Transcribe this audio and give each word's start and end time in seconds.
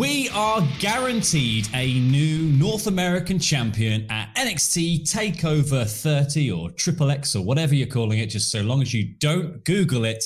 We 0.00 0.30
are 0.30 0.66
guaranteed 0.78 1.68
a 1.74 2.00
new 2.00 2.44
North 2.44 2.86
American 2.86 3.38
champion 3.38 4.06
at 4.10 4.34
NXT 4.34 5.02
TakeOver 5.02 5.86
30 5.86 6.52
or 6.52 6.70
Triple 6.70 7.10
X 7.10 7.36
or 7.36 7.44
whatever 7.44 7.74
you're 7.74 7.86
calling 7.86 8.18
it, 8.18 8.28
just 8.28 8.50
so 8.50 8.62
long 8.62 8.80
as 8.80 8.94
you 8.94 9.12
don't 9.18 9.62
Google 9.66 10.06
it. 10.06 10.24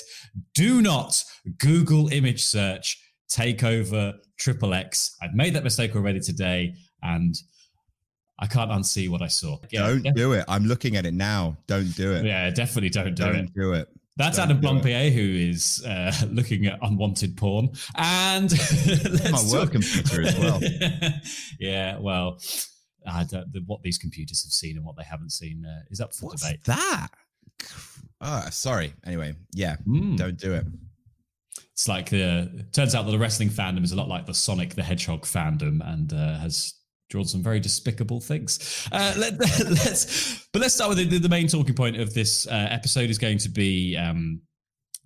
Do 0.54 0.80
not 0.80 1.20
Google 1.58 2.06
image 2.12 2.44
search 2.44 3.02
TakeOver 3.32 4.14
Triple 4.38 4.74
X. 4.74 5.16
I've 5.20 5.34
made 5.34 5.54
that 5.54 5.64
mistake 5.64 5.96
already 5.96 6.20
today 6.20 6.76
and 7.02 7.34
I 8.38 8.46
can't 8.46 8.70
unsee 8.70 9.08
what 9.08 9.22
I 9.22 9.28
saw. 9.28 9.58
Don't 9.72 10.04
do 10.14 10.34
it. 10.34 10.44
I'm 10.46 10.66
looking 10.66 10.94
at 10.94 11.04
it 11.04 11.14
now. 11.14 11.56
Don't 11.66 11.92
do 11.96 12.12
it. 12.12 12.24
Yeah, 12.24 12.48
definitely 12.50 12.90
don't 12.90 13.16
do 13.16 13.24
it. 13.24 13.32
Don't 13.32 13.54
do 13.54 13.72
it. 13.72 13.88
That's 14.16 14.36
Don't 14.36 14.50
Adam. 14.50 14.60
Blampied, 14.80 15.12
who 15.12 15.20
is 15.50 15.84
uh, 15.84 16.12
looking 16.30 16.66
at 16.66 16.78
unwanted 16.82 17.36
porn. 17.36 17.70
And 17.96 18.50
My 19.32 19.42
work 19.50 19.72
computer 19.72 20.22
as 20.22 20.38
well. 20.38 20.60
yeah, 21.58 21.98
well, 21.98 22.38
I 23.06 23.24
don't, 23.24 23.52
the, 23.52 23.60
what 23.66 23.82
these 23.82 23.98
computers 23.98 24.44
have 24.44 24.52
seen 24.52 24.76
and 24.76 24.84
what 24.86 24.96
they 24.96 25.02
haven't 25.04 25.30
seen 25.32 25.64
uh, 25.66 25.80
is 25.90 26.00
up 26.00 26.14
for 26.14 26.26
What's 26.26 26.42
debate. 26.42 26.62
that? 26.64 27.08
Oh, 28.20 28.46
sorry. 28.50 28.92
Anyway, 29.04 29.34
yeah, 29.52 29.76
Mm. 29.86 30.16
don't 30.16 30.38
do 30.38 30.54
it. 30.54 30.64
It's 31.72 31.88
like 31.88 32.08
the 32.08 32.64
turns 32.72 32.94
out 32.94 33.04
that 33.06 33.10
the 33.10 33.18
wrestling 33.18 33.48
fandom 33.50 33.82
is 33.82 33.90
a 33.90 33.96
lot 33.96 34.08
like 34.08 34.26
the 34.26 34.34
Sonic 34.34 34.74
the 34.76 34.82
Hedgehog 34.84 35.22
fandom 35.24 35.80
and 35.92 36.12
uh, 36.12 36.38
has 36.38 36.74
drawn 37.10 37.24
some 37.26 37.42
very 37.42 37.60
despicable 37.60 38.20
things. 38.20 38.88
Uh, 38.92 39.14
let, 39.18 39.40
us 39.42 40.46
but 40.52 40.62
let's 40.62 40.74
start 40.74 40.88
with 40.96 41.10
the, 41.10 41.18
the 41.18 41.28
main 41.28 41.48
talking 41.48 41.74
point 41.74 42.00
of 42.00 42.14
this 42.14 42.46
uh, 42.46 42.68
episode 42.70 43.10
is 43.10 43.18
going 43.18 43.38
to 43.38 43.48
be 43.48 43.96
um, 43.96 44.40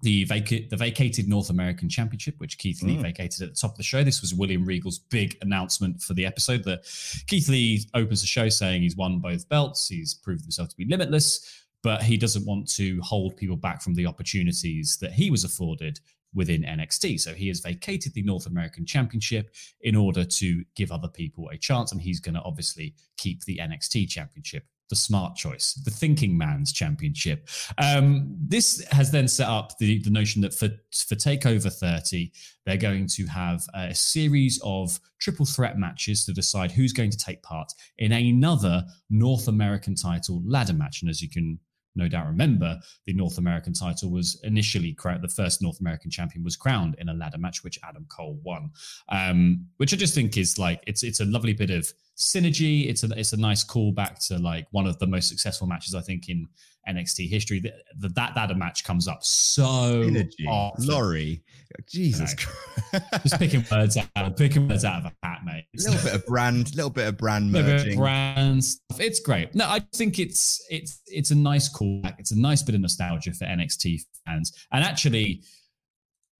the 0.02 0.24
vaca- 0.24 0.68
the 0.70 0.76
vacated 0.76 1.28
North 1.28 1.50
American 1.50 1.88
Championship, 1.88 2.36
which 2.38 2.56
Keith 2.58 2.82
Lee 2.82 2.96
Mm. 2.96 3.02
vacated 3.02 3.42
at 3.42 3.48
the 3.50 3.54
top 3.60 3.72
of 3.72 3.76
the 3.76 3.82
show. 3.82 4.04
This 4.04 4.20
was 4.20 4.32
William 4.32 4.64
Regal's 4.64 4.98
big 5.00 5.36
announcement 5.42 6.00
for 6.00 6.14
the 6.14 6.24
episode. 6.24 6.62
That 6.64 6.80
Keith 7.26 7.48
Lee 7.48 7.84
opens 7.94 8.20
the 8.20 8.26
show 8.28 8.48
saying 8.48 8.82
he's 8.82 8.96
won 8.96 9.18
both 9.18 9.48
belts, 9.48 9.88
he's 9.88 10.14
proved 10.14 10.42
himself 10.42 10.68
to 10.68 10.76
be 10.76 10.84
limitless, 10.84 11.64
but 11.82 12.02
he 12.02 12.16
doesn't 12.16 12.46
want 12.46 12.68
to 12.76 13.00
hold 13.02 13.36
people 13.36 13.56
back 13.56 13.82
from 13.82 13.94
the 13.94 14.06
opportunities 14.06 14.98
that 15.00 15.12
he 15.12 15.30
was 15.30 15.42
afforded 15.44 15.98
within 16.34 16.62
NXT. 16.62 17.20
So 17.20 17.34
he 17.34 17.48
has 17.48 17.60
vacated 17.60 18.14
the 18.14 18.22
North 18.22 18.46
American 18.46 18.86
Championship 18.86 19.54
in 19.80 19.96
order 19.96 20.24
to 20.24 20.64
give 20.74 20.92
other 20.92 21.08
people 21.08 21.48
a 21.52 21.58
chance, 21.58 21.92
and 21.92 22.00
he's 22.00 22.20
going 22.20 22.34
to 22.34 22.42
obviously 22.42 22.94
keep 23.16 23.44
the 23.44 23.58
NXT 23.58 24.08
Championship. 24.08 24.64
The 24.90 24.96
smart 24.96 25.36
choice, 25.36 25.74
the 25.84 25.90
thinking 25.90 26.38
man's 26.38 26.72
championship. 26.72 27.46
Um, 27.76 28.34
this 28.40 28.82
has 28.90 29.10
then 29.10 29.28
set 29.28 29.46
up 29.46 29.76
the, 29.76 30.02
the 30.02 30.08
notion 30.08 30.40
that 30.40 30.54
for, 30.54 30.70
for 31.06 31.14
TakeOver 31.14 31.70
30, 31.70 32.32
they're 32.64 32.78
going 32.78 33.06
to 33.08 33.26
have 33.26 33.66
a 33.74 33.94
series 33.94 34.58
of 34.64 34.98
triple 35.20 35.44
threat 35.44 35.78
matches 35.78 36.24
to 36.24 36.32
decide 36.32 36.70
who's 36.70 36.94
going 36.94 37.10
to 37.10 37.18
take 37.18 37.42
part 37.42 37.70
in 37.98 38.12
another 38.12 38.82
North 39.10 39.48
American 39.48 39.94
title 39.94 40.40
ladder 40.46 40.72
match. 40.72 41.02
And 41.02 41.10
as 41.10 41.20
you 41.20 41.28
can 41.28 41.58
no 41.98 42.08
doubt 42.08 42.26
remember, 42.26 42.78
the 43.06 43.12
North 43.12 43.36
American 43.38 43.74
title 43.74 44.10
was 44.10 44.40
initially 44.44 44.94
crowned, 44.94 45.22
the 45.22 45.28
first 45.28 45.60
North 45.60 45.80
American 45.80 46.10
champion 46.10 46.44
was 46.44 46.56
crowned 46.56 46.94
in 46.98 47.08
a 47.08 47.14
ladder 47.14 47.38
match, 47.38 47.62
which 47.62 47.78
Adam 47.82 48.06
Cole 48.08 48.40
won. 48.42 48.70
Um, 49.10 49.66
which 49.76 49.92
I 49.92 49.96
just 49.96 50.14
think 50.14 50.36
is 50.36 50.58
like 50.58 50.82
it's 50.86 51.02
it's 51.02 51.20
a 51.20 51.24
lovely 51.26 51.52
bit 51.52 51.70
of 51.70 51.92
synergy. 52.18 52.88
It's 52.88 53.04
a 53.04 53.08
it's 53.18 53.32
a 53.32 53.36
nice 53.36 53.64
callback 53.64 54.26
to 54.28 54.38
like 54.38 54.66
one 54.72 54.86
of 54.86 54.98
the 54.98 55.06
most 55.06 55.28
successful 55.28 55.66
matches 55.66 55.94
I 55.94 56.00
think 56.00 56.28
in 56.28 56.46
NXT 56.88 57.28
history. 57.28 57.60
That 57.60 57.74
that, 57.98 58.14
that 58.14 58.36
ladder 58.36 58.54
match 58.54 58.84
comes 58.84 59.08
up 59.08 59.24
so 59.24 60.10
often. 60.48 60.86
Laurie. 60.86 61.42
Jesus. 61.86 62.34
Christ. 62.34 63.04
Just 63.22 63.38
picking 63.38 63.64
words 63.70 63.98
out, 64.16 64.36
picking 64.36 64.68
words 64.68 64.84
out 64.84 65.04
of 65.04 65.12
a 65.12 65.26
hat, 65.26 65.40
mate. 65.44 65.64
A 65.78 65.90
little 65.90 66.02
bit 66.02 66.14
of 66.14 66.26
brand, 66.26 66.72
a 66.72 66.76
little 66.76 66.90
bit 66.90 67.06
of 67.06 67.16
brand 67.18 67.52
bit 67.52 67.60
of 67.60 67.66
merging. 67.66 67.98
brand 67.98 68.64
stuff. 68.64 69.00
It's 69.00 69.20
great. 69.20 69.54
No, 69.54 69.66
I 69.66 69.80
think 69.94 70.18
it's 70.18 70.64
it's 70.70 71.00
it's 71.06 71.30
a 71.30 71.34
nice 71.34 71.72
callback. 71.72 72.16
It's 72.18 72.32
a 72.32 72.38
nice 72.38 72.62
bit 72.62 72.74
of 72.74 72.80
nostalgia 72.80 73.32
for 73.34 73.44
NXT 73.44 74.00
fans. 74.26 74.52
And 74.72 74.82
actually, 74.82 75.42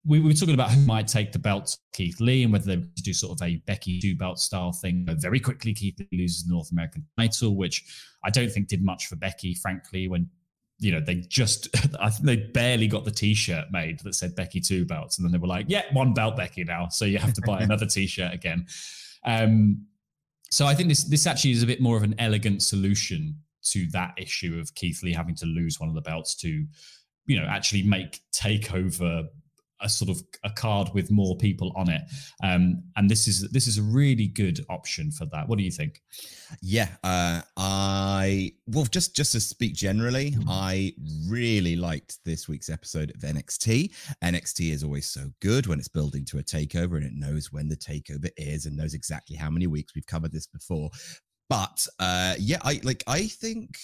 we 0.09 0.21
were 0.21 0.33
talking 0.33 0.55
about 0.55 0.71
who 0.71 0.81
might 0.87 1.07
take 1.07 1.33
the 1.33 1.39
belt, 1.39 1.77
Keith 1.93 2.19
Lee, 2.19 2.43
and 2.43 2.53
whether 2.53 2.65
they 2.65 2.77
would 2.79 2.95
do 2.95 3.13
sort 3.13 3.39
of 3.39 3.47
a 3.47 3.57
Becky 3.67 4.01
two 4.01 4.17
belt 4.17 4.39
style 4.39 4.73
thing. 4.73 5.05
But 5.05 5.21
very 5.21 5.39
quickly, 5.39 5.75
Keith 5.75 5.99
Lee 5.99 6.19
loses 6.19 6.45
the 6.45 6.53
North 6.53 6.73
American 6.73 7.07
title, 7.19 7.57
which 7.57 7.85
I 8.25 8.31
don't 8.31 8.51
think 8.51 8.69
did 8.69 8.83
much 8.83 9.07
for 9.07 9.17
Becky, 9.17 9.55
frankly, 9.55 10.09
when 10.09 10.31
you 10.81 10.93
know, 10.93 11.01
they 11.01 11.17
just, 11.17 11.69
I 12.01 12.09
think 12.09 12.25
they 12.25 12.37
barely 12.37 12.87
got 12.87 13.05
the 13.05 13.11
T-shirt 13.11 13.67
made 13.71 14.01
that 14.01 14.15
said 14.15 14.35
Becky 14.35 14.61
two 14.61 14.85
belts, 14.85 15.19
and 15.19 15.25
then 15.25 15.33
they 15.33 15.39
were 15.39 15.49
like, 15.49 15.67
"Yeah, 15.69 15.83
one 15.93 16.15
belt 16.15 16.37
Becky 16.37 16.65
now, 16.65 16.89
so 16.89 17.05
you 17.05 17.19
have 17.19 17.35
to 17.35 17.43
buy 17.43 17.61
another 17.63 17.87
T-shirt 17.87 18.33
again." 18.33 18.67
Um, 19.25 19.87
so 20.51 20.67
I 20.67 20.75
think 20.75 20.89
this 20.89 21.05
this 21.05 21.27
actually 21.27 21.51
is 21.51 21.63
a 21.63 21.67
bit 21.67 21.81
more 21.81 21.97
of 21.97 22.03
an 22.03 22.15
elegant 22.19 22.63
solution 22.63 23.37
to 23.65 23.87
that 23.89 24.15
issue 24.17 24.59
of 24.59 24.75
Keith 24.75 25.03
Lee 25.03 25.13
having 25.13 25.35
to 25.35 25.47
lose 25.47 25.79
one 25.79 25.89
of 25.89 25.95
the 25.95 26.01
belts 26.01 26.35
to, 26.37 26.65
you 27.27 27.39
know, 27.39 27.47
actually 27.47 27.83
make 27.83 28.21
takeover 28.33 29.28
a 29.80 29.89
sort 29.89 30.10
of 30.10 30.22
a 30.45 30.51
card 30.51 30.89
with 30.95 31.10
more 31.10 31.36
people 31.36 31.72
on 31.77 31.91
it. 31.91 32.03
Um, 32.42 32.83
and 32.97 33.10
this 33.10 33.28
is 33.28 33.48
this 33.51 33.66
is 33.66 33.78
a 33.78 33.83
really 33.83 34.27
good 34.27 34.65
option 34.69 35.10
for 35.10 35.27
that. 35.27 35.48
What 35.48 35.59
do 35.59 35.65
you 35.65 35.71
think? 35.71 36.03
Yeah, 36.63 36.89
uh, 37.04 37.42
I 37.57 38.53
well, 38.66 38.84
just 38.84 39.15
just 39.15 39.33
to 39.33 39.41
speak 39.41 39.75
generally, 39.75 40.19
Mm-hmm. 40.39 40.48
I 40.48 40.92
really 41.28 41.77
liked 41.77 42.19
this 42.25 42.48
week's 42.48 42.69
episode 42.69 43.10
of 43.10 43.21
NXT. 43.21 43.92
NXT 44.22 44.72
is 44.72 44.84
always 44.84 45.07
so 45.07 45.30
good 45.41 45.66
when 45.66 45.78
it's 45.78 45.89
building 45.89 46.25
to 46.27 46.39
a 46.39 46.42
takeover 46.42 46.97
and 46.97 47.04
it 47.04 47.15
knows 47.15 47.53
when 47.53 47.69
the 47.69 47.77
takeover 47.77 48.30
is 48.36 48.66
and 48.66 48.77
knows 48.77 48.95
exactly 48.95 49.36
how 49.36 49.51
many 49.51 49.66
weeks. 49.66 49.95
We've 49.95 50.07
covered 50.07 50.33
this 50.33 50.47
before, 50.47 50.91
but 51.48 51.86
uh, 51.98 52.34
yeah, 52.39 52.59
I 52.63 52.80
like. 52.83 53.04
I 53.07 53.27
think 53.27 53.78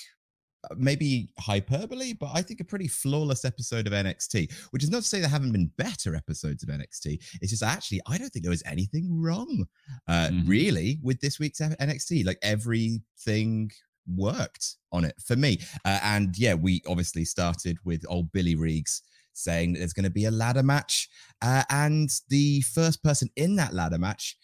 maybe 0.77 1.31
hyperbole, 1.39 2.13
but 2.15 2.31
I 2.35 2.43
think 2.43 2.61
a 2.61 2.65
pretty 2.65 2.89
flawless 2.89 3.45
episode 3.45 3.87
of 3.87 3.93
NXT, 3.93 4.53
which 4.71 4.83
is 4.83 4.91
not 4.91 5.03
to 5.03 5.09
say 5.09 5.21
there 5.21 5.29
haven't 5.29 5.53
been 5.53 5.71
better 5.77 6.15
episodes 6.15 6.63
of 6.63 6.69
NXT. 6.69 7.19
It's 7.41 7.51
just 7.51 7.63
actually, 7.63 8.01
I 8.07 8.19
don't 8.19 8.31
think 8.31 8.45
there 8.45 8.51
was 8.51 8.63
anything 8.67 9.21
wrong, 9.21 9.67
uh, 10.09 10.29
Mhm. 10.29 10.49
really, 10.49 10.99
with 11.03 11.21
this 11.21 11.39
week's 11.39 11.61
NXT. 11.61 12.25
Like 12.25 12.39
everything 12.43 13.71
worked 14.07 14.77
on 14.93 15.05
it 15.05 15.15
for 15.25 15.37
me. 15.37 15.59
Uh, 15.85 16.01
and 16.03 16.37
yeah, 16.39 16.55
we 16.55 16.83
obviously 16.87 17.25
started 17.25 17.79
with 17.85 18.05
old 18.09 18.31
Billy 18.33 18.55
Reegs 18.55 19.01
saying 19.33 19.73
that 19.73 19.79
there's 19.81 19.93
going 19.93 20.05
to 20.05 20.11
be 20.11 20.27
a 20.27 20.31
ladder 20.31 20.63
match. 20.63 21.09
Uh, 21.43 21.65
and 21.71 22.11
the 22.29 22.61
first 22.63 23.03
person 23.03 23.29
in 23.37 23.57
that 23.57 23.75
ladder 23.75 23.99
match, 23.99 24.37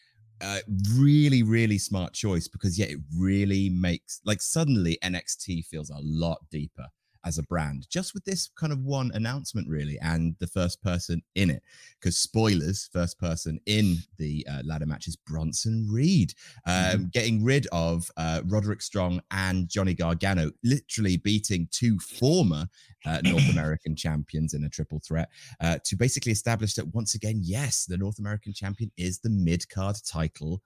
really, 0.95 1.43
really 1.43 1.79
smart 1.79 2.13
choice 2.13 2.49
because, 2.49 2.79
yeah, 2.79 2.87
it 2.87 2.99
really 3.17 3.71
makes 3.71 4.21
like 4.25 4.41
suddenly 4.41 4.99
NXT 5.03 5.65
feels 5.67 5.91
a 5.91 5.99
lot 6.01 6.39
deeper 6.51 6.87
as 7.25 7.39
a 7.39 7.43
brand 7.45 7.87
just 7.91 8.15
with 8.15 8.25
this 8.25 8.51
kind 8.59 8.73
of 8.73 8.81
one 8.81 9.11
announcement 9.15 9.69
really 9.69 9.99
and 10.01 10.35
the 10.39 10.47
first 10.47 10.83
person 10.83 11.23
in 11.35 11.51
it 11.51 11.63
because 11.99 12.17
spoilers 12.17 12.89
first 12.93 13.19
person 13.19 13.61
in 13.67 13.97
the 14.19 14.47
uh, 14.51 14.63
ladder 14.65 14.87
match 14.87 15.07
is 15.07 15.17
bronson 15.17 15.87
reed 15.91 16.33
um, 16.67 16.75
mm-hmm. 16.75 17.05
getting 17.13 17.45
rid 17.45 17.67
of 17.73 18.11
uh, 18.17 18.41
roderick 18.47 18.83
strong 18.83 19.21
and 19.31 19.69
johnny 19.69 19.95
gargano 19.95 20.51
literally 20.65 21.17
beating 21.17 21.69
two 21.71 21.99
former 21.99 22.67
uh, 23.07 23.21
north 23.25 23.49
american 23.53 23.95
champions 23.95 24.55
in 24.55 24.65
a 24.65 24.69
triple 24.69 25.01
threat 25.07 25.29
uh, 25.61 25.79
to 25.85 25.97
basically 25.97 26.33
establish 26.33 26.75
that 26.75 26.95
once 26.95 27.15
again 27.15 27.41
yes 27.43 27.85
the 27.85 27.99
north 27.99 28.19
american 28.19 28.53
champion 28.53 28.91
is 28.97 29.19
the 29.21 29.31
mid-card 29.31 29.97
title 30.07 30.63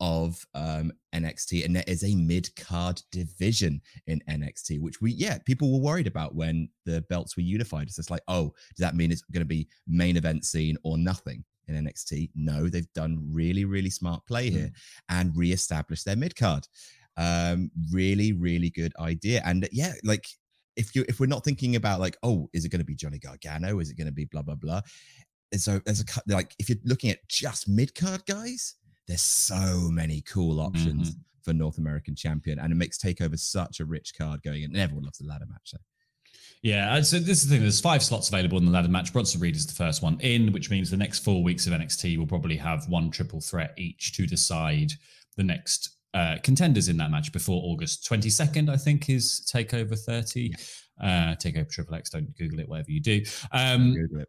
of 0.00 0.44
um, 0.54 0.92
NXT, 1.14 1.64
and 1.64 1.76
there 1.76 1.84
is 1.86 2.04
a 2.04 2.14
mid 2.14 2.54
card 2.56 3.02
division 3.12 3.80
in 4.06 4.22
NXT, 4.28 4.80
which 4.80 5.00
we, 5.00 5.12
yeah, 5.12 5.38
people 5.44 5.72
were 5.72 5.84
worried 5.84 6.06
about 6.06 6.34
when 6.34 6.68
the 6.86 7.02
belts 7.02 7.36
were 7.36 7.42
unified. 7.42 7.86
It's 7.86 7.96
just 7.96 8.10
like, 8.10 8.22
oh, 8.28 8.52
does 8.76 8.84
that 8.84 8.96
mean 8.96 9.12
it's 9.12 9.22
going 9.22 9.42
to 9.42 9.46
be 9.46 9.68
main 9.86 10.16
event 10.16 10.44
scene 10.44 10.76
or 10.82 10.96
nothing 10.96 11.44
in 11.68 11.84
NXT? 11.84 12.30
No, 12.34 12.68
they've 12.68 12.92
done 12.94 13.28
really, 13.30 13.64
really 13.64 13.90
smart 13.90 14.26
play 14.26 14.50
here 14.50 14.68
mm. 14.68 14.72
and 15.10 15.36
re-established 15.36 16.04
their 16.04 16.16
mid 16.16 16.34
card. 16.34 16.66
Um, 17.16 17.70
really, 17.92 18.32
really 18.32 18.70
good 18.70 18.92
idea. 18.98 19.42
And 19.44 19.68
yeah, 19.72 19.92
like 20.04 20.26
if 20.76 20.94
you 20.94 21.04
if 21.08 21.20
we're 21.20 21.26
not 21.26 21.44
thinking 21.44 21.76
about 21.76 22.00
like, 22.00 22.16
oh, 22.22 22.48
is 22.54 22.64
it 22.64 22.70
going 22.70 22.80
to 22.80 22.86
be 22.86 22.94
Johnny 22.94 23.18
Gargano? 23.18 23.80
Is 23.80 23.90
it 23.90 23.98
going 23.98 24.06
to 24.06 24.12
be 24.12 24.24
blah 24.24 24.42
blah 24.42 24.54
blah? 24.54 24.80
And 25.52 25.60
So 25.60 25.80
there's 25.84 26.00
a 26.00 26.04
like 26.26 26.54
if 26.58 26.68
you're 26.68 26.78
looking 26.84 27.10
at 27.10 27.28
just 27.28 27.68
mid 27.68 27.94
card 27.94 28.24
guys 28.26 28.76
there's 29.10 29.20
so 29.20 29.88
many 29.90 30.22
cool 30.22 30.60
options 30.60 31.10
mm-hmm. 31.10 31.20
for 31.42 31.52
North 31.52 31.78
American 31.78 32.14
champion, 32.14 32.58
and 32.58 32.72
it 32.72 32.76
makes 32.76 32.96
Takeover 32.96 33.38
such 33.38 33.80
a 33.80 33.84
rich 33.84 34.12
card 34.16 34.42
going 34.42 34.62
in. 34.62 34.70
And 34.70 34.78
everyone 34.78 35.04
loves 35.04 35.18
the 35.18 35.26
ladder 35.26 35.46
match. 35.50 35.62
So. 35.64 35.78
Yeah, 36.62 37.00
so 37.00 37.18
this 37.18 37.42
is 37.42 37.48
the 37.48 37.54
thing. 37.54 37.62
There's 37.62 37.80
five 37.80 38.02
slots 38.02 38.28
available 38.28 38.58
in 38.58 38.66
the 38.66 38.70
ladder 38.70 38.88
match. 38.88 39.12
Bronson 39.12 39.40
Reed 39.40 39.56
is 39.56 39.66
the 39.66 39.72
first 39.72 40.02
one 40.02 40.20
in, 40.20 40.52
which 40.52 40.70
means 40.70 40.90
the 40.90 40.96
next 40.96 41.20
four 41.20 41.42
weeks 41.42 41.66
of 41.66 41.72
NXT 41.72 42.18
will 42.18 42.26
probably 42.26 42.56
have 42.56 42.88
one 42.88 43.10
triple 43.10 43.40
threat 43.40 43.74
each 43.76 44.14
to 44.16 44.26
decide 44.26 44.92
the 45.36 45.42
next 45.42 45.96
uh, 46.14 46.36
contenders 46.42 46.88
in 46.88 46.96
that 46.98 47.10
match 47.10 47.32
before 47.32 47.62
August 47.64 48.08
22nd, 48.08 48.68
I 48.68 48.76
think, 48.76 49.08
is 49.08 49.48
Takeover 49.52 49.98
30. 49.98 50.50
Yeah. 50.50 50.56
Uh, 51.02 51.34
Takeover 51.34 51.70
Triple 51.70 51.94
X. 51.94 52.10
Don't 52.10 52.36
Google 52.36 52.60
it, 52.60 52.68
whatever 52.68 52.90
you 52.90 53.00
do. 53.00 53.22
Um, 53.52 53.94
Google 53.94 54.20
it. 54.20 54.28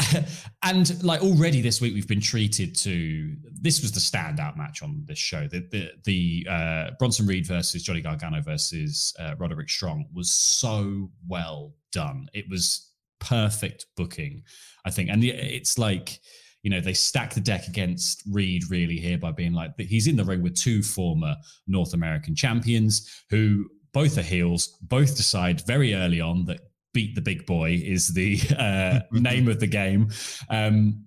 and 0.62 1.02
like 1.02 1.20
already 1.22 1.60
this 1.60 1.80
week 1.80 1.94
we've 1.94 2.08
been 2.08 2.20
treated 2.20 2.76
to 2.76 3.34
this 3.60 3.82
was 3.82 3.92
the 3.92 4.00
standout 4.00 4.56
match 4.56 4.82
on 4.82 5.02
this 5.06 5.18
show. 5.18 5.48
The 5.48 5.66
the, 5.70 5.90
the 6.04 6.46
uh, 6.50 6.90
bronson 6.98 7.26
reed 7.26 7.46
versus 7.46 7.82
johnny 7.82 8.00
gargano 8.00 8.40
versus 8.40 9.14
uh, 9.18 9.34
roderick 9.38 9.68
strong 9.68 10.06
was 10.12 10.30
so 10.30 11.10
well 11.26 11.74
done. 11.92 12.28
It 12.32 12.48
was 12.48 12.92
perfect 13.20 13.86
booking 13.96 14.44
i 14.84 14.90
think. 14.90 15.10
And 15.10 15.24
it's 15.24 15.78
like 15.78 16.20
you 16.62 16.70
know 16.70 16.80
they 16.80 16.92
stack 16.92 17.34
the 17.34 17.40
deck 17.40 17.66
against 17.68 18.22
reed 18.30 18.62
really 18.70 18.96
here 18.98 19.18
by 19.18 19.32
being 19.32 19.52
like 19.52 19.72
he's 19.78 20.06
in 20.06 20.16
the 20.16 20.24
ring 20.24 20.42
with 20.42 20.54
two 20.54 20.82
former 20.82 21.36
north 21.66 21.94
american 21.94 22.34
champions 22.34 23.24
who 23.30 23.64
both 23.92 24.18
are 24.18 24.22
heels 24.22 24.76
both 24.82 25.16
decide 25.16 25.66
very 25.66 25.94
early 25.94 26.20
on 26.20 26.44
that 26.44 26.60
beat 26.92 27.14
the 27.14 27.20
big 27.20 27.46
boy 27.46 27.80
is 27.82 28.08
the 28.08 28.40
uh, 28.58 29.00
name 29.12 29.48
of 29.48 29.60
the 29.60 29.66
game. 29.66 30.10
Um, 30.50 31.04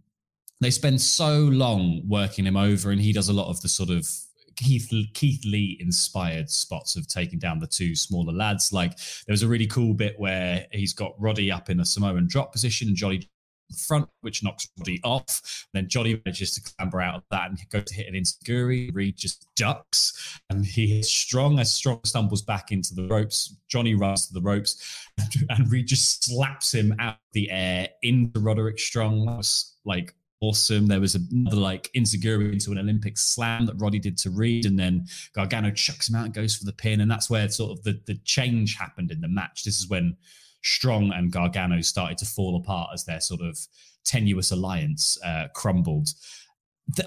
they 0.59 0.69
spend 0.69 1.01
so 1.01 1.39
long 1.39 2.03
working 2.07 2.45
him 2.45 2.55
over, 2.55 2.91
and 2.91 3.01
he 3.01 3.13
does 3.13 3.29
a 3.29 3.33
lot 3.33 3.49
of 3.49 3.61
the 3.61 3.67
sort 3.67 3.89
of 3.89 4.07
Keith 4.55 4.91
Keith 5.13 5.43
Lee 5.45 5.77
inspired 5.79 6.49
spots 6.49 6.95
of 6.95 7.07
taking 7.07 7.39
down 7.39 7.59
the 7.59 7.67
two 7.67 7.95
smaller 7.95 8.33
lads. 8.33 8.71
Like 8.71 8.95
there 9.25 9.33
was 9.33 9.43
a 9.43 9.47
really 9.47 9.67
cool 9.67 9.93
bit 9.93 10.19
where 10.19 10.67
he's 10.71 10.93
got 10.93 11.19
Roddy 11.19 11.51
up 11.51 11.69
in 11.69 11.79
a 11.79 11.85
Samoan 11.85 12.27
drop 12.27 12.51
position, 12.51 12.89
and 12.89 12.97
Jolly 12.97 13.29
front, 13.73 14.07
which 14.21 14.44
knocks 14.44 14.68
Roddy 14.77 15.00
off. 15.03 15.68
Then 15.73 15.88
Johnny 15.88 16.19
manages 16.25 16.51
to 16.53 16.73
clamber 16.73 17.01
out 17.01 17.15
of 17.15 17.23
that 17.31 17.50
and 17.50 17.59
go 17.69 17.81
to 17.81 17.94
hit 17.94 18.07
an 18.07 18.13
enzuigiri. 18.13 18.89
Reed 18.94 19.18
just 19.18 19.47
ducks 19.56 20.39
and 20.50 20.65
he 20.65 21.00
is 21.00 21.12
strong 21.12 21.59
as 21.59 21.71
strong 21.71 22.00
stumbles 22.06 22.41
back 22.41 22.71
into 22.71 22.94
the 22.94 23.07
ropes. 23.07 23.56
Johnny 23.68 23.95
runs 23.95 24.27
to 24.27 24.33
the 24.33 24.41
ropes 24.41 25.07
and, 25.18 25.45
and 25.50 25.71
Reed 25.71 25.88
just 25.88 26.25
slaps 26.25 26.73
him 26.73 26.95
out 27.00 27.13
of 27.13 27.19
the 27.33 27.50
air 27.51 27.89
into 28.01 28.39
Roderick 28.39 28.79
Strong. 28.79 29.25
That 29.25 29.38
was 29.38 29.75
like 29.85 30.13
awesome. 30.41 30.88
There 30.88 31.00
was 31.00 31.15
another 31.15 31.57
like 31.57 31.89
enzuigiri 31.95 32.51
into 32.51 32.71
an 32.71 32.79
Olympic 32.79 33.17
slam 33.17 33.65
that 33.67 33.79
Roddy 33.79 34.00
did 34.00 34.17
to 34.19 34.29
Reed, 34.29 34.65
and 34.65 34.77
then 34.77 35.06
Gargano 35.33 35.71
chucks 35.71 36.09
him 36.09 36.15
out 36.15 36.25
and 36.25 36.33
goes 36.33 36.56
for 36.56 36.65
the 36.65 36.74
pin, 36.74 37.01
and 37.01 37.09
that's 37.09 37.29
where 37.29 37.47
sort 37.50 37.71
of 37.71 37.83
the 37.83 38.01
the 38.06 38.15
change 38.25 38.75
happened 38.75 39.12
in 39.12 39.21
the 39.21 39.27
match. 39.27 39.63
This 39.63 39.79
is 39.79 39.88
when 39.88 40.17
Strong 40.63 41.11
and 41.13 41.31
Gargano 41.31 41.81
started 41.81 42.17
to 42.19 42.25
fall 42.25 42.55
apart 42.55 42.91
as 42.93 43.05
their 43.05 43.19
sort 43.19 43.41
of 43.41 43.57
tenuous 44.05 44.51
alliance 44.51 45.17
uh, 45.23 45.47
crumbled. 45.53 46.09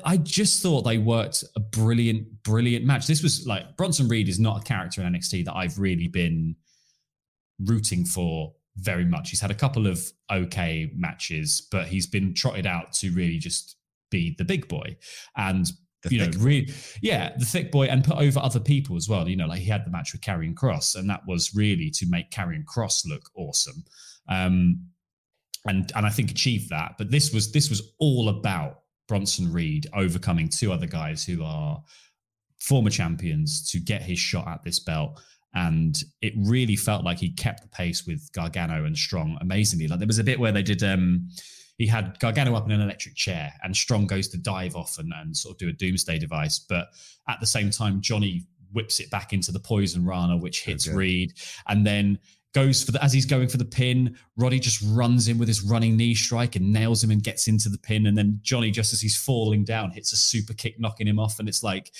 I 0.04 0.16
just 0.16 0.62
thought 0.62 0.82
they 0.82 0.98
worked 0.98 1.44
a 1.56 1.60
brilliant, 1.60 2.42
brilliant 2.42 2.84
match. 2.84 3.06
This 3.06 3.22
was 3.22 3.46
like 3.46 3.76
Bronson 3.76 4.08
Reed 4.08 4.28
is 4.28 4.40
not 4.40 4.62
a 4.62 4.64
character 4.64 5.02
in 5.02 5.12
NXT 5.12 5.44
that 5.44 5.54
I've 5.54 5.78
really 5.78 6.08
been 6.08 6.56
rooting 7.60 8.04
for 8.04 8.54
very 8.76 9.04
much. 9.04 9.30
He's 9.30 9.40
had 9.40 9.50
a 9.50 9.54
couple 9.54 9.86
of 9.86 10.00
okay 10.32 10.90
matches, 10.96 11.68
but 11.70 11.86
he's 11.86 12.06
been 12.06 12.34
trotted 12.34 12.66
out 12.66 12.92
to 12.94 13.12
really 13.12 13.38
just 13.38 13.76
be 14.10 14.34
the 14.38 14.44
big 14.44 14.68
boy. 14.68 14.96
And 15.36 15.70
you 16.10 16.18
know, 16.18 16.30
really, 16.38 16.72
yeah, 17.02 17.32
the 17.36 17.44
thick 17.44 17.70
boy, 17.70 17.86
and 17.86 18.04
put 18.04 18.16
over 18.16 18.40
other 18.40 18.60
people 18.60 18.96
as 18.96 19.08
well. 19.08 19.28
You 19.28 19.36
know, 19.36 19.46
like 19.46 19.60
he 19.60 19.68
had 19.70 19.84
the 19.84 19.90
match 19.90 20.12
with 20.12 20.20
Karrion 20.22 20.54
Kross, 20.54 20.96
and 20.96 21.08
that 21.10 21.26
was 21.26 21.54
really 21.54 21.90
to 21.90 22.06
make 22.08 22.30
Karrion 22.30 22.64
Kross 22.64 23.06
look 23.06 23.30
awesome, 23.36 23.84
um, 24.28 24.80
and 25.66 25.90
and 25.94 26.06
I 26.06 26.10
think 26.10 26.30
achieved 26.30 26.70
that. 26.70 26.94
But 26.98 27.10
this 27.10 27.32
was 27.32 27.52
this 27.52 27.70
was 27.70 27.94
all 27.98 28.28
about 28.28 28.80
Bronson 29.08 29.52
Reed 29.52 29.86
overcoming 29.94 30.48
two 30.48 30.72
other 30.72 30.86
guys 30.86 31.24
who 31.24 31.42
are 31.44 31.82
former 32.60 32.90
champions 32.90 33.68
to 33.70 33.78
get 33.78 34.02
his 34.02 34.18
shot 34.18 34.48
at 34.48 34.64
this 34.64 34.78
belt. 34.78 35.20
And 35.54 36.02
it 36.20 36.32
really 36.36 36.74
felt 36.74 37.04
like 37.04 37.18
he 37.18 37.30
kept 37.30 37.62
the 37.62 37.68
pace 37.68 38.06
with 38.06 38.28
Gargano 38.32 38.86
and 38.86 38.96
Strong 38.96 39.38
amazingly. 39.40 39.86
Like 39.86 40.00
there 40.00 40.08
was 40.08 40.18
a 40.18 40.24
bit 40.24 40.40
where 40.40 40.50
they 40.50 40.62
did 40.62 40.82
um 40.82 41.28
he 41.78 41.86
had 41.86 42.18
Gargano 42.20 42.54
up 42.54 42.66
in 42.66 42.72
an 42.72 42.80
electric 42.80 43.14
chair, 43.14 43.52
and 43.62 43.76
Strong 43.76 44.06
goes 44.06 44.28
to 44.28 44.38
dive 44.38 44.76
off 44.76 44.98
and, 44.98 45.12
and 45.16 45.36
sort 45.36 45.54
of 45.54 45.58
do 45.58 45.68
a 45.68 45.72
doomsday 45.72 46.18
device. 46.18 46.58
But 46.58 46.88
at 47.28 47.40
the 47.40 47.46
same 47.46 47.70
time, 47.70 48.00
Johnny 48.00 48.46
whips 48.72 49.00
it 49.00 49.10
back 49.10 49.32
into 49.32 49.52
the 49.52 49.60
poison 49.60 50.04
rana, 50.04 50.36
which 50.36 50.64
hits 50.64 50.86
okay. 50.86 50.96
Reed, 50.96 51.32
and 51.68 51.86
then 51.86 52.18
goes 52.54 52.84
for 52.84 52.92
the 52.92 53.02
as 53.02 53.12
he's 53.12 53.26
going 53.26 53.48
for 53.48 53.56
the 53.56 53.64
pin. 53.64 54.16
Roddy 54.36 54.60
just 54.60 54.82
runs 54.86 55.28
in 55.28 55.38
with 55.38 55.48
his 55.48 55.62
running 55.62 55.96
knee 55.96 56.14
strike 56.14 56.56
and 56.56 56.72
nails 56.72 57.02
him 57.02 57.10
and 57.10 57.22
gets 57.22 57.48
into 57.48 57.68
the 57.68 57.78
pin. 57.78 58.06
And 58.06 58.16
then 58.16 58.38
Johnny, 58.42 58.70
just 58.70 58.92
as 58.92 59.00
he's 59.00 59.16
falling 59.16 59.64
down, 59.64 59.90
hits 59.90 60.12
a 60.12 60.16
super 60.16 60.54
kick, 60.54 60.78
knocking 60.78 61.08
him 61.08 61.18
off. 61.18 61.40
And 61.40 61.48
it's 61.48 61.62
like 61.62 61.92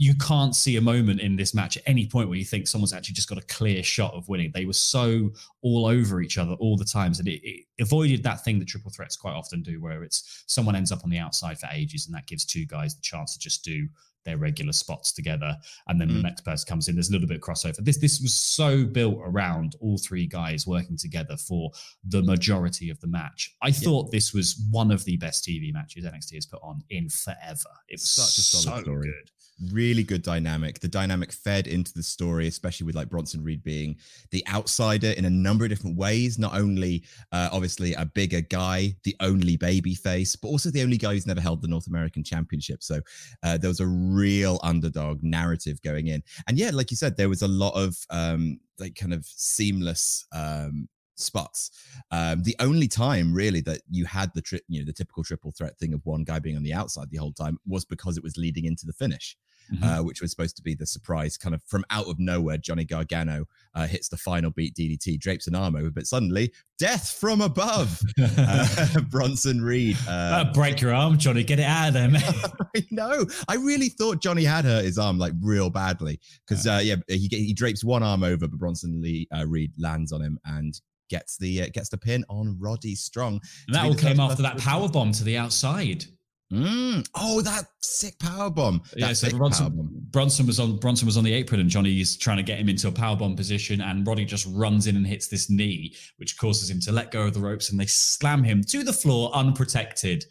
you 0.00 0.14
can't 0.14 0.54
see 0.54 0.76
a 0.76 0.80
moment 0.80 1.20
in 1.20 1.34
this 1.34 1.52
match 1.52 1.76
at 1.76 1.82
any 1.84 2.06
point 2.06 2.28
where 2.28 2.38
you 2.38 2.44
think 2.44 2.68
someone's 2.68 2.92
actually 2.92 3.14
just 3.14 3.28
got 3.28 3.36
a 3.36 3.42
clear 3.42 3.82
shot 3.82 4.14
of 4.14 4.28
winning. 4.28 4.52
They 4.54 4.64
were 4.64 4.72
so 4.72 5.30
all 5.60 5.86
over 5.86 6.20
each 6.20 6.38
other 6.38 6.52
all 6.52 6.76
the 6.76 6.84
times, 6.84 7.18
and 7.18 7.26
it, 7.26 7.40
it, 7.42 7.64
avoided 7.80 8.22
that 8.22 8.44
thing 8.44 8.60
that 8.60 8.68
triple 8.68 8.92
threats 8.92 9.16
quite 9.16 9.34
often 9.34 9.60
do, 9.60 9.80
where 9.80 10.04
it's 10.04 10.44
someone 10.46 10.76
ends 10.76 10.92
up 10.92 11.02
on 11.02 11.10
the 11.10 11.18
outside 11.18 11.58
for 11.58 11.68
ages, 11.72 12.06
and 12.06 12.14
that 12.14 12.28
gives 12.28 12.44
two 12.44 12.64
guys 12.64 12.94
the 12.94 13.02
chance 13.02 13.32
to 13.32 13.40
just 13.40 13.64
do 13.64 13.88
their 14.24 14.36
regular 14.36 14.72
spots 14.72 15.10
together, 15.10 15.56
and 15.88 16.00
then 16.00 16.10
mm. 16.10 16.14
the 16.14 16.22
next 16.22 16.42
person 16.42 16.68
comes 16.68 16.86
in. 16.86 16.94
There's 16.94 17.08
a 17.08 17.12
little 17.12 17.26
bit 17.26 17.38
of 17.38 17.42
crossover. 17.42 17.84
This 17.84 17.98
this 17.98 18.20
was 18.20 18.34
so 18.34 18.84
built 18.84 19.18
around 19.24 19.74
all 19.80 19.98
three 19.98 20.28
guys 20.28 20.64
working 20.64 20.96
together 20.96 21.36
for 21.36 21.72
the 22.04 22.22
majority 22.22 22.88
of 22.88 23.00
the 23.00 23.08
match. 23.08 23.56
I 23.62 23.72
thought 23.72 24.12
this 24.12 24.32
was 24.32 24.64
one 24.70 24.92
of 24.92 25.04
the 25.04 25.16
best 25.16 25.44
TV 25.44 25.72
matches 25.72 26.04
NXT 26.04 26.34
has 26.34 26.46
put 26.46 26.60
on 26.62 26.84
in 26.90 27.08
forever. 27.08 27.74
It 27.88 27.94
was 27.94 28.08
such 28.08 28.38
a 28.38 28.42
solid 28.42 28.76
so 28.76 28.82
story. 28.82 29.08
Good 29.08 29.30
really 29.72 30.02
good 30.02 30.22
dynamic. 30.22 30.80
The 30.80 30.88
dynamic 30.88 31.32
fed 31.32 31.66
into 31.66 31.92
the 31.92 32.02
story, 32.02 32.46
especially 32.46 32.86
with 32.86 32.94
like 32.94 33.08
Bronson 33.08 33.42
Reed 33.42 33.62
being 33.62 33.96
the 34.30 34.46
outsider 34.48 35.10
in 35.10 35.24
a 35.24 35.30
number 35.30 35.64
of 35.64 35.70
different 35.70 35.96
ways. 35.96 36.38
Not 36.38 36.54
only 36.54 37.04
uh, 37.32 37.48
obviously 37.52 37.94
a 37.94 38.04
bigger 38.06 38.40
guy, 38.40 38.94
the 39.04 39.16
only 39.20 39.56
baby 39.56 39.94
face, 39.94 40.36
but 40.36 40.48
also 40.48 40.70
the 40.70 40.82
only 40.82 40.96
guy 40.96 41.12
who's 41.12 41.26
never 41.26 41.40
held 41.40 41.62
the 41.62 41.68
North 41.68 41.86
American 41.86 42.22
Championship. 42.24 42.82
So 42.82 43.00
uh, 43.42 43.58
there 43.58 43.70
was 43.70 43.80
a 43.80 43.86
real 43.86 44.60
underdog 44.62 45.22
narrative 45.22 45.80
going 45.82 46.08
in. 46.08 46.22
And 46.46 46.58
yeah, 46.58 46.70
like 46.72 46.90
you 46.90 46.96
said, 46.96 47.16
there 47.16 47.28
was 47.28 47.42
a 47.42 47.48
lot 47.48 47.74
of 47.74 47.96
um, 48.10 48.60
like 48.78 48.94
kind 48.94 49.12
of 49.12 49.24
seamless 49.24 50.26
um, 50.32 50.88
spots. 51.16 51.70
Um, 52.10 52.42
the 52.42 52.56
only 52.60 52.88
time 52.88 53.32
really 53.34 53.60
that 53.62 53.80
you 53.90 54.04
had 54.04 54.32
the 54.34 54.42
tri- 54.42 54.60
you 54.68 54.80
know 54.80 54.86
the 54.86 54.92
typical 54.92 55.24
triple 55.24 55.52
threat 55.52 55.78
thing 55.78 55.92
of 55.92 56.04
one 56.04 56.24
guy 56.24 56.38
being 56.38 56.56
on 56.56 56.62
the 56.62 56.72
outside 56.72 57.10
the 57.10 57.18
whole 57.18 57.32
time 57.32 57.58
was 57.66 57.84
because 57.84 58.16
it 58.16 58.22
was 58.22 58.36
leading 58.36 58.64
into 58.64 58.86
the 58.86 58.92
finish. 58.92 59.36
Mm-hmm. 59.72 59.84
uh, 59.84 60.02
which 60.02 60.20
was 60.20 60.30
supposed 60.30 60.56
to 60.56 60.62
be 60.62 60.74
the 60.74 60.86
surprise, 60.86 61.36
kind 61.36 61.54
of 61.54 61.62
from 61.64 61.84
out 61.90 62.06
of 62.06 62.18
nowhere. 62.18 62.58
Johnny 62.58 62.84
Gargano 62.84 63.46
uh, 63.74 63.86
hits 63.86 64.08
the 64.08 64.16
final 64.16 64.50
beat 64.50 64.74
DDT, 64.74 65.18
drapes 65.18 65.46
an 65.46 65.54
arm 65.54 65.76
over, 65.76 65.90
but 65.90 66.06
suddenly 66.06 66.52
death 66.78 67.10
from 67.10 67.40
above. 67.40 68.00
uh, 68.38 69.00
Bronson 69.10 69.62
Reed. 69.62 69.96
Uh, 70.08 70.52
break 70.52 70.80
your 70.80 70.94
arm, 70.94 71.18
Johnny. 71.18 71.44
Get 71.44 71.58
it 71.58 71.64
out 71.64 71.88
of 71.88 71.94
there, 71.94 72.10
man. 72.10 72.22
I 72.76 72.84
know. 72.90 73.26
I 73.48 73.56
really 73.56 73.88
thought 73.88 74.22
Johnny 74.22 74.44
had 74.44 74.64
hurt 74.64 74.84
his 74.84 74.98
arm 74.98 75.18
like 75.18 75.32
real 75.40 75.70
badly 75.70 76.20
because 76.46 76.66
uh, 76.66 76.80
yeah, 76.82 76.96
he 77.08 77.28
he 77.30 77.52
drapes 77.52 77.84
one 77.84 78.02
arm 78.02 78.22
over, 78.22 78.48
but 78.48 78.58
Bronson 78.58 79.00
Lee 79.00 79.28
uh, 79.36 79.46
Reed 79.46 79.72
lands 79.78 80.12
on 80.12 80.20
him 80.20 80.38
and 80.44 80.80
gets 81.08 81.36
the 81.38 81.62
uh, 81.62 81.66
gets 81.72 81.88
the 81.88 81.98
pin 81.98 82.24
on 82.28 82.56
Roddy 82.58 82.94
Strong. 82.94 83.40
And 83.66 83.76
that 83.76 83.84
all 83.84 83.94
came 83.94 84.20
after 84.20 84.42
that 84.42 84.58
power 84.58 84.88
bomb 84.88 85.12
to 85.12 85.24
the 85.24 85.36
outside. 85.36 86.04
Mm. 86.52 87.06
Oh, 87.14 87.42
that 87.42 87.66
sick 87.80 88.18
power 88.18 88.48
bomb! 88.48 88.82
yeah, 88.96 89.12
so 89.12 89.28
Bronson, 89.36 89.88
Bronson 90.10 90.46
was 90.46 90.58
on 90.58 90.76
Bronson 90.76 91.04
was 91.04 91.18
on 91.18 91.24
the 91.24 91.32
apron, 91.34 91.60
and 91.60 91.68
Johnny's 91.68 92.16
trying 92.16 92.38
to 92.38 92.42
get 92.42 92.58
him 92.58 92.70
into 92.70 92.88
a 92.88 92.92
power 92.92 93.16
bomb 93.16 93.36
position, 93.36 93.82
and 93.82 94.06
Roddy 94.06 94.24
just 94.24 94.46
runs 94.50 94.86
in 94.86 94.96
and 94.96 95.06
hits 95.06 95.28
this 95.28 95.50
knee, 95.50 95.94
which 96.16 96.38
causes 96.38 96.70
him 96.70 96.80
to 96.80 96.92
let 96.92 97.10
go 97.10 97.26
of 97.26 97.34
the 97.34 97.40
ropes, 97.40 97.70
and 97.70 97.78
they 97.78 97.86
slam 97.86 98.42
him 98.42 98.64
to 98.64 98.82
the 98.82 98.94
floor 98.94 99.30
unprotected. 99.34 100.24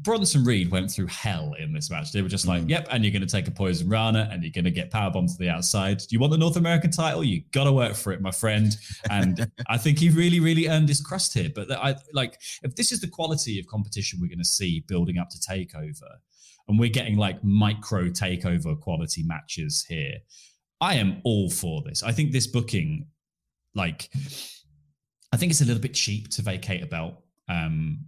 Bronson 0.00 0.42
Reed 0.42 0.70
went 0.70 0.90
through 0.90 1.08
hell 1.08 1.54
in 1.58 1.74
this 1.74 1.90
match. 1.90 2.12
They 2.12 2.22
were 2.22 2.28
just 2.28 2.46
like, 2.46 2.62
mm. 2.62 2.70
"Yep," 2.70 2.88
and 2.90 3.04
you're 3.04 3.12
going 3.12 3.26
to 3.26 3.28
take 3.28 3.46
a 3.46 3.50
poison 3.50 3.90
rana, 3.90 4.26
and 4.32 4.42
you're 4.42 4.52
going 4.52 4.64
to 4.64 4.70
get 4.70 4.90
powerbombed 4.90 5.30
to 5.32 5.38
the 5.38 5.50
outside. 5.50 5.98
Do 5.98 6.06
you 6.10 6.18
want 6.18 6.30
the 6.30 6.38
North 6.38 6.56
American 6.56 6.90
title? 6.90 7.22
You 7.22 7.42
got 7.52 7.64
to 7.64 7.72
work 7.72 7.94
for 7.94 8.10
it, 8.12 8.22
my 8.22 8.30
friend. 8.30 8.74
And 9.10 9.50
I 9.68 9.76
think 9.76 9.98
he 9.98 10.08
really, 10.08 10.40
really 10.40 10.66
earned 10.66 10.88
his 10.88 11.02
crust 11.02 11.34
here. 11.34 11.50
But 11.54 11.70
I 11.70 11.96
like 12.14 12.40
if 12.62 12.74
this 12.74 12.90
is 12.90 13.02
the 13.02 13.06
quality 13.06 13.60
of 13.60 13.66
competition 13.66 14.18
we're 14.20 14.28
going 14.28 14.38
to 14.38 14.44
see 14.44 14.80
building 14.88 15.18
up 15.18 15.28
to 15.28 15.38
Takeover, 15.38 16.16
and 16.68 16.78
we're 16.78 16.88
getting 16.88 17.18
like 17.18 17.44
micro 17.44 18.04
Takeover 18.04 18.80
quality 18.80 19.22
matches 19.24 19.84
here, 19.86 20.14
I 20.80 20.94
am 20.94 21.20
all 21.24 21.50
for 21.50 21.82
this. 21.82 22.02
I 22.02 22.12
think 22.12 22.32
this 22.32 22.46
booking, 22.46 23.08
like, 23.74 24.08
I 25.32 25.36
think 25.36 25.52
it's 25.52 25.60
a 25.60 25.66
little 25.66 25.82
bit 25.82 25.92
cheap 25.92 26.30
to 26.30 26.42
vacate 26.42 26.82
a 26.82 26.86
belt. 26.86 27.16
Um, 27.46 28.06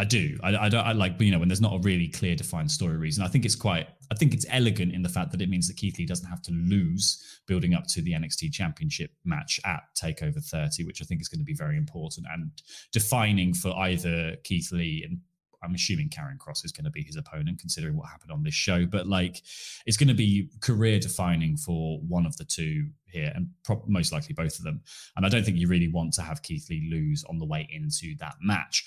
I 0.00 0.04
do. 0.04 0.38
I, 0.42 0.56
I 0.56 0.68
don't. 0.70 0.86
I 0.86 0.92
like 0.92 1.20
you 1.20 1.30
know 1.30 1.38
when 1.38 1.48
there's 1.48 1.60
not 1.60 1.74
a 1.74 1.78
really 1.80 2.08
clear 2.08 2.34
defined 2.34 2.70
story 2.70 2.96
reason. 2.96 3.22
I 3.22 3.28
think 3.28 3.44
it's 3.44 3.54
quite. 3.54 3.86
I 4.10 4.14
think 4.14 4.32
it's 4.32 4.46
elegant 4.48 4.94
in 4.94 5.02
the 5.02 5.10
fact 5.10 5.30
that 5.32 5.42
it 5.42 5.50
means 5.50 5.68
that 5.68 5.76
Keith 5.76 5.98
Lee 5.98 6.06
doesn't 6.06 6.26
have 6.26 6.40
to 6.42 6.52
lose 6.52 7.22
building 7.46 7.74
up 7.74 7.86
to 7.88 8.00
the 8.00 8.12
NXT 8.12 8.50
Championship 8.50 9.10
match 9.26 9.60
at 9.66 9.82
Takeover 9.94 10.42
30, 10.42 10.84
which 10.84 11.02
I 11.02 11.04
think 11.04 11.20
is 11.20 11.28
going 11.28 11.40
to 11.40 11.44
be 11.44 11.52
very 11.52 11.76
important 11.76 12.26
and 12.32 12.50
defining 12.92 13.52
for 13.52 13.76
either 13.76 14.36
Keith 14.42 14.72
Lee 14.72 15.04
and 15.06 15.18
I'm 15.62 15.74
assuming 15.74 16.08
Karrion 16.08 16.38
Kross 16.38 16.64
is 16.64 16.72
going 16.72 16.86
to 16.86 16.90
be 16.90 17.02
his 17.02 17.16
opponent, 17.16 17.58
considering 17.58 17.94
what 17.94 18.08
happened 18.08 18.32
on 18.32 18.42
this 18.42 18.54
show. 18.54 18.86
But 18.86 19.06
like, 19.06 19.42
it's 19.84 19.98
going 19.98 20.08
to 20.08 20.14
be 20.14 20.48
career 20.60 20.98
defining 20.98 21.58
for 21.58 21.98
one 22.08 22.24
of 22.24 22.34
the 22.38 22.44
two 22.44 22.88
here, 23.04 23.30
and 23.34 23.50
pro- 23.64 23.84
most 23.86 24.12
likely 24.12 24.32
both 24.32 24.58
of 24.58 24.64
them. 24.64 24.80
And 25.16 25.26
I 25.26 25.28
don't 25.28 25.44
think 25.44 25.58
you 25.58 25.68
really 25.68 25.88
want 25.88 26.14
to 26.14 26.22
have 26.22 26.42
Keith 26.42 26.70
Lee 26.70 26.88
lose 26.90 27.24
on 27.28 27.38
the 27.38 27.44
way 27.44 27.68
into 27.70 28.16
that 28.20 28.36
match. 28.40 28.86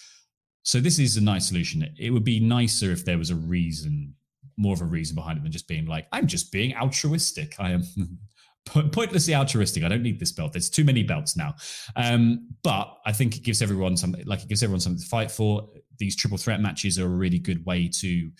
So 0.63 0.79
this 0.79 0.97
is 0.97 1.17
a 1.17 1.21
nice 1.21 1.47
solution. 1.47 1.87
It 1.99 2.09
would 2.09 2.23
be 2.23 2.39
nicer 2.39 2.91
if 2.91 3.03
there 3.05 3.17
was 3.17 3.29
a 3.29 3.35
reason, 3.35 4.15
more 4.57 4.73
of 4.73 4.81
a 4.81 4.85
reason 4.85 5.15
behind 5.15 5.37
it 5.37 5.43
than 5.43 5.51
just 5.51 5.67
being 5.67 5.85
like, 5.85 6.07
I'm 6.11 6.25
just 6.25 6.51
being 6.51 6.75
altruistic. 6.75 7.55
I 7.59 7.71
am 7.71 7.83
pointlessly 8.65 9.35
altruistic. 9.35 9.83
I 9.83 9.89
don't 9.89 10.01
need 10.01 10.19
this 10.19 10.31
belt. 10.31 10.53
There's 10.53 10.69
too 10.69 10.85
many 10.85 11.03
belts 11.03 11.35
now. 11.35 11.55
Um, 11.97 12.49
but 12.63 12.97
I 13.05 13.11
think 13.11 13.35
it 13.35 13.43
gives 13.43 13.61
everyone 13.61 13.97
something 13.97 14.25
like 14.25 14.41
it 14.41 14.47
gives 14.47 14.63
everyone 14.63 14.79
something 14.79 15.01
to 15.01 15.07
fight 15.07 15.31
for. 15.31 15.69
These 15.99 16.15
triple 16.15 16.37
threat 16.37 16.61
matches 16.61 16.97
are 16.97 17.05
a 17.05 17.09
really 17.09 17.39
good 17.39 17.65
way 17.65 17.89
to, 17.99 18.31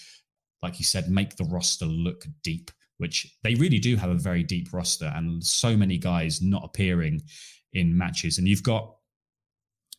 like 0.61 0.79
you 0.79 0.85
said, 0.85 1.09
make 1.09 1.35
the 1.35 1.45
roster 1.45 1.85
look 1.85 2.25
deep, 2.41 2.71
which 2.97 3.37
they 3.43 3.55
really 3.55 3.79
do 3.79 3.97
have 3.97 4.09
a 4.09 4.15
very 4.15 4.43
deep 4.43 4.71
roster 4.71 5.11
and 5.13 5.43
so 5.43 5.75
many 5.75 5.97
guys 5.97 6.41
not 6.41 6.63
appearing 6.63 7.21
in 7.73 7.97
matches. 7.97 8.37
And 8.37 8.47
you've 8.47 8.63
got 8.63 8.95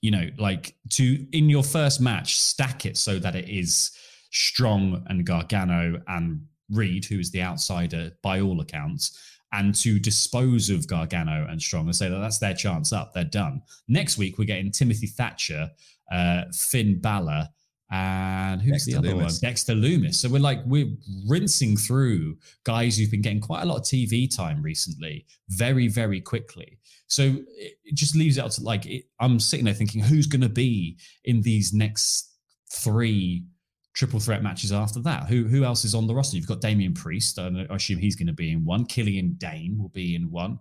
you 0.04 0.10
know, 0.10 0.28
like 0.36 0.76
to 0.90 1.26
in 1.32 1.48
your 1.48 1.62
first 1.62 1.98
match, 1.98 2.38
stack 2.38 2.84
it 2.84 2.98
so 2.98 3.18
that 3.18 3.34
it 3.34 3.48
is 3.48 3.90
Strong 4.32 5.02
and 5.06 5.24
Gargano 5.24 5.98
and 6.08 6.42
Reed, 6.68 7.06
who 7.06 7.18
is 7.18 7.30
the 7.30 7.40
outsider 7.40 8.10
by 8.22 8.42
all 8.42 8.60
accounts, 8.60 9.18
and 9.52 9.74
to 9.76 9.98
dispose 9.98 10.68
of 10.68 10.86
Gargano 10.86 11.46
and 11.48 11.62
Strong 11.62 11.86
and 11.86 11.96
say 11.96 12.10
that 12.10 12.18
that's 12.18 12.36
their 12.38 12.52
chance 12.52 12.92
up, 12.92 13.14
they're 13.14 13.24
done. 13.24 13.62
Next 13.88 14.18
week, 14.18 14.36
we're 14.36 14.44
getting 14.44 14.70
Timothy 14.70 15.06
Thatcher, 15.06 15.70
uh, 16.12 16.42
Finn 16.52 17.00
Balor, 17.00 17.48
and 17.94 18.60
who's 18.62 18.84
Dexter 18.84 18.90
the 18.90 18.98
other 18.98 19.08
Lumis. 19.08 19.22
one? 19.22 19.32
Dexter 19.40 19.74
Lumis. 19.74 20.14
So 20.16 20.28
we're 20.28 20.40
like 20.40 20.60
we're 20.66 20.90
rinsing 21.26 21.76
through 21.76 22.36
guys 22.64 22.96
who've 22.96 23.10
been 23.10 23.22
getting 23.22 23.40
quite 23.40 23.62
a 23.62 23.66
lot 23.66 23.76
of 23.76 23.82
TV 23.82 24.34
time 24.34 24.62
recently, 24.62 25.26
very 25.48 25.88
very 25.88 26.20
quickly. 26.20 26.78
So 27.06 27.36
it 27.56 27.94
just 27.94 28.16
leaves 28.16 28.38
it 28.38 28.44
out 28.44 28.50
to 28.52 28.62
like 28.62 28.86
it, 28.86 29.04
I'm 29.20 29.38
sitting 29.38 29.64
there 29.64 29.74
thinking, 29.74 30.02
who's 30.02 30.26
going 30.26 30.42
to 30.42 30.48
be 30.48 30.98
in 31.24 31.42
these 31.42 31.72
next 31.72 32.32
three 32.72 33.44
triple 33.92 34.18
threat 34.18 34.42
matches 34.42 34.72
after 34.72 35.00
that? 35.00 35.26
Who 35.28 35.44
who 35.44 35.64
else 35.64 35.84
is 35.84 35.94
on 35.94 36.06
the 36.06 36.14
roster? 36.14 36.36
You've 36.36 36.48
got 36.48 36.60
Damian 36.60 36.94
Priest. 36.94 37.38
I 37.38 37.48
assume 37.70 37.98
he's 37.98 38.16
going 38.16 38.26
to 38.26 38.32
be 38.32 38.50
in 38.50 38.64
one. 38.64 38.86
Killian 38.86 39.34
Dain 39.38 39.78
will 39.78 39.90
be 39.90 40.16
in 40.16 40.30
one. 40.30 40.58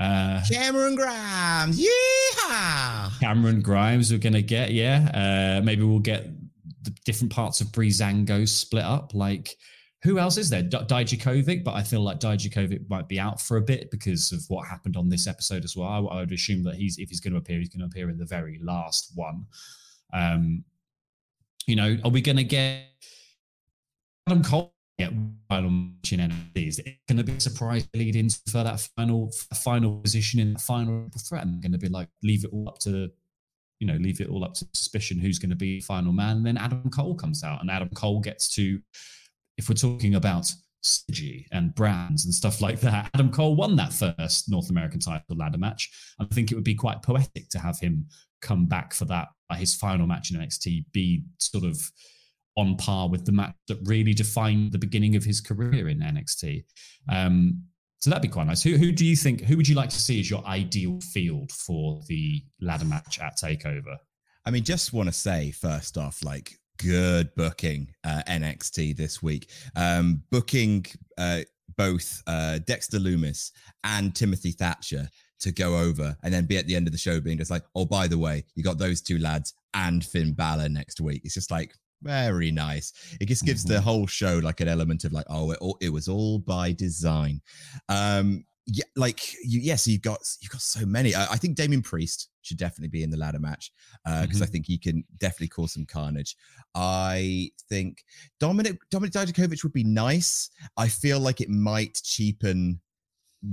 Uh, 0.00 0.42
Cameron 0.50 0.94
Grimes, 0.94 1.78
yeah. 1.78 3.10
Cameron 3.20 3.60
Grimes 3.60 4.10
we're 4.10 4.18
going 4.18 4.32
to 4.32 4.42
get, 4.42 4.72
yeah. 4.72 5.58
Uh, 5.60 5.62
maybe 5.62 5.82
we'll 5.82 5.98
get 5.98 6.26
the 6.82 6.94
different 7.04 7.32
parts 7.32 7.60
of 7.60 7.68
Breezango 7.68 8.48
split 8.48 8.84
up. 8.84 9.14
Like 9.14 9.56
who 10.02 10.18
else 10.18 10.36
is 10.36 10.50
there? 10.50 10.62
D- 10.62 10.78
Dijakovic, 10.78 11.62
but 11.62 11.74
I 11.74 11.82
feel 11.82 12.00
like 12.00 12.18
Dijakovic 12.18 12.88
might 12.90 13.08
be 13.08 13.20
out 13.20 13.40
for 13.40 13.56
a 13.56 13.62
bit 13.62 13.90
because 13.90 14.32
of 14.32 14.44
what 14.48 14.66
happened 14.66 14.96
on 14.96 15.08
this 15.08 15.26
episode 15.26 15.64
as 15.64 15.76
well. 15.76 15.88
I, 15.88 16.16
I 16.16 16.20
would 16.20 16.32
assume 16.32 16.64
that 16.64 16.74
he's 16.74 16.98
if 16.98 17.08
he's 17.08 17.20
going 17.20 17.32
to 17.32 17.38
appear, 17.38 17.58
he's 17.58 17.68
going 17.68 17.80
to 17.80 17.86
appear 17.86 18.10
in 18.10 18.18
the 18.18 18.26
very 18.26 18.58
last 18.62 19.12
one. 19.14 19.46
Um, 20.12 20.64
you 21.66 21.76
know, 21.76 21.96
are 22.04 22.10
we 22.10 22.20
going 22.20 22.36
to 22.36 22.44
get 22.44 22.82
Adam 24.26 24.42
Cole 24.42 24.74
get 24.98 25.12
final 25.48 25.70
match 25.70 26.12
in 26.12 26.18
NXT? 26.18 26.68
Is 26.68 26.78
it 26.80 26.96
going 27.08 27.18
to 27.18 27.24
be 27.24 27.34
a 27.34 27.40
surprise 27.40 27.86
lead 27.94 28.16
in 28.16 28.28
for 28.28 28.64
that 28.64 28.80
final 28.96 29.32
final 29.54 29.98
position 29.98 30.40
in 30.40 30.54
the 30.54 30.58
final 30.58 31.08
threat? 31.28 31.44
And 31.44 31.62
going 31.62 31.72
to 31.72 31.78
be 31.78 31.88
like 31.88 32.08
leave 32.24 32.44
it 32.44 32.50
all 32.52 32.68
up 32.68 32.78
to 32.80 33.08
you 33.82 33.88
know 33.88 33.96
leave 33.96 34.20
it 34.20 34.28
all 34.28 34.44
up 34.44 34.54
to 34.54 34.64
suspicion 34.74 35.18
who's 35.18 35.40
going 35.40 35.50
to 35.50 35.56
be 35.56 35.80
final 35.80 36.12
man. 36.12 36.36
And 36.36 36.46
then 36.46 36.56
Adam 36.56 36.88
Cole 36.88 37.16
comes 37.16 37.42
out, 37.42 37.60
and 37.60 37.68
Adam 37.68 37.88
Cole 37.88 38.20
gets 38.20 38.48
to 38.54 38.78
if 39.58 39.68
we're 39.68 39.74
talking 39.74 40.14
about 40.14 40.48
synergy 40.84 41.46
and 41.50 41.74
brands 41.74 42.24
and 42.24 42.32
stuff 42.32 42.60
like 42.60 42.78
that, 42.80 43.10
Adam 43.12 43.32
Cole 43.32 43.56
won 43.56 43.74
that 43.76 43.92
first 43.92 44.48
North 44.48 44.70
American 44.70 45.00
title 45.00 45.36
ladder 45.36 45.58
match. 45.58 45.90
I 46.20 46.26
think 46.26 46.52
it 46.52 46.54
would 46.54 46.64
be 46.64 46.76
quite 46.76 47.02
poetic 47.02 47.48
to 47.50 47.58
have 47.58 47.80
him 47.80 48.06
come 48.40 48.66
back 48.66 48.94
for 48.94 49.04
that, 49.06 49.28
uh, 49.50 49.56
his 49.56 49.74
final 49.74 50.06
match 50.06 50.30
in 50.30 50.40
NXT, 50.40 50.86
be 50.92 51.24
sort 51.38 51.64
of 51.64 51.90
on 52.56 52.76
par 52.76 53.08
with 53.08 53.24
the 53.24 53.32
match 53.32 53.54
that 53.66 53.78
really 53.84 54.14
defined 54.14 54.70
the 54.70 54.78
beginning 54.78 55.16
of 55.16 55.24
his 55.24 55.40
career 55.40 55.88
in 55.88 55.98
NXT. 55.98 56.64
Um, 57.08 57.64
so 58.02 58.10
that'd 58.10 58.20
be 58.20 58.26
quite 58.26 58.48
nice. 58.48 58.64
Who, 58.64 58.76
who 58.76 58.90
do 58.90 59.06
you 59.06 59.14
think? 59.14 59.42
Who 59.42 59.56
would 59.56 59.68
you 59.68 59.76
like 59.76 59.90
to 59.90 60.00
see 60.00 60.18
as 60.18 60.28
your 60.28 60.44
ideal 60.44 60.98
field 61.12 61.52
for 61.52 62.00
the 62.08 62.42
ladder 62.60 62.84
match 62.84 63.20
at 63.20 63.36
Takeover? 63.36 63.96
I 64.44 64.50
mean, 64.50 64.64
just 64.64 64.92
want 64.92 65.08
to 65.08 65.12
say 65.12 65.52
first 65.52 65.96
off, 65.96 66.24
like 66.24 66.58
good 66.78 67.32
booking 67.36 67.94
uh, 68.02 68.22
NXT 68.26 68.96
this 68.96 69.22
week. 69.22 69.50
Um, 69.76 70.24
booking 70.32 70.84
uh, 71.16 71.42
both 71.76 72.20
uh, 72.26 72.58
Dexter 72.66 72.98
Lumis 72.98 73.52
and 73.84 74.12
Timothy 74.16 74.50
Thatcher 74.50 75.08
to 75.38 75.52
go 75.52 75.78
over 75.78 76.16
and 76.24 76.34
then 76.34 76.46
be 76.46 76.58
at 76.58 76.66
the 76.66 76.74
end 76.74 76.88
of 76.88 76.92
the 76.92 76.98
show 76.98 77.20
being 77.20 77.38
just 77.38 77.52
like, 77.52 77.62
oh, 77.76 77.84
by 77.84 78.08
the 78.08 78.18
way, 78.18 78.44
you 78.56 78.64
got 78.64 78.78
those 78.78 79.00
two 79.00 79.18
lads 79.18 79.54
and 79.74 80.04
Finn 80.04 80.32
Balor 80.32 80.68
next 80.70 81.00
week. 81.00 81.22
It's 81.24 81.34
just 81.34 81.52
like, 81.52 81.72
very 82.02 82.50
nice. 82.50 82.92
It 83.20 83.26
just 83.26 83.44
gives 83.44 83.64
mm-hmm. 83.64 83.74
the 83.74 83.80
whole 83.80 84.06
show 84.06 84.38
like 84.42 84.60
an 84.60 84.68
element 84.68 85.04
of 85.04 85.12
like, 85.12 85.26
oh, 85.28 85.52
it, 85.52 85.58
it 85.80 85.88
was 85.90 86.08
all 86.08 86.38
by 86.38 86.72
design. 86.72 87.40
Um, 87.88 88.44
yeah, 88.66 88.84
like 88.94 89.32
you, 89.42 89.60
yes, 89.60 89.88
you've 89.88 90.02
got 90.02 90.20
you've 90.40 90.52
got 90.52 90.60
so 90.60 90.86
many. 90.86 91.14
I, 91.14 91.32
I 91.32 91.36
think 91.36 91.56
Damian 91.56 91.82
Priest 91.82 92.28
should 92.42 92.58
definitely 92.58 92.88
be 92.88 93.02
in 93.02 93.10
the 93.10 93.16
ladder 93.16 93.40
match 93.40 93.72
because 94.04 94.22
uh, 94.22 94.26
mm-hmm. 94.26 94.42
I 94.42 94.46
think 94.46 94.66
he 94.66 94.78
can 94.78 95.04
definitely 95.18 95.48
cause 95.48 95.72
some 95.72 95.86
carnage. 95.86 96.36
I 96.74 97.50
think 97.68 98.04
Dominic 98.38 98.78
Dominic 98.90 99.12
Dijakovic 99.12 99.64
would 99.64 99.72
be 99.72 99.84
nice. 99.84 100.50
I 100.76 100.88
feel 100.88 101.18
like 101.18 101.40
it 101.40 101.48
might 101.48 102.00
cheapen 102.04 102.80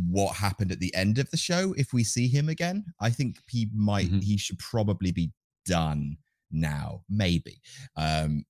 what 0.08 0.36
happened 0.36 0.72
at 0.72 0.80
the 0.80 0.94
end 0.94 1.18
of 1.18 1.30
the 1.32 1.38
show 1.38 1.74
if 1.76 1.92
we 1.92 2.04
see 2.04 2.28
him 2.28 2.48
again. 2.48 2.86
I 3.00 3.10
think 3.10 3.38
he 3.48 3.70
might 3.74 4.08
mm-hmm. 4.08 4.20
he 4.20 4.38
should 4.38 4.60
probably 4.60 5.12
be 5.12 5.32
done 5.66 6.18
now, 6.52 7.04
maybe. 7.10 7.62
Um 7.96 8.46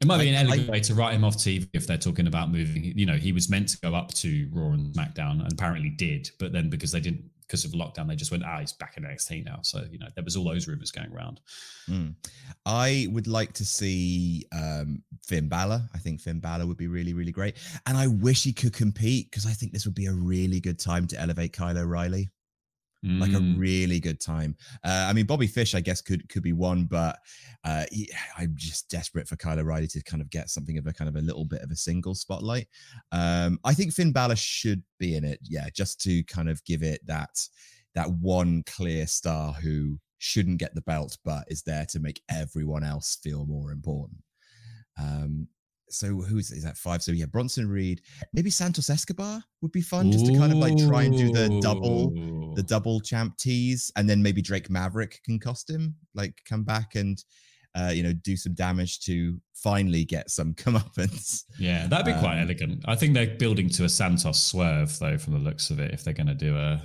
It 0.00 0.06
might 0.06 0.20
be 0.20 0.28
an 0.28 0.34
elegant 0.46 0.68
I- 0.68 0.72
way 0.72 0.80
to 0.80 0.94
write 0.94 1.14
him 1.14 1.24
off 1.24 1.36
TV 1.36 1.68
if 1.72 1.86
they're 1.86 1.98
talking 1.98 2.26
about 2.26 2.50
moving. 2.52 2.96
You 2.96 3.06
know, 3.06 3.16
he 3.16 3.32
was 3.32 3.48
meant 3.50 3.68
to 3.70 3.78
go 3.80 3.94
up 3.94 4.14
to 4.14 4.48
Raw 4.52 4.72
and 4.72 4.94
SmackDown, 4.94 5.40
and 5.42 5.52
apparently 5.52 5.90
did, 5.90 6.30
but 6.38 6.52
then 6.52 6.70
because 6.70 6.92
they 6.92 7.00
didn't, 7.00 7.24
because 7.40 7.64
of 7.64 7.72
lockdown, 7.72 8.06
they 8.06 8.14
just 8.14 8.30
went, 8.30 8.44
ah, 8.44 8.60
he's 8.60 8.74
back 8.74 8.96
in 8.98 9.04
NXT 9.04 9.42
now. 9.44 9.58
So 9.62 9.84
you 9.90 9.98
know, 9.98 10.08
there 10.14 10.22
was 10.22 10.36
all 10.36 10.44
those 10.44 10.68
rumors 10.68 10.90
going 10.92 11.10
around. 11.12 11.40
Mm. 11.88 12.14
I 12.66 13.08
would 13.10 13.26
like 13.26 13.54
to 13.54 13.64
see 13.64 14.44
um, 14.52 15.02
Finn 15.24 15.48
Balor. 15.48 15.82
I 15.94 15.98
think 15.98 16.20
Finn 16.20 16.40
Balor 16.40 16.66
would 16.66 16.76
be 16.76 16.88
really, 16.88 17.14
really 17.14 17.32
great. 17.32 17.56
And 17.86 17.96
I 17.96 18.06
wish 18.06 18.44
he 18.44 18.52
could 18.52 18.74
compete 18.74 19.30
because 19.30 19.46
I 19.46 19.52
think 19.52 19.72
this 19.72 19.86
would 19.86 19.94
be 19.94 20.06
a 20.06 20.12
really 20.12 20.60
good 20.60 20.78
time 20.78 21.06
to 21.08 21.18
elevate 21.18 21.54
Kyle 21.54 21.76
O'Reilly. 21.78 22.28
Like 23.18 23.32
a 23.32 23.40
Mm. 23.40 23.58
really 23.58 24.00
good 24.00 24.20
time. 24.20 24.56
Uh, 24.84 25.06
I 25.08 25.12
mean, 25.12 25.26
Bobby 25.26 25.46
Fish, 25.46 25.74
I 25.74 25.80
guess, 25.80 26.00
could 26.00 26.28
could 26.28 26.42
be 26.42 26.52
one, 26.52 26.86
but 26.86 27.18
uh, 27.64 27.84
he, 27.92 28.10
I'm 28.36 28.54
just 28.56 28.90
desperate 28.90 29.28
for 29.28 29.36
Kyle 29.36 29.58
O'Reilly 29.58 29.86
to 29.88 30.02
kind 30.02 30.20
of 30.20 30.30
get 30.30 30.50
something 30.50 30.78
of 30.78 30.86
a 30.86 30.92
kind 30.92 31.08
of 31.08 31.16
a 31.16 31.20
little 31.20 31.44
bit 31.44 31.62
of 31.62 31.70
a 31.70 31.76
single 31.76 32.14
spotlight. 32.14 32.66
Um, 33.12 33.60
I 33.64 33.74
think 33.74 33.92
Finn 33.92 34.12
Balor 34.12 34.36
should 34.36 34.82
be 34.98 35.14
in 35.16 35.24
it, 35.24 35.38
yeah, 35.42 35.68
just 35.74 36.00
to 36.02 36.24
kind 36.24 36.48
of 36.48 36.64
give 36.64 36.82
it 36.82 37.00
that 37.06 37.38
that 37.94 38.10
one 38.10 38.62
clear 38.64 39.06
star 39.06 39.52
who 39.52 39.98
shouldn't 40.18 40.58
get 40.58 40.74
the 40.74 40.82
belt, 40.82 41.16
but 41.24 41.44
is 41.48 41.62
there 41.62 41.86
to 41.86 42.00
make 42.00 42.20
everyone 42.28 42.84
else 42.84 43.16
feel 43.22 43.46
more 43.46 43.70
important. 43.70 44.22
Um, 44.98 45.48
so 45.90 46.08
who's 46.20 46.50
is 46.50 46.64
that 46.64 46.76
five? 46.76 47.02
So 47.02 47.12
yeah, 47.12 47.26
Bronson 47.26 47.68
Reed, 47.68 48.02
maybe 48.32 48.50
Santos 48.50 48.90
Escobar 48.90 49.42
would 49.62 49.72
be 49.72 49.80
fun, 49.80 50.10
just 50.12 50.26
to 50.26 50.34
kind 50.36 50.52
of 50.52 50.58
like 50.58 50.76
try 50.76 51.04
and 51.04 51.16
do 51.16 51.30
the 51.32 51.60
double, 51.60 52.10
the 52.54 52.62
double 52.62 53.00
champ 53.00 53.36
tease, 53.38 53.90
and 53.96 54.08
then 54.08 54.22
maybe 54.22 54.42
Drake 54.42 54.70
Maverick 54.70 55.20
can 55.24 55.38
cost 55.38 55.68
him, 55.70 55.94
like 56.14 56.34
come 56.48 56.64
back 56.64 56.94
and 56.94 57.22
uh, 57.74 57.90
you 57.94 58.02
know 58.02 58.12
do 58.12 58.36
some 58.36 58.54
damage 58.54 59.00
to 59.00 59.38
finally 59.54 60.04
get 60.04 60.30
some 60.30 60.54
comeuppance. 60.62 61.44
Yeah, 61.58 61.86
that'd 61.86 62.06
be 62.06 62.18
quite 62.20 62.36
Um, 62.38 62.44
elegant. 62.44 62.84
I 62.86 62.94
think 62.96 63.14
they're 63.14 63.36
building 63.36 63.68
to 63.70 63.84
a 63.84 63.88
Santos 63.88 64.38
swerve 64.42 64.98
though, 64.98 65.18
from 65.18 65.34
the 65.34 65.38
looks 65.40 65.70
of 65.70 65.78
it. 65.78 65.92
If 65.92 66.04
they're 66.04 66.14
going 66.14 66.26
to 66.28 66.34
do 66.34 66.56
a 66.56 66.82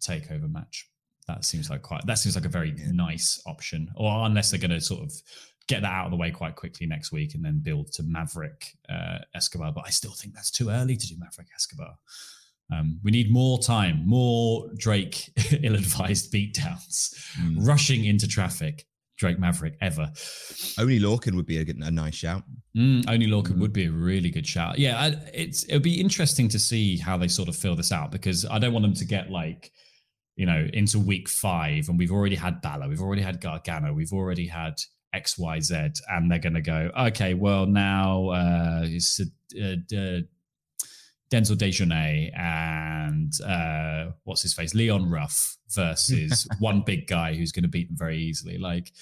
takeover 0.00 0.50
match, 0.50 0.88
that 1.26 1.44
seems 1.44 1.70
like 1.70 1.82
quite. 1.82 2.06
That 2.06 2.18
seems 2.18 2.36
like 2.36 2.44
a 2.44 2.48
very 2.48 2.74
Yeah. 2.76 2.92
nice 2.92 3.40
option. 3.46 3.90
Or 3.96 4.26
unless 4.26 4.50
they're 4.50 4.60
going 4.60 4.70
to 4.70 4.80
sort 4.80 5.02
of 5.02 5.12
get 5.68 5.82
that 5.82 5.92
out 5.92 6.06
of 6.06 6.10
the 6.10 6.16
way 6.16 6.30
quite 6.30 6.56
quickly 6.56 6.86
next 6.86 7.12
week 7.12 7.34
and 7.34 7.44
then 7.44 7.60
build 7.60 7.92
to 7.92 8.02
Maverick 8.02 8.66
uh, 8.88 9.18
Escobar. 9.34 9.72
But 9.72 9.84
I 9.86 9.90
still 9.90 10.12
think 10.12 10.34
that's 10.34 10.50
too 10.50 10.70
early 10.70 10.96
to 10.96 11.06
do 11.06 11.14
Maverick 11.18 11.48
Escobar. 11.54 11.94
Um, 12.72 12.98
we 13.02 13.10
need 13.10 13.30
more 13.32 13.58
time, 13.58 14.02
more 14.06 14.68
Drake 14.76 15.30
ill-advised 15.62 16.32
beatdowns, 16.32 17.14
Mm. 17.40 17.66
rushing 17.66 18.04
into 18.04 18.26
traffic. 18.26 18.84
Drake 19.16 19.38
Maverick 19.40 19.74
ever. 19.80 20.12
Oney 20.78 21.00
Lorcan 21.00 21.34
would 21.34 21.44
be 21.46 21.58
a, 21.58 21.64
good, 21.64 21.78
a 21.78 21.90
nice 21.90 22.14
shout. 22.14 22.44
Mm, 22.76 23.08
Oney 23.10 23.26
Lorcan 23.26 23.54
Mhm. 23.54 23.58
would 23.58 23.72
be 23.72 23.86
a 23.86 23.90
really 23.90 24.30
good 24.30 24.46
shout. 24.46 24.78
Yeah, 24.78 24.96
I, 24.96 25.06
it's 25.34 25.64
it 25.64 25.72
would 25.74 25.82
be 25.82 26.00
interesting 26.00 26.48
to 26.50 26.58
see 26.60 26.96
how 26.98 27.16
they 27.16 27.26
sort 27.26 27.48
of 27.48 27.56
fill 27.56 27.74
this 27.74 27.90
out 27.90 28.12
because 28.12 28.44
I 28.44 28.60
don't 28.60 28.72
want 28.72 28.84
them 28.84 28.94
to 28.94 29.04
get 29.04 29.28
like, 29.28 29.72
you 30.36 30.46
know, 30.46 30.68
into 30.72 31.00
week 31.00 31.28
five 31.28 31.88
and 31.88 31.98
we've 31.98 32.12
already 32.12 32.36
had 32.36 32.60
Balor, 32.62 32.88
we've 32.88 33.02
already 33.02 33.22
had 33.22 33.40
Gargano, 33.40 33.92
we've 33.92 34.12
already 34.12 34.46
had 34.46 34.74
X 35.18 35.38
Y 35.38 35.60
Z, 35.60 35.74
and 36.08 36.30
they're 36.30 36.38
going 36.48 36.54
to 36.62 36.68
go, 36.76 36.90
okay, 37.08 37.34
well 37.34 37.66
now 37.66 38.28
uh, 38.28 38.82
it's 38.84 39.20
uh, 39.20 39.76
uh, 39.96 40.20
Denzel 41.30 41.56
Dejournette 41.56 42.38
and 42.38 43.32
uh, 43.42 44.12
what's 44.24 44.42
his 44.42 44.54
face, 44.54 44.74
Leon 44.74 45.10
Ruff 45.10 45.56
versus 45.70 46.48
one 46.58 46.82
big 46.82 47.06
guy 47.06 47.34
who's 47.34 47.52
going 47.52 47.64
to 47.64 47.68
beat 47.68 47.88
them 47.88 47.96
very 47.96 48.18
easily. 48.18 48.58
Like, 48.58 48.92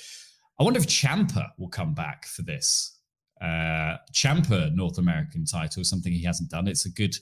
I 0.59 0.65
wonder 0.65 0.81
if 0.81 0.87
Ciampa 0.87 1.51
will 1.59 1.69
come 1.69 1.95
back 1.95 2.27
for 2.27 2.43
this. 2.43 2.99
Uh, 3.41 3.97
Ciampa 4.13 4.75
North 4.75 4.99
American 4.99 5.45
title 5.45 5.83
is 5.83 5.91
something 5.91 6.13
he 6.13 6.25
hasn't 6.25 6.51
done. 6.51 6.67
It's 6.67 6.87
a 6.87 6.91
good 6.91 7.15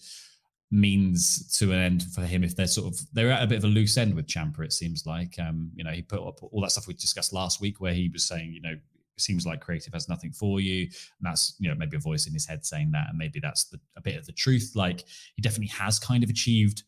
means 0.70 1.56
to 1.58 1.72
an 1.72 1.78
end 1.78 2.02
for 2.14 2.22
him 2.22 2.42
if 2.42 2.56
they're 2.56 2.66
sort 2.66 2.92
of 2.92 3.00
they're 3.12 3.30
at 3.30 3.42
a 3.42 3.46
bit 3.46 3.58
of 3.58 3.64
a 3.64 3.68
loose 3.68 3.96
end 3.96 4.14
with 4.14 4.26
Ciampa. 4.26 4.60
It 4.60 4.72
seems 4.72 5.06
like 5.06 5.38
um, 5.38 5.70
you 5.74 5.84
know 5.84 5.90
he 5.90 6.02
put 6.02 6.26
up 6.26 6.42
all 6.42 6.60
that 6.62 6.72
stuff 6.72 6.86
we 6.86 6.94
discussed 6.94 7.32
last 7.32 7.60
week 7.60 7.80
where 7.80 7.92
he 7.94 8.08
was 8.08 8.24
saying 8.24 8.52
you 8.52 8.60
know 8.60 8.72
it 8.72 8.80
seems 9.20 9.46
like 9.46 9.60
creative 9.60 9.92
has 9.92 10.08
nothing 10.08 10.32
for 10.32 10.60
you 10.60 10.82
and 10.82 11.22
that's 11.22 11.54
you 11.60 11.68
know 11.68 11.74
maybe 11.76 11.96
a 11.96 12.00
voice 12.00 12.26
in 12.26 12.32
his 12.32 12.46
head 12.46 12.64
saying 12.64 12.90
that 12.90 13.08
and 13.08 13.18
maybe 13.18 13.38
that's 13.38 13.64
the, 13.66 13.78
a 13.96 14.00
bit 14.00 14.16
of 14.16 14.26
the 14.26 14.32
truth 14.32 14.72
like 14.74 15.04
he 15.36 15.42
definitely 15.42 15.68
has 15.68 16.00
kind 16.00 16.24
of 16.24 16.30
achieved 16.30 16.82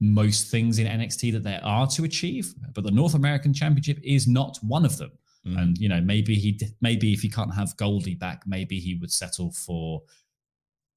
most 0.00 0.48
things 0.50 0.78
in 0.78 0.86
NXT 0.86 1.32
that 1.32 1.42
there 1.42 1.60
are 1.64 1.88
to 1.88 2.04
achieve 2.04 2.54
but 2.72 2.84
the 2.84 2.90
North 2.92 3.14
American 3.14 3.52
Championship 3.52 3.98
is 4.04 4.28
not 4.28 4.58
one 4.62 4.84
of 4.84 4.96
them 4.96 5.10
Mm. 5.46 5.58
and 5.58 5.78
you 5.78 5.88
know 5.88 6.02
maybe 6.02 6.34
he 6.34 6.60
maybe 6.82 7.14
if 7.14 7.22
he 7.22 7.30
can't 7.30 7.54
have 7.54 7.74
Goldie 7.78 8.14
back 8.14 8.42
maybe 8.46 8.78
he 8.78 8.96
would 8.96 9.10
settle 9.10 9.50
for 9.52 10.02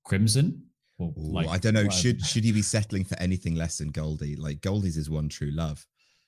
Crimson 0.04 0.66
or 0.99 1.13
Ooh, 1.17 1.32
like 1.34 1.47
I 1.47 1.58
don't 1.58 1.73
know. 1.73 1.84
whatever. 1.84 2.01
Should 2.01 2.21
should 2.25 2.43
he 2.43 2.51
be 2.51 2.62
settling 2.62 3.03
for 3.03 3.17
anything 3.19 3.56
less 3.56 3.77
than 3.77 3.89
Goldie? 3.89 4.36
Like 4.36 4.62
Goldie's 4.62 4.95
his 4.95 5.10
one 5.10 5.29
true 5.29 5.51
love. 5.51 5.86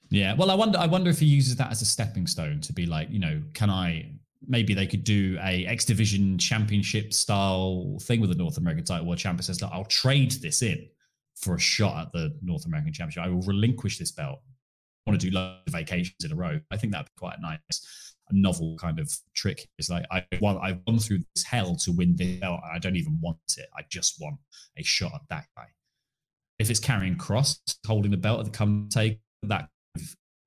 Yeah, 0.09 0.33
well, 0.35 0.51
I 0.51 0.55
wonder. 0.55 0.77
I 0.77 0.85
wonder 0.87 1.09
if 1.09 1.19
he 1.19 1.25
uses 1.25 1.55
that 1.57 1.71
as 1.71 1.81
a 1.81 1.85
stepping 1.85 2.27
stone 2.27 2.61
to 2.61 2.73
be 2.73 2.85
like, 2.85 3.09
you 3.09 3.19
know, 3.19 3.41
can 3.53 3.69
I? 3.69 4.11
Maybe 4.47 4.75
they 4.75 4.85
could 4.85 5.03
do 5.03 5.39
a 5.41 5.65
X 5.65 5.85
Division 5.85 6.37
Championship 6.37 7.13
style 7.13 7.97
thing 8.03 8.21
with 8.21 8.29
the 8.29 8.35
North 8.35 8.57
American 8.57 8.85
title, 8.85 9.07
where 9.07 9.17
Ciampa 9.17 9.43
says, 9.43 9.61
"Look, 9.61 9.71
I'll 9.73 9.85
trade 9.85 10.31
this 10.33 10.61
in 10.61 10.87
for 11.35 11.55
a 11.55 11.59
shot 11.59 12.07
at 12.07 12.13
the 12.13 12.37
North 12.41 12.65
American 12.65 12.93
Championship. 12.93 13.23
I 13.23 13.29
will 13.29 13.41
relinquish 13.41 13.97
this 13.97 14.11
belt. 14.11 14.39
I 15.05 15.09
want 15.09 15.19
to 15.21 15.29
do 15.29 15.35
loads 15.35 15.61
of 15.67 15.73
vacations 15.73 16.23
in 16.23 16.31
a 16.31 16.35
row. 16.35 16.59
I 16.71 16.77
think 16.77 16.93
that'd 16.93 17.07
be 17.07 17.11
quite 17.17 17.39
nice, 17.41 18.14
novel 18.31 18.75
kind 18.77 18.99
of 18.99 19.11
trick. 19.35 19.67
It's 19.77 19.89
like 19.89 20.05
I 20.11 20.25
want, 20.41 20.63
I've 20.63 20.83
gone 20.85 20.99
through 20.99 21.19
this 21.35 21.43
hell 21.43 21.75
to 21.77 21.91
win 21.91 22.15
this 22.15 22.39
belt, 22.39 22.61
I 22.71 22.79
don't 22.79 22.95
even 22.95 23.19
want 23.21 23.37
it. 23.57 23.67
I 23.77 23.81
just 23.89 24.19
want 24.19 24.37
a 24.77 24.83
shot 24.83 25.13
at 25.13 25.21
that 25.29 25.45
guy. 25.55 25.67
If 26.57 26.69
it's 26.69 26.79
Karrion 26.79 27.17
Kross 27.17 27.59
holding 27.85 28.11
the 28.11 28.17
belt 28.17 28.39
at 28.39 28.45
the 28.45 28.51
come 28.51 28.87
take 28.91 29.19
that 29.43 29.69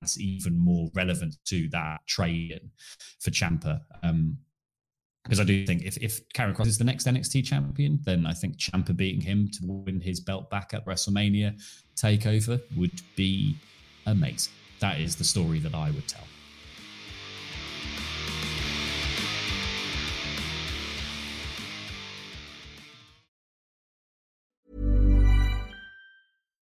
that's 0.01 0.19
even 0.19 0.57
more 0.57 0.89
relevant 0.93 1.35
to 1.45 1.67
that 1.69 2.01
trade 2.07 2.59
for 3.19 3.31
Ciampa. 3.31 3.81
Um, 4.03 4.37
because 5.23 5.41
I 5.41 5.43
do 5.43 5.65
think 5.65 5.83
if 5.83 5.97
if 5.97 6.27
Karrion 6.29 6.55
Kross 6.55 6.67
is 6.67 6.77
the 6.77 6.85
next 6.85 7.05
NXT 7.05 7.45
champion, 7.45 7.99
then 8.03 8.25
I 8.25 8.33
think 8.33 8.57
Ciampa 8.57 8.95
beating 8.95 9.21
him 9.21 9.49
to 9.53 9.59
win 9.63 9.99
his 9.99 10.21
belt 10.21 10.49
back 10.49 10.73
at 10.73 10.85
WrestleMania 10.85 11.61
takeover 11.95 12.59
would 12.75 13.01
be 13.15 13.55
amazing. 14.07 14.53
That 14.79 14.99
is 14.99 15.15
the 15.15 15.25
story 15.25 15.59
that 15.59 15.75
I 15.75 15.91
would 15.91 16.07
tell. 16.07 16.23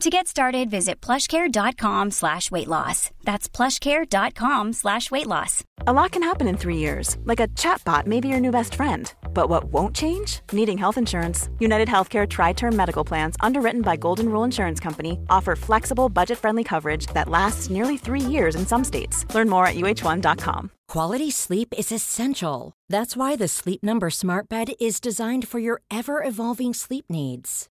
To 0.00 0.10
get 0.10 0.28
started, 0.28 0.68
visit 0.68 1.00
plushcare.com 1.00 2.10
slash 2.10 2.50
weight 2.50 2.68
loss. 2.68 3.10
That's 3.24 3.48
plushcare.com 3.48 4.74
slash 4.74 5.10
weight 5.10 5.26
loss. 5.26 5.64
A 5.86 5.92
lot 5.92 6.12
can 6.12 6.22
happen 6.22 6.46
in 6.46 6.58
three 6.58 6.76
years, 6.76 7.16
like 7.24 7.40
a 7.40 7.48
chatbot 7.48 8.06
may 8.06 8.20
be 8.20 8.28
your 8.28 8.38
new 8.38 8.50
best 8.50 8.74
friend. 8.74 9.12
But 9.32 9.48
what 9.48 9.64
won't 9.72 9.96
change? 9.96 10.40
Needing 10.52 10.76
health 10.76 10.98
insurance. 10.98 11.48
United 11.60 11.88
Healthcare 11.88 12.28
TriTerm 12.28 12.74
Medical 12.74 13.04
Plans, 13.04 13.36
underwritten 13.40 13.80
by 13.80 13.96
Golden 13.96 14.28
Rule 14.28 14.44
Insurance 14.44 14.80
Company, 14.80 15.18
offer 15.30 15.56
flexible, 15.56 16.10
budget 16.10 16.38
friendly 16.38 16.62
coverage 16.62 17.06
that 17.14 17.30
lasts 17.30 17.70
nearly 17.70 17.96
three 17.96 18.20
years 18.20 18.54
in 18.54 18.66
some 18.66 18.84
states. 18.84 19.24
Learn 19.34 19.48
more 19.48 19.66
at 19.66 19.76
uh1.com. 19.76 20.70
Quality 20.88 21.30
sleep 21.30 21.72
is 21.76 21.90
essential. 21.90 22.74
That's 22.90 23.16
why 23.16 23.34
the 23.34 23.48
Sleep 23.48 23.82
Number 23.82 24.10
Smart 24.10 24.50
Bed 24.50 24.74
is 24.78 25.00
designed 25.00 25.48
for 25.48 25.58
your 25.58 25.80
ever 25.90 26.22
evolving 26.22 26.74
sleep 26.74 27.06
needs. 27.08 27.70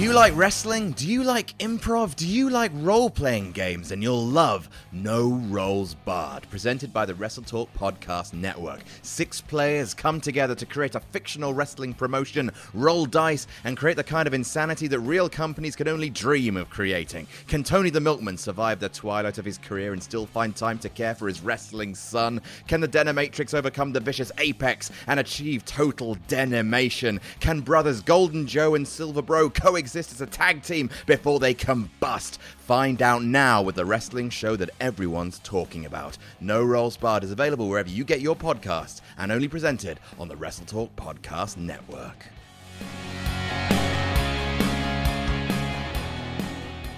Do 0.00 0.06
you 0.06 0.14
like 0.14 0.34
wrestling? 0.34 0.92
Do 0.92 1.06
you 1.06 1.22
like 1.22 1.58
improv? 1.58 2.16
Do 2.16 2.26
you 2.26 2.48
like 2.48 2.72
role 2.76 3.10
playing 3.10 3.52
games? 3.52 3.92
And 3.92 4.02
you'll 4.02 4.24
love 4.24 4.70
No 4.92 5.32
Rolls 5.50 5.92
Barred, 5.92 6.48
presented 6.48 6.90
by 6.90 7.04
the 7.04 7.14
Wrestle 7.14 7.42
Talk 7.42 7.68
Podcast 7.74 8.32
Network. 8.32 8.80
Six 9.02 9.42
players 9.42 9.92
come 9.92 10.18
together 10.18 10.54
to 10.54 10.64
create 10.64 10.94
a 10.94 11.00
fictional 11.00 11.52
wrestling 11.52 11.92
promotion, 11.92 12.50
roll 12.72 13.04
dice, 13.04 13.46
and 13.64 13.76
create 13.76 13.98
the 13.98 14.02
kind 14.02 14.26
of 14.26 14.32
insanity 14.32 14.86
that 14.86 15.00
real 15.00 15.28
companies 15.28 15.76
can 15.76 15.86
only 15.86 16.08
dream 16.08 16.56
of 16.56 16.70
creating. 16.70 17.26
Can 17.46 17.62
Tony 17.62 17.90
the 17.90 18.00
Milkman 18.00 18.38
survive 18.38 18.80
the 18.80 18.88
twilight 18.88 19.36
of 19.36 19.44
his 19.44 19.58
career 19.58 19.92
and 19.92 20.02
still 20.02 20.24
find 20.24 20.56
time 20.56 20.78
to 20.78 20.88
care 20.88 21.14
for 21.14 21.28
his 21.28 21.42
wrestling 21.42 21.94
son? 21.94 22.40
Can 22.68 22.80
the 22.80 22.88
Denimatrix 22.88 23.52
overcome 23.52 23.92
the 23.92 24.00
vicious 24.00 24.32
Apex 24.38 24.90
and 25.08 25.20
achieve 25.20 25.66
total 25.66 26.16
denimation? 26.26 27.20
Can 27.40 27.60
brothers 27.60 28.00
Golden 28.00 28.46
Joe 28.46 28.76
and 28.76 28.88
Silver 28.88 29.20
Bro 29.20 29.50
coexist? 29.50 29.89
As 29.96 30.20
a 30.20 30.26
tag 30.26 30.62
team 30.62 30.90
before 31.06 31.38
they 31.38 31.54
combust. 31.54 32.38
Find 32.58 33.02
out 33.02 33.22
now 33.22 33.62
with 33.62 33.74
the 33.74 33.84
wrestling 33.84 34.30
show 34.30 34.56
that 34.56 34.70
everyone's 34.80 35.38
talking 35.40 35.86
about. 35.86 36.18
No 36.40 36.62
Rolls 36.62 36.96
Barred 36.96 37.24
is 37.24 37.32
available 37.32 37.68
wherever 37.68 37.88
you 37.88 38.04
get 38.04 38.20
your 38.20 38.36
podcasts 38.36 39.00
and 39.18 39.30
only 39.32 39.48
presented 39.48 40.00
on 40.18 40.28
the 40.28 40.36
Wrestle 40.36 40.66
Talk 40.66 40.94
Podcast 40.96 41.56
Network. 41.56 42.26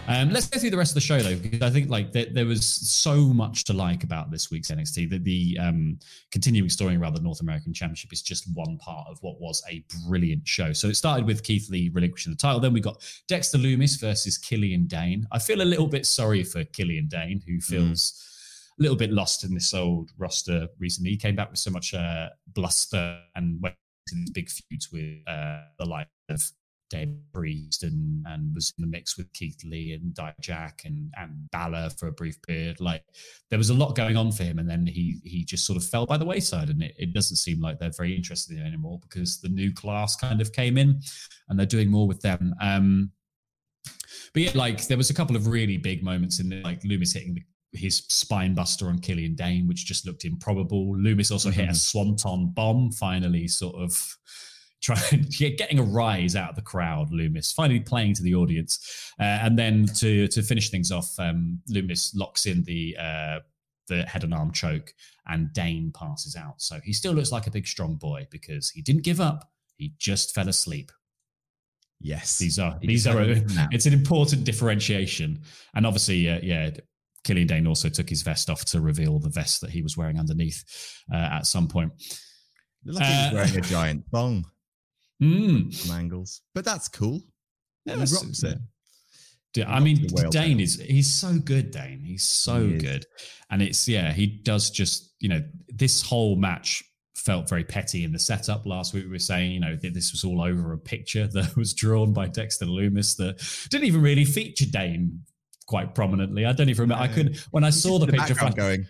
Um, 0.08 0.30
let's 0.30 0.48
go 0.48 0.58
through 0.58 0.70
the 0.70 0.76
rest 0.76 0.90
of 0.90 0.94
the 0.96 1.00
show 1.00 1.20
though, 1.20 1.36
because 1.36 1.62
I 1.62 1.70
think 1.70 1.88
like 1.88 2.10
there, 2.10 2.26
there 2.30 2.46
was 2.46 2.66
so 2.66 3.16
much 3.16 3.64
to 3.64 3.72
like 3.72 4.02
about 4.02 4.30
this 4.32 4.50
week's 4.50 4.70
NXT. 4.70 5.10
That 5.10 5.24
the 5.24 5.56
um, 5.60 5.98
continuing 6.32 6.68
story 6.70 6.96
around 6.96 7.14
the 7.14 7.20
North 7.20 7.40
American 7.40 7.72
Championship 7.72 8.12
is 8.12 8.20
just 8.20 8.46
one 8.52 8.78
part 8.78 9.06
of 9.08 9.18
what 9.22 9.40
was 9.40 9.62
a 9.70 9.84
brilliant 10.06 10.46
show. 10.46 10.72
So 10.72 10.88
it 10.88 10.96
started 10.96 11.24
with 11.24 11.44
Keith 11.44 11.70
Lee 11.70 11.88
relinquishing 11.92 12.32
the 12.32 12.36
title. 12.36 12.58
Then 12.58 12.72
we 12.72 12.80
got 12.80 13.00
Dexter 13.28 13.58
Lumis 13.58 14.00
versus 14.00 14.36
Killian 14.38 14.86
Dain. 14.86 15.26
I 15.30 15.38
feel 15.38 15.62
a 15.62 15.64
little 15.64 15.86
bit 15.86 16.04
sorry 16.04 16.42
for 16.42 16.64
Killian 16.64 17.06
Dain, 17.08 17.42
who 17.46 17.60
feels. 17.60 18.12
Mm. 18.12 18.28
A 18.78 18.82
little 18.82 18.96
bit 18.96 19.12
lost 19.12 19.44
in 19.44 19.52
this 19.52 19.74
old 19.74 20.12
roster 20.16 20.66
recently. 20.78 21.10
He 21.10 21.18
came 21.18 21.36
back 21.36 21.50
with 21.50 21.58
so 21.58 21.70
much 21.70 21.92
uh, 21.92 22.30
bluster 22.54 23.20
and 23.36 23.60
went 23.60 23.76
into 24.10 24.32
big 24.32 24.48
feuds 24.48 24.90
with 24.90 25.18
uh, 25.28 25.60
the 25.78 25.84
likes 25.84 26.08
of 26.30 26.42
Dave 26.92 27.16
Priest 27.32 27.82
and, 27.82 28.22
and 28.28 28.54
was 28.54 28.72
in 28.76 28.82
the 28.82 28.88
mix 28.88 29.16
with 29.16 29.32
Keith 29.32 29.58
Lee 29.64 29.92
and 29.92 30.14
Dijak 30.14 30.84
and 30.84 31.10
and 31.16 31.50
Balor 31.50 31.90
for 31.98 32.08
a 32.08 32.12
brief 32.12 32.40
period. 32.42 32.80
Like 32.80 33.02
there 33.50 33.58
was 33.58 33.70
a 33.70 33.74
lot 33.74 33.96
going 33.96 34.16
on 34.16 34.30
for 34.30 34.44
him, 34.44 34.58
and 34.58 34.68
then 34.68 34.86
he 34.86 35.20
he 35.24 35.44
just 35.44 35.64
sort 35.64 35.78
of 35.78 35.84
fell 35.84 36.04
by 36.04 36.18
the 36.18 36.26
wayside, 36.26 36.68
and 36.68 36.82
it, 36.82 36.94
it 36.98 37.14
doesn't 37.14 37.36
seem 37.36 37.60
like 37.60 37.78
they're 37.78 37.90
very 37.96 38.14
interested 38.14 38.52
in 38.52 38.60
him 38.60 38.66
anymore 38.66 39.00
because 39.00 39.40
the 39.40 39.48
new 39.48 39.72
class 39.72 40.14
kind 40.16 40.40
of 40.40 40.52
came 40.52 40.76
in, 40.76 41.00
and 41.48 41.58
they're 41.58 41.66
doing 41.66 41.90
more 41.90 42.06
with 42.06 42.20
them. 42.20 42.54
Um, 42.60 43.10
but 44.34 44.42
yeah, 44.42 44.52
like 44.54 44.86
there 44.86 44.98
was 44.98 45.10
a 45.10 45.14
couple 45.14 45.34
of 45.34 45.46
really 45.46 45.78
big 45.78 46.04
moments 46.04 46.40
in 46.40 46.50
there, 46.50 46.62
like 46.62 46.82
Lumis 46.82 47.14
hitting 47.14 47.34
the 47.34 47.42
his 47.74 48.04
spine 48.10 48.54
buster 48.54 48.88
on 48.88 48.98
Killian 48.98 49.34
Dain, 49.34 49.66
which 49.66 49.86
just 49.86 50.06
looked 50.06 50.26
improbable. 50.26 50.94
Lumis 50.94 51.32
also 51.32 51.48
mm-hmm. 51.48 51.60
hit 51.60 51.70
a 51.70 51.74
swanton 51.74 52.52
bomb, 52.54 52.92
finally, 52.92 53.48
sort 53.48 53.76
of 53.76 54.18
trying 54.82 55.26
getting 55.38 55.78
a 55.78 55.82
rise 55.82 56.36
out 56.36 56.50
of 56.50 56.56
the 56.56 56.62
crowd. 56.62 57.10
Lumis 57.10 57.54
finally 57.54 57.80
playing 57.80 58.14
to 58.14 58.22
the 58.22 58.34
audience, 58.34 59.12
uh, 59.18 59.22
and 59.22 59.58
then 59.58 59.86
to 59.96 60.28
to 60.28 60.42
finish 60.42 60.70
things 60.70 60.92
off, 60.92 61.18
um, 61.18 61.60
Lumis 61.70 62.14
locks 62.14 62.46
in 62.46 62.62
the 62.64 62.96
uh, 62.98 63.38
the 63.88 64.02
head 64.02 64.24
and 64.24 64.34
arm 64.34 64.52
choke, 64.52 64.92
and 65.26 65.52
Dain 65.52 65.92
passes 65.92 66.36
out. 66.36 66.60
So 66.60 66.80
he 66.84 66.92
still 66.92 67.12
looks 67.12 67.32
like 67.32 67.46
a 67.46 67.50
big 67.50 67.66
strong 67.66 67.96
boy 67.96 68.26
because 68.30 68.70
he 68.70 68.82
didn't 68.82 69.04
give 69.04 69.20
up. 69.20 69.50
He 69.76 69.94
just 69.98 70.34
fell 70.34 70.48
asleep. 70.48 70.92
Yes, 72.00 72.36
these 72.38 72.58
are 72.58 72.78
these 72.82 73.06
are. 73.06 73.20
A, 73.20 73.44
it's 73.70 73.86
an 73.86 73.92
important 73.92 74.44
differentiation, 74.44 75.40
and 75.74 75.86
obviously, 75.86 76.28
uh, 76.28 76.40
yeah. 76.42 76.70
Killian 77.24 77.46
Dain 77.46 77.68
also 77.68 77.88
took 77.88 78.10
his 78.10 78.22
vest 78.22 78.50
off 78.50 78.64
to 78.64 78.80
reveal 78.80 79.20
the 79.20 79.28
vest 79.28 79.60
that 79.60 79.70
he 79.70 79.80
was 79.80 79.96
wearing 79.96 80.18
underneath 80.18 80.64
uh, 81.14 81.16
at 81.16 81.46
some 81.46 81.68
point. 81.68 81.92
Like 82.84 83.06
he 83.06 83.12
was 83.12 83.26
uh, 83.26 83.30
wearing 83.32 83.56
a 83.58 83.60
giant 83.60 84.04
thong 84.10 84.44
mm. 85.22 85.74
some 85.74 85.96
angles, 85.96 86.42
but 86.54 86.64
that's 86.64 86.88
cool. 86.88 87.22
Yeah, 87.84 87.96
rocks 87.96 88.42
it. 88.42 88.58
Yeah, 89.56 89.70
I 89.70 89.80
mean, 89.80 90.06
Dain 90.30 90.60
is 90.60 90.80
he's 90.80 91.12
so 91.12 91.38
good, 91.38 91.70
Dain. 91.70 92.00
He's 92.02 92.24
so 92.24 92.66
he 92.66 92.78
good. 92.78 93.04
And 93.50 93.60
it's 93.60 93.86
yeah, 93.86 94.12
he 94.12 94.26
does 94.26 94.70
just, 94.70 95.14
you 95.20 95.28
know, 95.28 95.42
this 95.68 96.00
whole 96.00 96.36
match 96.36 96.82
felt 97.14 97.48
very 97.48 97.64
petty 97.64 98.04
in 98.04 98.12
the 98.12 98.18
setup. 98.18 98.64
Last 98.66 98.94
week 98.94 99.04
we 99.04 99.10
were 99.10 99.18
saying, 99.18 99.52
you 99.52 99.60
know, 99.60 99.76
that 99.76 99.92
this 99.92 100.10
was 100.12 100.24
all 100.24 100.40
over 100.40 100.72
a 100.72 100.78
picture 100.78 101.26
that 101.32 101.54
was 101.56 101.74
drawn 101.74 102.12
by 102.12 102.28
Dexter 102.28 102.64
Lumis 102.64 103.16
that 103.18 103.42
didn't 103.70 103.86
even 103.86 104.00
really 104.00 104.24
feature 104.24 104.66
Dain 104.66 105.20
quite 105.66 105.94
prominently. 105.94 106.46
I 106.46 106.52
don't 106.52 106.70
even 106.70 106.82
remember. 106.82 107.02
I 107.02 107.08
could 107.08 107.36
when 107.50 107.64
I 107.64 107.70
saw 107.70 107.98
the, 107.98 108.06
the 108.06 108.12
picture 108.12 108.34
from 108.34 108.52
going. 108.52 108.86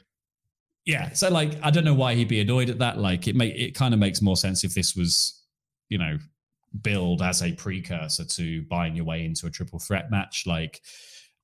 Yeah. 0.84 1.10
So 1.12 1.28
like 1.28 1.58
I 1.62 1.70
don't 1.70 1.84
know 1.84 1.94
why 1.94 2.14
he'd 2.14 2.28
be 2.28 2.40
annoyed 2.40 2.70
at 2.70 2.78
that. 2.78 2.98
Like 2.98 3.26
it 3.26 3.34
may 3.34 3.48
it 3.48 3.74
kind 3.74 3.94
of 3.94 4.00
makes 4.00 4.22
more 4.22 4.36
sense 4.36 4.62
if 4.62 4.74
this 4.74 4.94
was 4.94 5.41
you 5.92 5.98
know, 5.98 6.16
build 6.80 7.20
as 7.20 7.42
a 7.42 7.52
precursor 7.52 8.24
to 8.24 8.62
buying 8.62 8.96
your 8.96 9.04
way 9.04 9.26
into 9.26 9.46
a 9.46 9.50
triple 9.50 9.78
threat 9.78 10.10
match. 10.10 10.44
Like, 10.46 10.80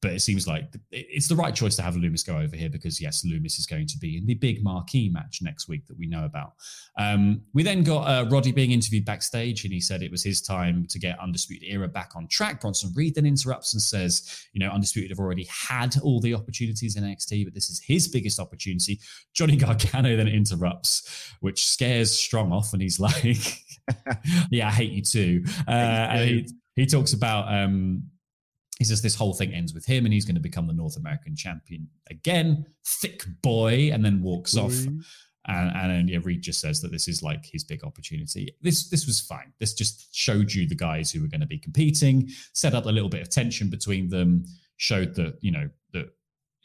but 0.00 0.12
it 0.12 0.20
seems 0.20 0.46
like 0.46 0.72
it's 0.92 1.26
the 1.26 1.34
right 1.34 1.54
choice 1.54 1.74
to 1.76 1.82
have 1.82 1.96
Lumis 1.96 2.24
go 2.24 2.38
over 2.38 2.56
here 2.56 2.70
because 2.70 3.00
yes, 3.00 3.26
Lumis 3.26 3.58
is 3.58 3.66
going 3.66 3.86
to 3.88 3.98
be 3.98 4.16
in 4.16 4.26
the 4.26 4.34
big 4.34 4.62
marquee 4.62 5.08
match 5.08 5.40
next 5.42 5.68
week 5.68 5.86
that 5.86 5.98
we 5.98 6.06
know 6.06 6.24
about. 6.24 6.52
Um, 6.96 7.42
we 7.52 7.64
then 7.64 7.82
got 7.82 8.02
uh, 8.02 8.28
Roddy 8.30 8.52
being 8.52 8.70
interviewed 8.70 9.04
backstage, 9.04 9.64
and 9.64 9.72
he 9.72 9.80
said 9.80 10.02
it 10.02 10.10
was 10.10 10.22
his 10.22 10.40
time 10.40 10.86
to 10.90 11.00
get 11.00 11.18
Undisputed 11.18 11.68
Era 11.68 11.88
back 11.88 12.12
on 12.14 12.28
track. 12.28 12.60
Bronson 12.60 12.92
Reed 12.94 13.16
then 13.16 13.26
interrupts 13.26 13.74
and 13.74 13.82
says, 13.82 14.46
"You 14.52 14.60
know, 14.60 14.70
Undisputed 14.70 15.10
have 15.10 15.18
already 15.18 15.48
had 15.50 15.96
all 16.00 16.20
the 16.20 16.34
opportunities 16.34 16.94
in 16.94 17.02
NXT, 17.02 17.44
but 17.44 17.54
this 17.54 17.68
is 17.68 17.80
his 17.80 18.06
biggest 18.06 18.38
opportunity." 18.38 19.00
Johnny 19.34 19.56
Gargano 19.56 20.16
then 20.16 20.28
interrupts, 20.28 21.32
which 21.40 21.66
scares 21.66 22.12
Strong 22.12 22.52
off, 22.52 22.72
and 22.72 22.80
he's 22.80 23.00
like, 23.00 23.64
"Yeah, 24.50 24.68
I 24.68 24.72
hate 24.72 24.92
you 24.92 25.02
too." 25.02 25.44
Uh, 25.66 25.70
and 25.70 26.28
he, 26.28 26.48
he 26.76 26.86
talks 26.86 27.12
about. 27.12 27.52
Um, 27.52 28.04
he 28.78 28.84
says 28.84 29.02
this 29.02 29.16
whole 29.16 29.34
thing 29.34 29.52
ends 29.52 29.74
with 29.74 29.84
him 29.84 30.04
and 30.04 30.14
he's 30.14 30.24
going 30.24 30.36
to 30.36 30.40
become 30.40 30.68
the 30.68 30.72
North 30.72 30.96
American 30.96 31.34
champion 31.34 31.88
again. 32.10 32.64
Thick 32.86 33.24
boy, 33.42 33.90
and 33.92 34.04
then 34.04 34.22
walks 34.22 34.54
boy. 34.54 34.62
off. 34.62 34.86
And, 35.48 35.90
and 35.90 36.10
yeah, 36.10 36.18
Reed 36.22 36.42
just 36.42 36.60
says 36.60 36.80
that 36.82 36.92
this 36.92 37.08
is 37.08 37.22
like 37.22 37.44
his 37.44 37.64
big 37.64 37.82
opportunity. 37.82 38.54
This 38.60 38.90
this 38.90 39.06
was 39.06 39.20
fine. 39.20 39.52
This 39.58 39.72
just 39.72 40.14
showed 40.14 40.52
you 40.52 40.68
the 40.68 40.74
guys 40.74 41.10
who 41.10 41.22
were 41.22 41.28
going 41.28 41.40
to 41.40 41.46
be 41.46 41.58
competing, 41.58 42.28
set 42.52 42.74
up 42.74 42.84
a 42.84 42.90
little 42.90 43.08
bit 43.08 43.22
of 43.22 43.30
tension 43.30 43.70
between 43.70 44.10
them, 44.10 44.44
showed 44.76 45.14
that 45.14 45.38
you 45.40 45.50
know 45.50 45.70
that 45.94 46.10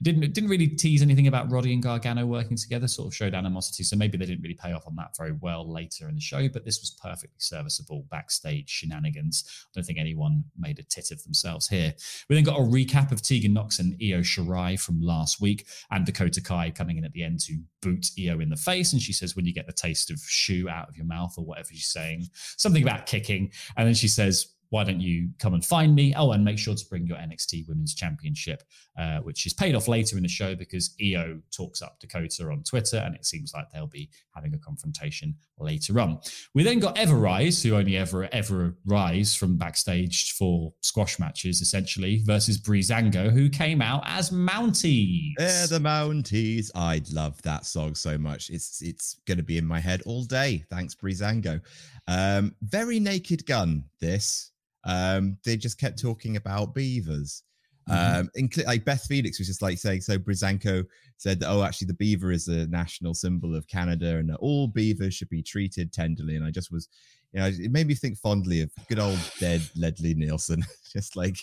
didn't 0.03 0.33
didn't 0.33 0.49
really 0.49 0.67
tease 0.67 1.01
anything 1.01 1.27
about 1.27 1.51
Roddy 1.51 1.73
and 1.73 1.81
Gargano 1.81 2.25
working 2.25 2.57
together. 2.57 2.87
Sort 2.87 3.07
of 3.07 3.15
showed 3.15 3.33
animosity, 3.33 3.83
so 3.83 3.95
maybe 3.95 4.17
they 4.17 4.25
didn't 4.25 4.43
really 4.43 4.53
pay 4.53 4.73
off 4.73 4.85
on 4.85 4.95
that 4.97 5.15
very 5.17 5.31
well 5.31 5.71
later 5.71 6.07
in 6.09 6.15
the 6.15 6.21
show. 6.21 6.47
But 6.49 6.65
this 6.65 6.81
was 6.81 6.91
perfectly 6.91 7.37
serviceable 7.39 8.05
backstage 8.11 8.69
shenanigans. 8.69 9.43
I 9.65 9.69
don't 9.73 9.83
think 9.83 9.99
anyone 9.99 10.43
made 10.57 10.79
a 10.79 10.83
tit 10.83 11.11
of 11.11 11.23
themselves 11.23 11.67
here. 11.67 11.93
We 12.29 12.35
then 12.35 12.43
got 12.43 12.59
a 12.59 12.63
recap 12.63 13.11
of 13.11 13.21
Tegan 13.21 13.53
Nox 13.53 13.79
and 13.79 13.93
Io 14.01 14.19
Shirai 14.19 14.79
from 14.79 15.01
last 15.01 15.41
week, 15.41 15.65
and 15.89 16.05
Dakota 16.05 16.41
Kai 16.41 16.71
coming 16.71 16.97
in 16.97 17.05
at 17.05 17.13
the 17.13 17.23
end 17.23 17.39
to 17.41 17.59
boot 17.81 18.11
Io 18.19 18.39
in 18.39 18.49
the 18.49 18.55
face, 18.55 18.93
and 18.93 19.01
she 19.01 19.13
says, 19.13 19.35
"When 19.35 19.45
you 19.45 19.53
get 19.53 19.67
the 19.67 19.73
taste 19.73 20.11
of 20.11 20.19
shoe 20.19 20.69
out 20.69 20.89
of 20.89 20.97
your 20.97 21.05
mouth, 21.05 21.33
or 21.37 21.45
whatever 21.45 21.69
she's 21.71 21.87
saying, 21.87 22.29
something 22.57 22.83
about 22.83 23.05
kicking," 23.05 23.51
and 23.77 23.87
then 23.87 23.95
she 23.95 24.07
says 24.07 24.47
why 24.73 24.83
don't 24.83 24.99
you 24.99 25.29
come 25.37 25.53
and 25.53 25.63
find 25.63 25.93
me? 25.93 26.15
Oh, 26.17 26.31
and 26.31 26.43
make 26.43 26.57
sure 26.57 26.73
to 26.73 26.85
bring 26.89 27.05
your 27.05 27.17
NXT 27.17 27.67
Women's 27.67 27.93
Championship, 27.93 28.63
uh, 28.97 29.19
which 29.19 29.45
is 29.45 29.53
paid 29.53 29.75
off 29.75 29.87
later 29.87 30.17
in 30.17 30.23
the 30.23 30.27
show 30.29 30.55
because 30.55 30.95
Io 30.99 31.39
talks 31.55 31.83
up 31.83 31.99
Dakota 31.99 32.49
on 32.49 32.63
Twitter, 32.63 32.97
and 32.97 33.13
it 33.13 33.23
seems 33.23 33.53
like 33.53 33.69
they'll 33.69 33.85
be 33.85 34.09
having 34.33 34.55
a 34.55 34.57
confrontation 34.57 35.35
later 35.59 35.99
on. 35.99 36.17
We 36.55 36.63
then 36.63 36.79
got 36.79 36.97
Ever 36.97 37.17
Rise, 37.17 37.61
who 37.61 37.75
only 37.75 37.97
ever 37.97 38.27
ever 38.33 38.75
rise 38.87 39.35
from 39.35 39.57
backstage 39.57 40.33
for 40.33 40.73
squash 40.81 41.19
matches, 41.19 41.61
essentially, 41.61 42.23
versus 42.25 42.57
Breezango, 42.57 43.29
who 43.29 43.49
came 43.49 43.79
out 43.79 44.01
as 44.07 44.31
Mounties. 44.31 45.33
They're 45.37 45.67
the 45.67 45.77
Mounties. 45.77 46.71
I 46.73 47.03
love 47.11 47.39
that 47.43 47.67
song 47.67 47.93
so 47.93 48.17
much. 48.17 48.49
It's 48.49 48.81
it's 48.81 49.17
going 49.27 49.37
to 49.37 49.43
be 49.43 49.59
in 49.59 49.67
my 49.67 49.79
head 49.79 50.01
all 50.07 50.23
day. 50.23 50.65
Thanks, 50.71 50.95
Breezango. 50.95 51.61
Um, 52.07 52.55
very 52.63 52.99
naked 52.99 53.45
gun. 53.45 53.83
This 53.99 54.49
um, 54.85 55.37
they 55.45 55.57
just 55.57 55.79
kept 55.79 56.01
talking 56.01 56.35
about 56.35 56.73
beavers. 56.73 57.43
Mm-hmm. 57.89 58.19
Um, 58.19 58.29
incl- 58.37 58.65
like 58.65 58.85
Beth 58.85 59.03
Phoenix 59.03 59.39
was 59.39 59.47
just 59.47 59.61
like 59.61 59.77
saying, 59.77 60.01
so 60.01 60.17
Breezango 60.17 60.85
said 61.17 61.39
that, 61.39 61.49
oh, 61.49 61.63
actually, 61.63 61.87
the 61.87 61.95
beaver 61.95 62.31
is 62.31 62.47
a 62.47 62.67
national 62.67 63.13
symbol 63.13 63.55
of 63.55 63.67
Canada 63.67 64.17
and 64.17 64.29
that 64.29 64.37
all 64.37 64.67
beavers 64.67 65.13
should 65.13 65.29
be 65.29 65.43
treated 65.43 65.91
tenderly. 65.91 66.35
And 66.35 66.45
I 66.45 66.51
just 66.51 66.71
was, 66.71 66.87
you 67.33 67.41
know, 67.41 67.47
it 67.47 67.71
made 67.71 67.87
me 67.87 67.95
think 67.95 68.17
fondly 68.17 68.61
of 68.61 68.71
good 68.87 68.99
old 68.99 69.19
dead 69.39 69.61
Leslie 69.75 70.13
Nielsen. 70.13 70.63
just 70.93 71.15
like 71.15 71.37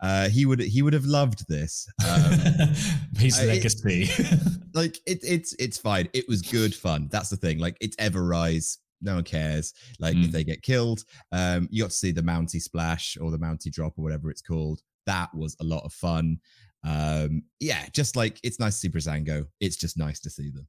uh, 0.00 0.28
he 0.28 0.46
would, 0.46 0.60
he 0.60 0.82
would 0.82 0.92
have 0.92 1.06
loved 1.06 1.48
this. 1.48 1.88
Um, 2.06 2.22
His 3.16 3.44
legacy. 3.44 4.08
It, 4.10 4.38
like 4.74 4.98
it, 5.06 5.20
it's, 5.22 5.54
it's 5.58 5.78
fine. 5.78 6.08
It 6.12 6.28
was 6.28 6.42
good 6.42 6.74
fun. 6.74 7.08
That's 7.10 7.30
the 7.30 7.36
thing. 7.36 7.58
Like 7.58 7.76
it's 7.80 7.96
ever 7.98 8.24
rise 8.24 8.78
no 9.00 9.16
one 9.16 9.24
cares. 9.24 9.72
Like 9.98 10.16
mm. 10.16 10.24
if 10.24 10.32
they 10.32 10.44
get 10.44 10.62
killed, 10.62 11.04
um, 11.32 11.68
you 11.70 11.82
got 11.82 11.90
to 11.90 11.96
see 11.96 12.12
the 12.12 12.22
Mountie 12.22 12.62
splash 12.62 13.16
or 13.20 13.30
the 13.30 13.38
Mountie 13.38 13.72
drop 13.72 13.94
or 13.98 14.02
whatever 14.02 14.30
it's 14.30 14.42
called. 14.42 14.80
That 15.06 15.34
was 15.34 15.56
a 15.60 15.64
lot 15.64 15.84
of 15.84 15.92
fun. 15.92 16.38
Um, 16.84 17.42
yeah, 17.60 17.86
just 17.92 18.16
like 18.16 18.38
it's 18.42 18.60
nice 18.60 18.74
to 18.74 18.80
see 18.80 18.88
Breezango. 18.88 19.46
It's 19.60 19.76
just 19.76 19.96
nice 19.96 20.20
to 20.20 20.30
see 20.30 20.50
them. 20.50 20.66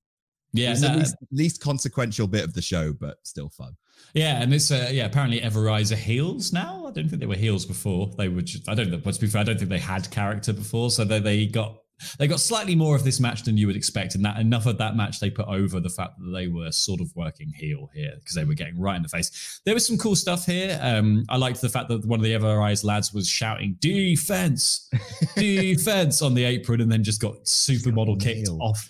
Yeah, 0.54 0.74
no, 0.74 0.88
the 0.88 0.98
least, 1.00 1.16
least, 1.32 1.62
consequential 1.62 2.28
bit 2.28 2.46
of 2.46 2.54
the 2.54 2.62
show, 2.62 2.94
but 2.94 3.18
still 3.24 3.50
fun. 3.50 3.76
Yeah, 4.14 4.42
and 4.42 4.54
it's 4.54 4.72
uh, 4.72 4.90
yeah. 4.92 5.06
Apparently, 5.06 5.42
Everrise 5.42 5.92
are 5.92 5.98
heels 5.98 6.54
now. 6.54 6.86
I 6.88 6.92
don't 6.92 7.10
think 7.10 7.20
they 7.20 7.26
were 7.26 7.36
heels 7.36 7.66
before. 7.66 8.12
They 8.18 8.30
were. 8.30 8.42
Just, 8.42 8.70
I 8.70 8.74
don't. 8.74 9.04
But 9.04 9.14
to 9.14 9.20
be 9.20 9.28
fair, 9.28 9.42
I 9.42 9.44
don't 9.44 9.58
think 9.58 9.70
they 9.70 9.80
had 9.80 10.10
character 10.12 10.54
before, 10.54 10.92
so 10.92 11.04
they, 11.04 11.20
they 11.20 11.46
got 11.46 11.78
they 12.20 12.28
got 12.28 12.40
slightly 12.40 12.76
more 12.76 12.96
of 12.96 13.04
this 13.04 13.20
match 13.20 13.44
than 13.44 13.58
you 13.58 13.68
would 13.68 13.76
expect, 13.76 14.16
and 14.16 14.26
that 14.26 14.40
enough 14.40 14.66
of 14.66 14.78
that 14.78 14.96
match 14.96 15.20
they 15.20 15.30
put 15.30 15.48
over 15.48 15.80
the 15.80 15.90
fact 15.90 16.14
that 16.20 16.32
they 16.32 16.48
were 16.48 16.72
sort 16.72 17.02
of 17.02 17.16
working 17.16 17.52
heel 17.56 17.90
here 17.94 18.14
because 18.20 18.36
they 18.36 18.44
were 18.44 18.54
getting 18.54 18.80
right 18.80 18.96
in 18.96 19.02
the 19.02 19.10
face. 19.10 19.62
There 19.66 19.74
was 19.74 19.86
some 19.86 19.98
cool 19.98 20.16
stuff 20.16 20.46
here. 20.46 20.78
Um, 20.82 21.26
I 21.30 21.38
liked 21.38 21.62
the 21.62 21.70
fact 21.70 21.90
that 21.90 22.06
one 22.06 22.20
of 22.20 22.24
the 22.24 22.34
Ever 22.34 22.62
Eyes 22.62 22.84
lads 22.84 23.14
was 23.14 23.30
shouting 23.30 23.78
"defense, 23.80 24.90
defense" 25.36 26.22
on 26.22 26.34
the 26.34 26.44
apron, 26.44 26.82
and 26.82 26.92
then 26.92 27.04
just 27.04 27.22
got 27.22 27.44
supermodel 27.46 28.20
kicked 28.22 28.50
off. 28.50 28.90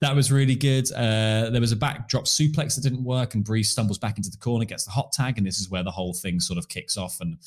That 0.00 0.14
was 0.14 0.30
really 0.30 0.54
good. 0.54 0.90
Uh, 0.92 1.50
there 1.50 1.60
was 1.60 1.72
a 1.72 1.76
backdrop 1.76 2.24
suplex 2.24 2.74
that 2.74 2.82
didn't 2.82 3.04
work, 3.04 3.34
and 3.34 3.44
Bree 3.44 3.62
stumbles 3.62 3.98
back 3.98 4.18
into 4.18 4.30
the 4.30 4.36
corner, 4.36 4.64
gets 4.64 4.84
the 4.84 4.90
hot 4.90 5.12
tag, 5.12 5.38
and 5.38 5.46
this 5.46 5.58
is 5.58 5.70
where 5.70 5.82
the 5.82 5.90
whole 5.90 6.12
thing 6.12 6.40
sort 6.40 6.58
of 6.58 6.68
kicks 6.68 6.96
off 6.96 7.20
and 7.20 7.38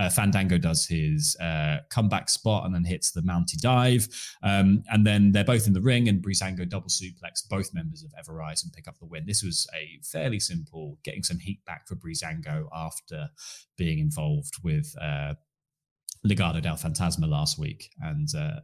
uh, 0.00 0.08
Fandango 0.08 0.56
does 0.56 0.86
his 0.86 1.36
uh, 1.40 1.78
comeback 1.90 2.30
spot 2.30 2.64
and 2.64 2.74
then 2.74 2.84
hits 2.84 3.10
the 3.10 3.20
Mountie 3.20 3.60
dive. 3.60 4.08
Um, 4.42 4.82
and 4.90 5.06
then 5.06 5.30
they're 5.30 5.44
both 5.44 5.66
in 5.66 5.74
the 5.74 5.80
ring, 5.82 6.08
and 6.08 6.22
Breezango 6.22 6.66
double 6.66 6.88
suplex 6.88 7.46
both 7.48 7.74
members 7.74 8.02
of 8.02 8.12
Everrise 8.12 8.64
and 8.64 8.72
pick 8.72 8.88
up 8.88 8.98
the 8.98 9.04
win. 9.04 9.26
This 9.26 9.42
was 9.42 9.68
a 9.74 10.00
fairly 10.02 10.40
simple 10.40 10.98
getting 11.04 11.22
some 11.22 11.38
heat 11.38 11.62
back 11.66 11.86
for 11.86 11.96
Breezango 11.96 12.68
after 12.72 13.28
being 13.76 13.98
involved 13.98 14.54
with 14.64 14.94
uh, 14.98 15.34
Legado 16.26 16.62
del 16.62 16.76
Fantasma 16.76 17.28
last 17.28 17.58
week. 17.58 17.90
And 18.00 18.28
uh, 18.34 18.60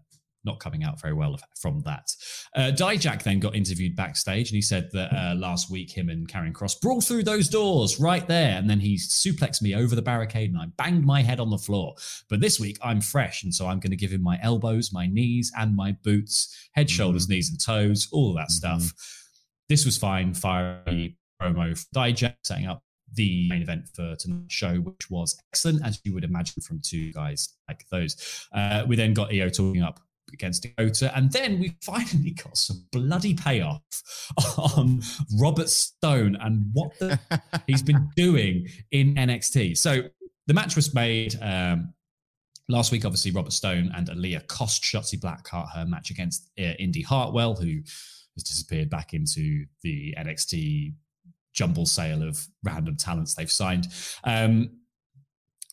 not 0.46 0.60
coming 0.60 0.84
out 0.84 1.00
very 1.00 1.12
well 1.12 1.36
from 1.56 1.80
that. 1.80 2.10
Uh, 2.54 2.70
Dijak 2.74 3.22
then 3.22 3.40
got 3.40 3.54
interviewed 3.54 3.96
backstage 3.96 4.50
and 4.50 4.54
he 4.54 4.62
said 4.62 4.88
that 4.92 5.12
uh, 5.12 5.34
last 5.34 5.70
week 5.70 5.90
him 5.90 6.08
and 6.08 6.26
Karrion 6.28 6.52
Kross 6.52 6.80
brawled 6.80 7.04
through 7.04 7.24
those 7.24 7.48
doors 7.48 8.00
right 8.00 8.26
there. 8.26 8.56
And 8.56 8.70
then 8.70 8.80
he 8.80 8.96
suplexed 8.96 9.60
me 9.60 9.74
over 9.74 9.94
the 9.94 10.02
barricade 10.02 10.50
and 10.50 10.58
I 10.58 10.66
banged 10.78 11.04
my 11.04 11.22
head 11.22 11.40
on 11.40 11.50
the 11.50 11.58
floor. 11.58 11.94
But 12.30 12.40
this 12.40 12.58
week 12.60 12.78
I'm 12.82 13.00
fresh. 13.00 13.42
And 13.42 13.54
so 13.54 13.66
I'm 13.66 13.80
going 13.80 13.90
to 13.90 13.96
give 13.96 14.12
him 14.12 14.22
my 14.22 14.38
elbows, 14.42 14.92
my 14.92 15.06
knees, 15.06 15.52
and 15.58 15.74
my 15.76 15.92
boots, 16.02 16.68
head, 16.72 16.86
mm-hmm. 16.86 16.94
shoulders, 16.94 17.28
knees, 17.28 17.50
and 17.50 17.60
toes, 17.60 18.08
all 18.12 18.30
of 18.30 18.36
that 18.36 18.48
mm-hmm. 18.48 18.80
stuff. 18.80 19.22
This 19.68 19.84
was 19.84 19.98
fine. 19.98 20.32
Fiery 20.32 21.18
promo 21.42 21.76
for 21.76 21.86
Dijak 21.94 22.36
setting 22.44 22.66
up 22.66 22.82
the 23.14 23.48
main 23.48 23.62
event 23.62 23.88
for 23.94 24.14
tonight's 24.16 24.54
show, 24.54 24.76
which 24.76 25.10
was 25.10 25.40
excellent, 25.52 25.84
as 25.84 26.00
you 26.04 26.12
would 26.14 26.24
imagine 26.24 26.62
from 26.62 26.80
two 26.82 27.12
guys 27.12 27.54
like 27.68 27.84
those. 27.90 28.46
Uh, 28.52 28.84
we 28.86 28.96
then 28.96 29.14
got 29.14 29.32
Io 29.32 29.48
talking 29.48 29.82
up 29.82 30.00
against 30.32 30.62
Dakota. 30.62 31.16
And 31.16 31.30
then 31.32 31.58
we 31.58 31.76
finally 31.82 32.30
got 32.30 32.56
some 32.56 32.84
bloody 32.92 33.34
payoff 33.34 33.82
on 34.58 35.02
Robert 35.38 35.68
Stone 35.68 36.36
and 36.40 36.66
what 36.72 36.98
the 36.98 37.18
he's 37.66 37.82
been 37.82 38.10
doing 38.16 38.66
in 38.90 39.14
NXT. 39.14 39.78
So 39.78 40.02
the 40.46 40.54
match 40.54 40.76
was 40.76 40.94
made 40.94 41.36
um, 41.42 41.92
last 42.68 42.92
week. 42.92 43.04
Obviously, 43.04 43.32
Robert 43.32 43.52
Stone 43.52 43.92
and 43.96 44.08
Aliyah 44.08 44.46
cost 44.46 44.82
Shotzi 44.82 45.18
Blackheart 45.18 45.72
her 45.74 45.86
match 45.86 46.10
against 46.10 46.50
uh, 46.58 46.74
Indi 46.78 47.02
Hartwell, 47.02 47.54
who 47.54 47.80
has 48.34 48.42
disappeared 48.44 48.90
back 48.90 49.14
into 49.14 49.64
the 49.82 50.14
NXT 50.18 50.94
jumble 51.52 51.86
sale 51.86 52.22
of 52.22 52.46
random 52.62 52.96
talents 52.96 53.34
they've 53.34 53.50
signed. 53.50 53.88
Um, 54.24 54.70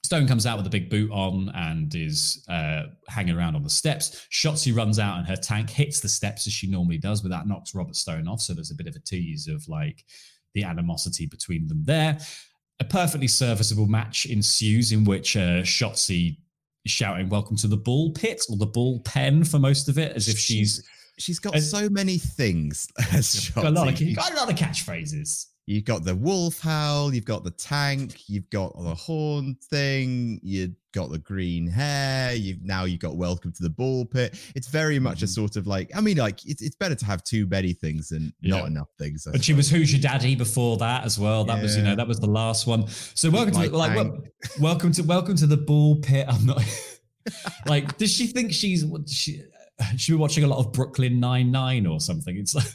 Stone 0.04 0.28
comes 0.28 0.46
out 0.46 0.58
with 0.58 0.68
a 0.68 0.70
big 0.70 0.90
boot 0.90 1.10
on 1.12 1.50
and 1.56 1.96
is 1.96 2.46
uh, 2.50 2.84
hanging 3.08 3.38
around 3.38 3.56
on 3.56 3.64
the 3.64 3.70
steps. 3.70 4.28
Shotzi 4.32 4.76
runs 4.76 5.00
out 5.00 5.18
and 5.18 5.26
her 5.26 5.38
tank 5.38 5.70
hits 5.70 6.02
the 6.02 6.10
steps 6.10 6.46
as 6.46 6.52
she 6.52 6.68
normally 6.68 6.98
does, 6.98 7.22
but 7.22 7.32
that 7.32 7.48
knocks 7.48 7.74
Robert 7.74 7.96
Stone 7.96 8.28
off. 8.28 8.42
So 8.42 8.54
there's 8.54 8.72
a 8.72 8.76
bit 8.76 8.88
of 8.88 8.96
a 8.98 9.00
tease 9.00 9.48
of 9.48 9.66
like 9.70 10.04
the 10.54 10.64
animosity 10.64 11.26
between 11.26 11.68
them 11.68 11.84
there. 11.86 12.18
A 12.82 12.84
perfectly 12.84 13.28
serviceable 13.28 13.88
match 13.88 14.26
ensues 14.26 14.92
in 14.92 15.06
which 15.06 15.38
uh, 15.38 15.62
Shotzi 15.62 16.38
is 16.84 16.92
shouting 16.92 17.30
"Welcome 17.30 17.56
to 17.58 17.68
the 17.68 17.78
ball 17.78 18.12
Pit" 18.12 18.44
or 18.50 18.58
the 18.58 18.66
ball 18.66 19.00
Pen 19.02 19.46
for 19.46 19.58
most 19.58 19.88
of 19.88 19.98
it, 19.98 20.18
as 20.18 20.28
if 20.28 20.38
she's 20.38 20.84
she's 21.18 21.40
got 21.40 21.58
so 21.60 21.90
many 21.90 22.18
things. 22.18 22.88
got, 23.56 23.66
a 23.66 23.70
lot 23.70 23.88
of, 23.88 24.16
got 24.16 24.34
a 24.34 24.36
lot 24.36 24.50
of 24.50 24.58
catchphrases. 24.58 25.46
You've 25.66 25.86
got 25.86 26.04
the 26.04 26.14
wolf 26.14 26.60
howl, 26.60 27.14
you've 27.14 27.24
got 27.24 27.46
the 27.46 27.52
tank, 27.52 28.28
you've 28.28 28.50
got 28.50 28.78
the 28.78 28.94
horn 28.94 29.56
thing, 29.70 30.42
you've 30.44 30.76
got 30.94 31.10
the 31.10 31.20
green 31.20 31.68
hair, 31.68 32.34
you've 32.34 32.62
now 32.62 32.84
you've 32.84 33.00
got 33.00 33.16
welcome 33.16 33.54
to 33.54 33.64
the 33.64 33.70
ball 33.70 34.04
pit. 34.04 34.38
It's 34.56 34.68
very 34.68 35.00
much 35.00 35.18
mm-hmm. 35.18 35.26
a 35.26 35.28
sort 35.30 35.56
of 35.56 35.66
like, 35.66 35.90
I 35.96 36.02
mean, 36.02 36.18
like 36.18 36.46
it's, 36.46 36.62
it's 36.62 36.76
better 36.76 36.96
to 36.96 37.06
have 37.06 37.24
too 37.24 37.48
many 37.48 37.72
things 37.72 38.10
than 38.10 38.34
yeah. 38.42 38.58
not 38.58 38.68
enough 38.68 38.90
things. 39.00 39.26
And 39.26 39.44
she 39.44 39.54
was 39.54 39.70
Who's 39.70 39.94
Your 39.94 40.02
Daddy 40.02 40.36
before 40.36 40.76
that 40.78 41.06
as 41.06 41.18
well. 41.18 41.46
That 41.46 41.58
yeah. 41.58 41.62
was, 41.62 41.78
you 41.78 41.84
know, 41.84 41.96
that 41.96 42.10
was 42.10 42.20
the 42.20 42.28
last 42.28 42.68
one. 42.68 42.86
So 42.90 43.30
welcome 43.30 43.54
to 43.54 43.70
like 43.70 43.96
well, 43.96 44.22
welcome 44.60 44.92
to 44.92 45.02
welcome 45.04 45.38
to 45.38 45.48
the 45.48 45.56
ball 45.56 45.96
pit. 45.96 46.26
I'm 46.28 46.46
not 46.46 46.62
like, 47.68 47.98
does 47.98 48.12
she 48.12 48.28
think 48.28 48.52
she's 48.52 48.84
what 48.84 49.08
she 49.08 49.44
she 49.96 50.12
be 50.12 50.18
watching 50.18 50.44
a 50.44 50.48
lot 50.48 50.60
of 50.60 50.74
Brooklyn 50.74 51.22
Nine 51.22 51.52
Nine 51.52 51.88
or 51.88 52.02
something? 52.02 52.36
It's 52.36 52.54
like 52.54 52.68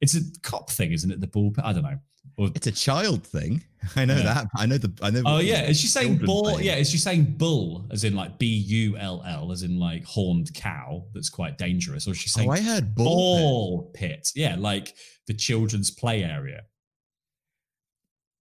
it's 0.00 0.14
a 0.16 0.20
cop 0.42 0.70
thing, 0.70 0.92
isn't 0.92 1.10
it? 1.10 1.20
The 1.20 1.26
ball 1.26 1.50
pit. 1.50 1.64
I 1.66 1.74
don't 1.74 1.82
know. 1.82 1.98
Or, 2.36 2.50
it's 2.54 2.66
a 2.66 2.72
child 2.72 3.24
thing. 3.24 3.62
I 3.96 4.04
know 4.04 4.16
yeah. 4.16 4.22
that. 4.22 4.46
I 4.56 4.66
know 4.66 4.78
the. 4.78 4.92
I 5.02 5.10
know. 5.10 5.22
Oh 5.24 5.38
yeah, 5.38 5.62
is 5.64 5.80
she 5.80 5.86
saying 5.86 6.18
bull? 6.18 6.56
Thing. 6.56 6.64
Yeah, 6.64 6.76
is 6.76 6.90
she 6.90 6.98
saying 6.98 7.34
bull 7.36 7.86
as 7.90 8.04
in 8.04 8.14
like 8.14 8.38
B 8.38 8.46
U 8.46 8.96
L 8.96 9.22
L 9.26 9.52
as 9.52 9.62
in 9.62 9.78
like 9.78 10.04
horned 10.04 10.52
cow? 10.54 11.04
That's 11.14 11.30
quite 11.30 11.58
dangerous. 11.58 12.08
Or 12.08 12.10
is 12.10 12.18
she 12.18 12.28
oh, 12.30 12.36
saying? 12.38 12.48
Oh, 12.48 12.52
I 12.52 12.60
heard 12.60 12.94
bull, 12.94 13.04
ball 13.04 13.90
pit. 13.94 14.10
pit. 14.10 14.32
Yeah, 14.34 14.56
like 14.58 14.94
the 15.26 15.34
children's 15.34 15.90
play 15.90 16.24
area. 16.24 16.62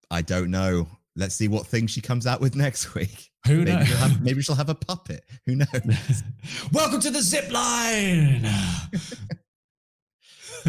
I 0.09 0.21
don't 0.21 0.51
know. 0.51 0.87
Let's 1.15 1.35
see 1.35 1.47
what 1.47 1.67
thing 1.67 1.87
she 1.87 2.01
comes 2.01 2.25
out 2.25 2.41
with 2.41 2.55
next 2.65 2.95
week. 2.95 3.31
Who 3.45 3.59
maybe 3.59 3.71
knows? 3.71 3.87
She'll 3.87 3.97
have, 3.97 4.21
maybe 4.21 4.41
she'll 4.43 4.55
have 4.55 4.69
a 4.69 4.75
puppet. 4.75 5.23
Who 5.45 5.55
knows? 5.55 6.23
Welcome 6.71 7.01
to 7.01 7.11
the 7.11 7.21
zip 7.21 7.51
line. 7.51 8.47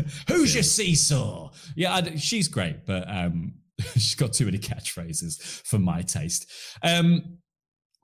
Who's 0.28 0.54
your 0.54 0.62
seesaw? 0.62 1.50
Yeah, 1.76 1.94
I, 1.94 2.16
she's 2.16 2.48
great, 2.48 2.86
but 2.86 3.08
um, 3.08 3.54
she's 3.94 4.14
got 4.14 4.32
too 4.32 4.46
many 4.46 4.58
catchphrases 4.58 5.62
for 5.66 5.78
my 5.78 6.02
taste. 6.02 6.50
Um, 6.82 7.38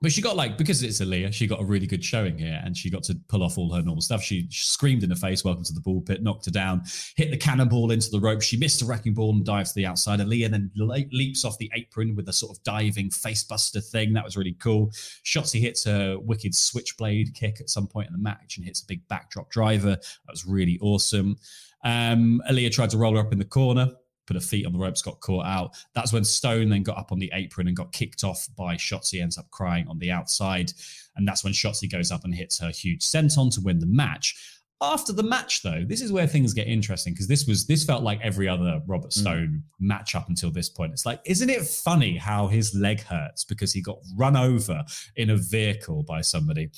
but 0.01 0.11
she 0.11 0.21
got 0.21 0.35
like 0.35 0.57
because 0.57 0.81
it's 0.81 0.99
Aliyah, 0.99 1.31
she 1.31 1.45
got 1.45 1.61
a 1.61 1.63
really 1.63 1.85
good 1.85 2.03
showing 2.03 2.39
here, 2.39 2.59
and 2.63 2.75
she 2.75 2.89
got 2.89 3.03
to 3.03 3.15
pull 3.29 3.43
off 3.43 3.59
all 3.59 3.71
her 3.71 3.83
normal 3.83 4.01
stuff. 4.01 4.23
She, 4.23 4.47
screamed 4.49 5.03
in 5.03 5.11
her 5.11 5.15
face, 5.15 5.45
"Welcome 5.45 5.63
to 5.65 5.73
the 5.73 5.81
ball 5.81 6.01
pit!" 6.01 6.23
Knocked 6.23 6.45
her 6.45 6.51
down, 6.51 6.81
hit 7.15 7.29
the 7.29 7.37
cannonball 7.37 7.91
into 7.91 8.09
the 8.09 8.19
rope. 8.19 8.41
She 8.41 8.57
missed 8.57 8.81
a 8.81 8.85
wrecking 8.85 9.13
ball 9.13 9.31
and 9.31 9.45
dives 9.45 9.73
to 9.73 9.75
the 9.75 9.85
outside. 9.85 10.19
Aliyah 10.19 10.49
then 10.49 10.71
le- 10.75 11.05
leaps 11.11 11.45
off 11.45 11.59
the 11.59 11.71
apron 11.75 12.15
with 12.15 12.27
a 12.29 12.33
sort 12.33 12.57
of 12.57 12.63
diving 12.63 13.11
facebuster 13.11 13.85
thing. 13.91 14.13
That 14.13 14.25
was 14.25 14.35
really 14.35 14.53
cool. 14.53 14.89
Shotzi 15.23 15.61
hits 15.61 15.83
her 15.83 16.17
wicked 16.17 16.55
switchblade 16.55 17.35
kick 17.35 17.61
at 17.61 17.69
some 17.69 17.85
point 17.85 18.07
in 18.07 18.13
the 18.13 18.19
match 18.19 18.57
and 18.57 18.65
hits 18.65 18.81
a 18.81 18.87
big 18.87 19.07
backdrop 19.07 19.51
driver. 19.51 19.97
That 19.97 20.31
was 20.31 20.47
really 20.47 20.79
awesome. 20.81 21.37
Um, 21.83 22.41
Aliyah 22.49 22.71
tried 22.71 22.89
to 22.91 22.97
roll 22.97 23.15
her 23.15 23.21
up 23.21 23.31
in 23.31 23.39
the 23.39 23.45
corner. 23.45 23.89
put 24.27 24.35
her 24.35 24.47
feet 24.47 24.65
on 24.65 24.73
the 24.73 24.79
ropes, 24.79 25.01
got 25.01 25.19
caught 25.19 25.45
out. 25.45 25.75
That's 25.93 26.13
when 26.13 26.23
Stone 26.23 26.69
then 26.69 26.83
got 26.83 26.97
up 26.97 27.11
on 27.11 27.19
the 27.19 27.31
apron 27.33 27.67
and 27.67 27.75
got 27.75 27.91
kicked 27.91 28.23
off 28.23 28.47
by 28.55 28.75
Shotzi, 28.75 29.21
ends 29.21 29.37
up 29.37 29.49
crying 29.51 29.87
on 29.87 29.99
the 29.99 30.11
outside. 30.11 30.71
And 31.15 31.27
that's 31.27 31.43
when 31.43 31.53
Shotzi 31.53 31.91
goes 31.91 32.11
up 32.11 32.23
and 32.23 32.33
hits 32.33 32.59
her 32.59 32.69
huge 32.69 33.01
senton 33.01 33.53
to 33.55 33.61
win 33.61 33.79
the 33.79 33.87
match. 33.87 34.60
After 34.81 35.13
the 35.13 35.23
match, 35.23 35.61
though, 35.61 35.83
this 35.85 36.01
is 36.01 36.11
where 36.11 36.25
things 36.25 36.53
get 36.53 36.67
interesting 36.67 37.13
because 37.13 37.27
this 37.27 37.45
was 37.45 37.67
this 37.67 37.83
felt 37.83 38.01
like 38.01 38.19
every 38.21 38.47
other 38.47 38.81
Robert 38.87 39.13
Stone 39.13 39.47
mm. 39.47 39.61
match 39.79 40.15
up 40.15 40.27
until 40.27 40.49
this 40.49 40.69
point. 40.69 40.91
It's 40.91 41.05
like, 41.05 41.21
isn't 41.23 41.49
it 41.49 41.61
funny 41.61 42.17
how 42.17 42.47
his 42.47 42.73
leg 42.73 43.01
hurts 43.01 43.43
because 43.43 43.71
he 43.71 43.81
got 43.81 43.99
run 44.17 44.35
over 44.35 44.83
in 45.17 45.29
a 45.29 45.37
vehicle 45.37 46.03
by 46.03 46.21
somebody? 46.21 46.71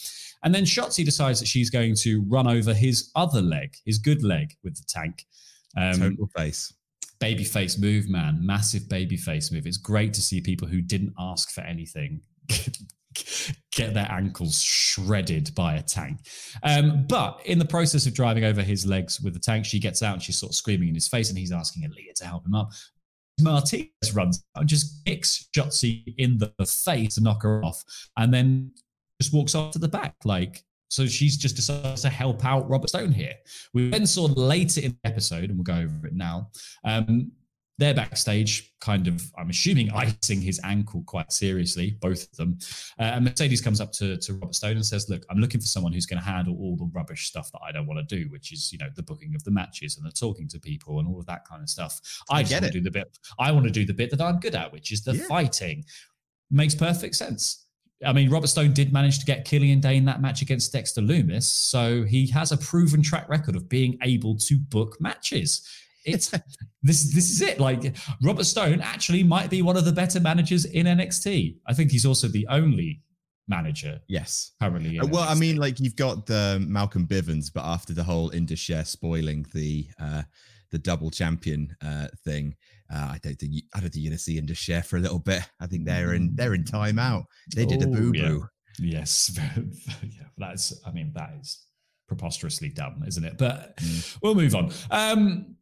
And 0.44 0.54
then 0.54 0.64
Shotzi 0.64 1.06
decides 1.06 1.40
that 1.40 1.48
she's 1.48 1.70
going 1.70 1.96
to 1.98 2.24
run 2.28 2.48
over 2.48 2.74
his 2.74 3.10
other 3.16 3.42
leg, 3.42 3.76
his 3.86 4.00
good 4.00 4.22
leg 4.22 4.56
with 4.64 4.76
the 4.76 4.84
tank. 4.88 5.26
Um, 5.78 5.94
Total 5.94 6.28
face 6.36 6.74
baby 7.24 7.46
face 7.46 7.78
move, 7.78 8.10
man. 8.10 8.38
Massive 8.46 8.90
baby 8.90 9.16
face 9.16 9.50
move. 9.50 9.66
It's 9.66 9.78
great 9.78 10.14
to 10.16 10.22
see 10.22 10.42
people 10.42 10.68
who 10.68 10.82
didn't 10.82 11.14
ask 11.18 11.52
for 11.52 11.62
anything 11.62 12.20
get 13.76 13.94
their 13.94 14.10
ankles 14.12 14.62
shredded 14.62 15.54
by 15.56 15.76
a 15.76 15.82
tank. 15.82 16.20
Um, 16.64 17.06
but 17.08 17.42
in 17.46 17.60
the 17.60 17.66
process 17.66 18.06
of 18.06 18.14
driving 18.14 18.44
over 18.44 18.62
his 18.62 18.86
legs 18.86 19.20
with 19.22 19.34
the 19.34 19.40
tank, 19.40 19.66
she 19.66 19.80
gets 19.80 20.04
out 20.04 20.14
and 20.14 20.22
she's 20.22 20.38
sort 20.38 20.52
of 20.52 20.56
screaming 20.56 20.90
in 20.90 20.96
his 20.96 21.08
face, 21.08 21.30
and 21.30 21.38
he's 21.38 21.52
asking 21.52 21.84
Aliyah 21.84 22.14
to 22.16 22.26
help 22.26 22.46
him 22.46 22.56
up. 22.56 22.72
Martinez 23.42 24.14
runs 24.14 24.44
out 24.56 24.62
and 24.62 24.70
just 24.70 25.04
kicks 25.06 25.50
Shotzi 25.56 26.14
in 26.18 26.38
the 26.38 26.54
face 26.66 27.16
to 27.16 27.22
knock 27.22 27.44
her 27.44 27.64
off, 27.64 27.84
and 28.18 28.34
then 28.34 28.72
just 29.22 29.34
walks 29.34 29.56
off 29.56 29.72
to 29.72 29.80
the 29.80 29.88
back 29.88 30.16
like. 30.26 30.64
So 30.90 31.08
she's 31.08 31.38
just 31.38 31.56
decided 31.56 31.98
to 31.98 32.10
help 32.10 32.46
out 32.46 32.70
Robert 32.70 32.90
Stone 32.90 33.14
here. 33.14 33.34
We 33.74 33.90
then 33.90 34.06
saw 34.06 34.26
later 34.26 34.82
in 34.82 34.92
the 34.92 35.10
episode, 35.10 35.46
and 35.46 35.56
we'll 35.56 35.64
go 35.64 35.74
over 35.74 36.06
it 36.06 36.14
now. 36.14 36.52
Um, 36.84 37.32
they're 37.80 37.94
backstage, 37.94 38.72
kind 38.82 39.08
of, 39.08 39.24
I'm 39.38 39.50
assuming, 39.50 39.90
icing 39.92 40.42
his 40.42 40.60
ankle 40.64 41.04
quite 41.08 41.32
seriously, 41.32 41.98
both 42.02 42.24
of 42.24 42.36
them. 42.38 42.58
Uh, 43.00 43.04
and 43.04 43.26
Mercedes 43.26 43.62
comes 43.62 43.82
up 43.82 43.92
to, 43.94 44.18
to 44.18 44.34
Robert 44.34 44.54
Stone 44.54 44.76
and 44.76 44.86
says, 44.86 45.10
Look, 45.10 45.26
I'm 45.30 45.40
looking 45.40 45.60
for 45.60 45.68
someone 45.68 45.92
who's 45.92 46.06
going 46.06 46.22
to 46.22 46.26
handle 46.26 46.56
all 46.60 46.76
the 46.76 46.90
rubbish 46.94 47.28
stuff 47.28 47.52
that 47.52 47.62
I 47.68 47.72
don't 47.72 47.88
want 47.88 48.08
to 48.08 48.16
do, 48.16 48.30
which 48.30 48.54
is, 48.54 48.72
you 48.72 48.78
know, 48.78 48.90
the 48.96 49.02
booking 49.02 49.34
of 49.34 49.44
the 49.44 49.52
matches 49.52 49.98
and 49.98 50.06
the 50.06 50.12
talking 50.12 50.48
to 50.50 50.60
people 50.60 51.00
and 51.00 51.08
all 51.08 51.20
of 51.20 51.26
that 51.26 51.46
kind 51.46 51.64
of 51.64 51.70
stuff. 51.70 52.00
I, 52.30 52.40
I 52.40 52.44
get 52.44 52.64
it. 52.64 52.74
do 52.74 52.82
the 52.82 52.92
bit. 52.92 53.18
I 53.40 53.52
want 53.52 53.66
to 53.66 53.72
do 53.72 53.86
the 53.86 53.94
bit 53.94 54.12
that 54.12 54.22
I'm 54.22 54.40
good 54.40 54.56
at, 54.56 54.72
which 54.72 54.92
is 54.92 55.04
the 55.04 55.16
yeah. 55.16 55.24
fighting. 55.26 55.84
Makes 56.52 56.76
perfect 56.76 57.16
sense. 57.16 57.66
I 58.06 58.14
mean, 58.14 58.30
Robert 58.30 58.48
Stone 58.48 58.74
did 58.74 58.92
manage 58.94 59.20
to 59.20 59.26
get 59.26 59.46
Killian 59.46 59.80
Dain 59.80 60.06
that 60.06 60.22
match 60.22 60.42
against 60.42 60.74
Dexter 60.74 61.02
Lumis. 61.02 61.44
so 61.44 62.04
he 62.04 62.28
has 62.28 62.52
a 62.52 62.58
proven 62.58 63.02
track 63.02 63.28
record 63.30 63.56
of 63.56 63.70
being 63.70 63.98
able 64.04 64.36
to 64.38 64.58
book 64.58 65.00
matches 65.00 65.68
it's 66.06 66.30
this 66.82 67.14
this 67.14 67.30
is 67.30 67.42
it. 67.42 67.60
Like 67.60 67.96
Robert 68.22 68.46
Stone 68.46 68.82
actually 68.82 69.24
might 69.24 69.50
be 69.50 69.62
one 69.62 69.78
of 69.78 69.86
the 69.86 69.92
better 69.92 70.20
managers 70.20 70.66
in 70.66 70.86
NXT. 70.86 71.58
I 71.68 71.74
think 71.74 71.92
he's 71.92 72.06
also 72.06 72.28
the 72.28 72.48
only 72.50 73.02
manager. 73.48 74.00
Yes, 74.08 74.52
currently. 74.62 75.00
Uh, 75.00 75.08
well, 75.08 75.26
NXT. 75.26 75.32
I 75.32 75.36
mean, 75.36 75.58
like 75.58 75.80
you've 75.80 75.96
got 75.96 76.26
the 76.26 76.64
Malcolm 76.68 77.08
Bivens, 77.08 77.52
but 77.54 77.64
after 77.64 77.94
the 77.94 78.04
whole 78.04 78.30
Indus 78.32 78.60
Sher 78.60 78.84
spoiling 78.84 79.46
the 79.54 79.88
uh, 80.00 80.24
the 80.72 80.80
double 80.80 81.12
champion 81.12 81.76
uh, 81.82 82.08
thing, 82.24 82.56
uh, 82.94 83.10
I 83.12 83.20
don't 83.22 83.36
think 83.36 83.54
you, 83.54 83.62
I 83.74 83.80
don't 83.80 83.90
think 83.90 84.04
you're 84.04 84.12
going 84.12 84.18
to 84.18 84.24
see 84.24 84.38
Indus 84.38 84.58
Sher 84.58 84.82
for 84.82 84.98
a 84.98 85.02
little 85.02 85.20
bit. 85.20 85.42
I 85.60 85.68
think 85.68 85.86
they're 85.86 86.14
in 86.14 86.36
they're 86.36 86.54
in 86.54 86.64
timeout. 86.64 87.26
They 87.56 87.66
did 87.66 87.82
a 87.84 87.88
boo 87.88 88.12
boo. 88.12 88.18
Yeah. 88.20 88.48
Yes, 88.80 89.40
yeah, 89.58 90.26
that's. 90.38 90.74
I 90.86 90.92
mean, 90.92 91.12
that 91.14 91.36
is 91.40 91.64
preposterously 92.08 92.70
dumb, 92.70 93.04
isn't 93.06 93.24
it? 93.24 93.38
But 93.38 93.78
mm. 93.78 94.18
we'll 94.22 94.36
move 94.36 94.56
on. 94.56 94.72
Um, 94.90 95.56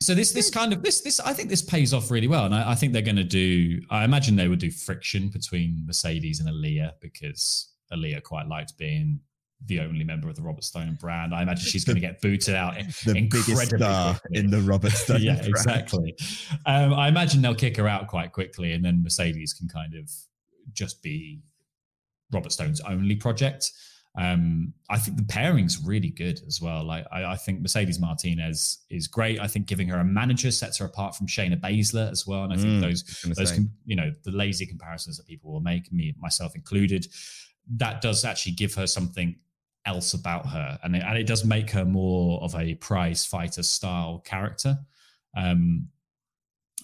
so 0.00 0.14
this 0.14 0.32
this 0.32 0.50
kind 0.50 0.72
of 0.72 0.82
this 0.82 1.00
this 1.00 1.18
I 1.20 1.32
think 1.32 1.48
this 1.48 1.62
pays 1.62 1.92
off 1.92 2.10
really 2.10 2.28
well, 2.28 2.44
and 2.44 2.54
I, 2.54 2.70
I 2.70 2.74
think 2.74 2.92
they're 2.92 3.02
going 3.02 3.16
to 3.16 3.24
do. 3.24 3.80
I 3.90 4.04
imagine 4.04 4.36
they 4.36 4.48
would 4.48 4.60
do 4.60 4.70
friction 4.70 5.28
between 5.28 5.84
Mercedes 5.86 6.40
and 6.40 6.48
Aliyah 6.48 6.92
because 7.00 7.72
Aliyah 7.92 8.22
quite 8.22 8.46
liked 8.46 8.78
being 8.78 9.20
the 9.66 9.80
only 9.80 10.04
member 10.04 10.28
of 10.28 10.36
the 10.36 10.42
Robert 10.42 10.62
Stone 10.62 10.98
brand. 11.00 11.34
I 11.34 11.42
imagine 11.42 11.64
she's 11.64 11.84
going 11.84 11.96
to 11.96 12.00
get 12.00 12.20
booted 12.20 12.54
out. 12.54 12.74
The 13.04 13.28
biggest 13.28 13.76
star 13.76 14.14
quickly. 14.14 14.38
in 14.38 14.50
the 14.50 14.60
Robert 14.60 14.92
Stone. 14.92 15.20
yeah, 15.22 15.34
brand. 15.34 15.48
exactly. 15.48 16.16
Um, 16.64 16.94
I 16.94 17.08
imagine 17.08 17.42
they'll 17.42 17.56
kick 17.56 17.76
her 17.76 17.88
out 17.88 18.06
quite 18.06 18.32
quickly, 18.32 18.72
and 18.72 18.84
then 18.84 19.02
Mercedes 19.02 19.52
can 19.52 19.68
kind 19.68 19.94
of 19.94 20.08
just 20.72 21.02
be 21.02 21.40
Robert 22.32 22.52
Stone's 22.52 22.80
only 22.82 23.16
project. 23.16 23.72
Um, 24.16 24.72
I 24.90 24.98
think 24.98 25.16
the 25.16 25.24
pairing's 25.24 25.84
really 25.84 26.10
good 26.10 26.40
as 26.46 26.60
well. 26.60 26.84
Like 26.84 27.06
I, 27.12 27.24
I, 27.24 27.36
think 27.36 27.60
Mercedes 27.60 28.00
Martinez 28.00 28.78
is 28.90 29.06
great. 29.06 29.38
I 29.40 29.46
think 29.46 29.66
giving 29.66 29.88
her 29.88 30.00
a 30.00 30.04
manager 30.04 30.50
sets 30.50 30.78
her 30.78 30.86
apart 30.86 31.14
from 31.14 31.28
Shayna 31.28 31.60
Baszler 31.60 32.10
as 32.10 32.26
well. 32.26 32.42
And 32.42 32.52
I 32.52 32.56
think 32.56 32.68
mm, 32.68 32.80
those 32.80 33.04
those 33.36 33.52
com- 33.52 33.70
you 33.84 33.94
know 33.94 34.12
the 34.24 34.32
lazy 34.32 34.66
comparisons 34.66 35.18
that 35.18 35.26
people 35.26 35.52
will 35.52 35.60
make, 35.60 35.92
me 35.92 36.14
myself 36.18 36.56
included, 36.56 37.06
that 37.76 38.00
does 38.00 38.24
actually 38.24 38.52
give 38.52 38.74
her 38.74 38.86
something 38.86 39.36
else 39.86 40.14
about 40.14 40.46
her, 40.46 40.78
and 40.82 40.96
it, 40.96 41.02
and 41.06 41.16
it 41.16 41.26
does 41.26 41.44
make 41.44 41.70
her 41.70 41.84
more 41.84 42.42
of 42.42 42.54
a 42.56 42.74
prize 42.76 43.24
fighter 43.24 43.62
style 43.62 44.22
character. 44.24 44.78
Um, 45.36 45.88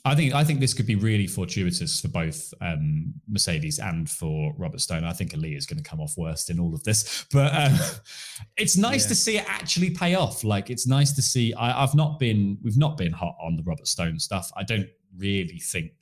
I 0.06 0.14
think 0.14 0.34
I 0.34 0.44
think 0.44 0.60
this 0.60 0.74
could 0.74 0.86
be 0.86 0.96
really 0.96 1.26
fortuitous 1.26 2.00
for 2.00 2.08
both 2.08 2.52
um, 2.60 3.14
Mercedes 3.26 3.78
and 3.78 4.08
for 4.08 4.52
Robert 4.58 4.82
Stone. 4.82 5.02
I 5.04 5.14
think 5.14 5.32
Ali 5.32 5.54
is 5.54 5.64
going 5.64 5.82
to 5.82 5.88
come 5.88 5.98
off 5.98 6.18
worst 6.18 6.50
in 6.50 6.60
all 6.60 6.74
of 6.74 6.84
this, 6.84 7.24
but 7.32 7.54
um, 7.54 7.78
it's 8.58 8.76
nice 8.76 9.04
yeah. 9.04 9.08
to 9.08 9.14
see 9.14 9.36
it 9.38 9.44
actually 9.48 9.90
pay 9.90 10.14
off. 10.14 10.44
Like 10.44 10.68
it's 10.68 10.86
nice 10.86 11.12
to 11.12 11.22
see. 11.22 11.54
I, 11.54 11.80
have 11.80 11.94
not 11.94 12.18
been 12.18 12.58
we've 12.62 12.76
not 12.76 12.98
been 12.98 13.12
hot 13.12 13.36
on 13.40 13.56
the 13.56 13.62
Robert 13.62 13.86
Stone 13.86 14.18
stuff. 14.18 14.50
I 14.54 14.62
don't 14.62 14.88
really 15.16 15.58
think 15.58 15.92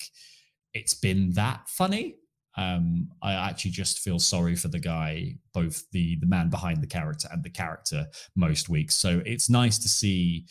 it's 0.74 0.94
been 0.94 1.30
that 1.32 1.68
funny. 1.68 2.16
Um, 2.56 3.08
I 3.22 3.34
actually 3.34 3.70
just 3.70 4.00
feel 4.00 4.18
sorry 4.18 4.56
for 4.56 4.68
the 4.68 4.80
guy, 4.80 5.36
both 5.54 5.88
the 5.92 6.16
the 6.16 6.26
man 6.26 6.50
behind 6.50 6.82
the 6.82 6.88
character 6.88 7.28
and 7.30 7.44
the 7.44 7.50
character 7.50 8.08
most 8.34 8.68
weeks. 8.68 8.96
So 8.96 9.22
it's 9.24 9.48
nice 9.48 9.78
to 9.78 9.88
see 9.88 10.48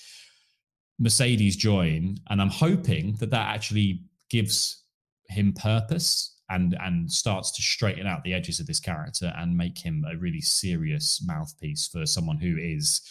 Mercedes 1.02 1.56
join, 1.56 2.18
and 2.30 2.42
I'm 2.42 2.50
hoping 2.50 3.16
that 3.16 3.32
that 3.32 3.56
actually 3.56 4.04
gives 4.30 4.84
him 5.28 5.52
purpose 5.54 6.38
and 6.50 6.78
and 6.80 7.12
starts 7.12 7.52
to 7.52 7.62
straighten 7.62 8.06
out 8.06 8.24
the 8.24 8.34
edges 8.34 8.60
of 8.60 8.68
this 8.68 8.80
character 8.80 9.34
and 9.38 9.58
make 9.58 9.78
him 9.78 10.06
a 10.10 10.16
really 10.18 10.42
serious 10.42 11.24
mouthpiece 11.26 11.88
for 11.88 12.06
someone 12.06 12.38
who 12.38 12.58
is 12.58 13.02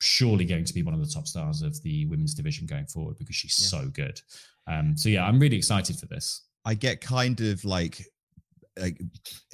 surely 0.00 0.44
going 0.44 0.64
to 0.64 0.74
be 0.74 0.82
one 0.82 0.94
of 0.94 1.00
the 1.00 1.12
top 1.12 1.26
stars 1.26 1.62
of 1.62 1.80
the 1.82 2.06
women's 2.06 2.34
division 2.34 2.66
going 2.66 2.86
forward 2.86 3.16
because 3.18 3.36
she's 3.36 3.58
yeah. 3.60 3.80
so 3.80 3.88
good. 3.90 4.20
Um, 4.66 4.96
so 4.96 5.08
yeah, 5.08 5.24
I'm 5.24 5.38
really 5.38 5.56
excited 5.56 5.98
for 5.98 6.06
this. 6.06 6.46
I 6.64 6.74
get 6.74 7.00
kind 7.00 7.40
of 7.40 7.64
like 7.64 8.04
like 8.78 9.00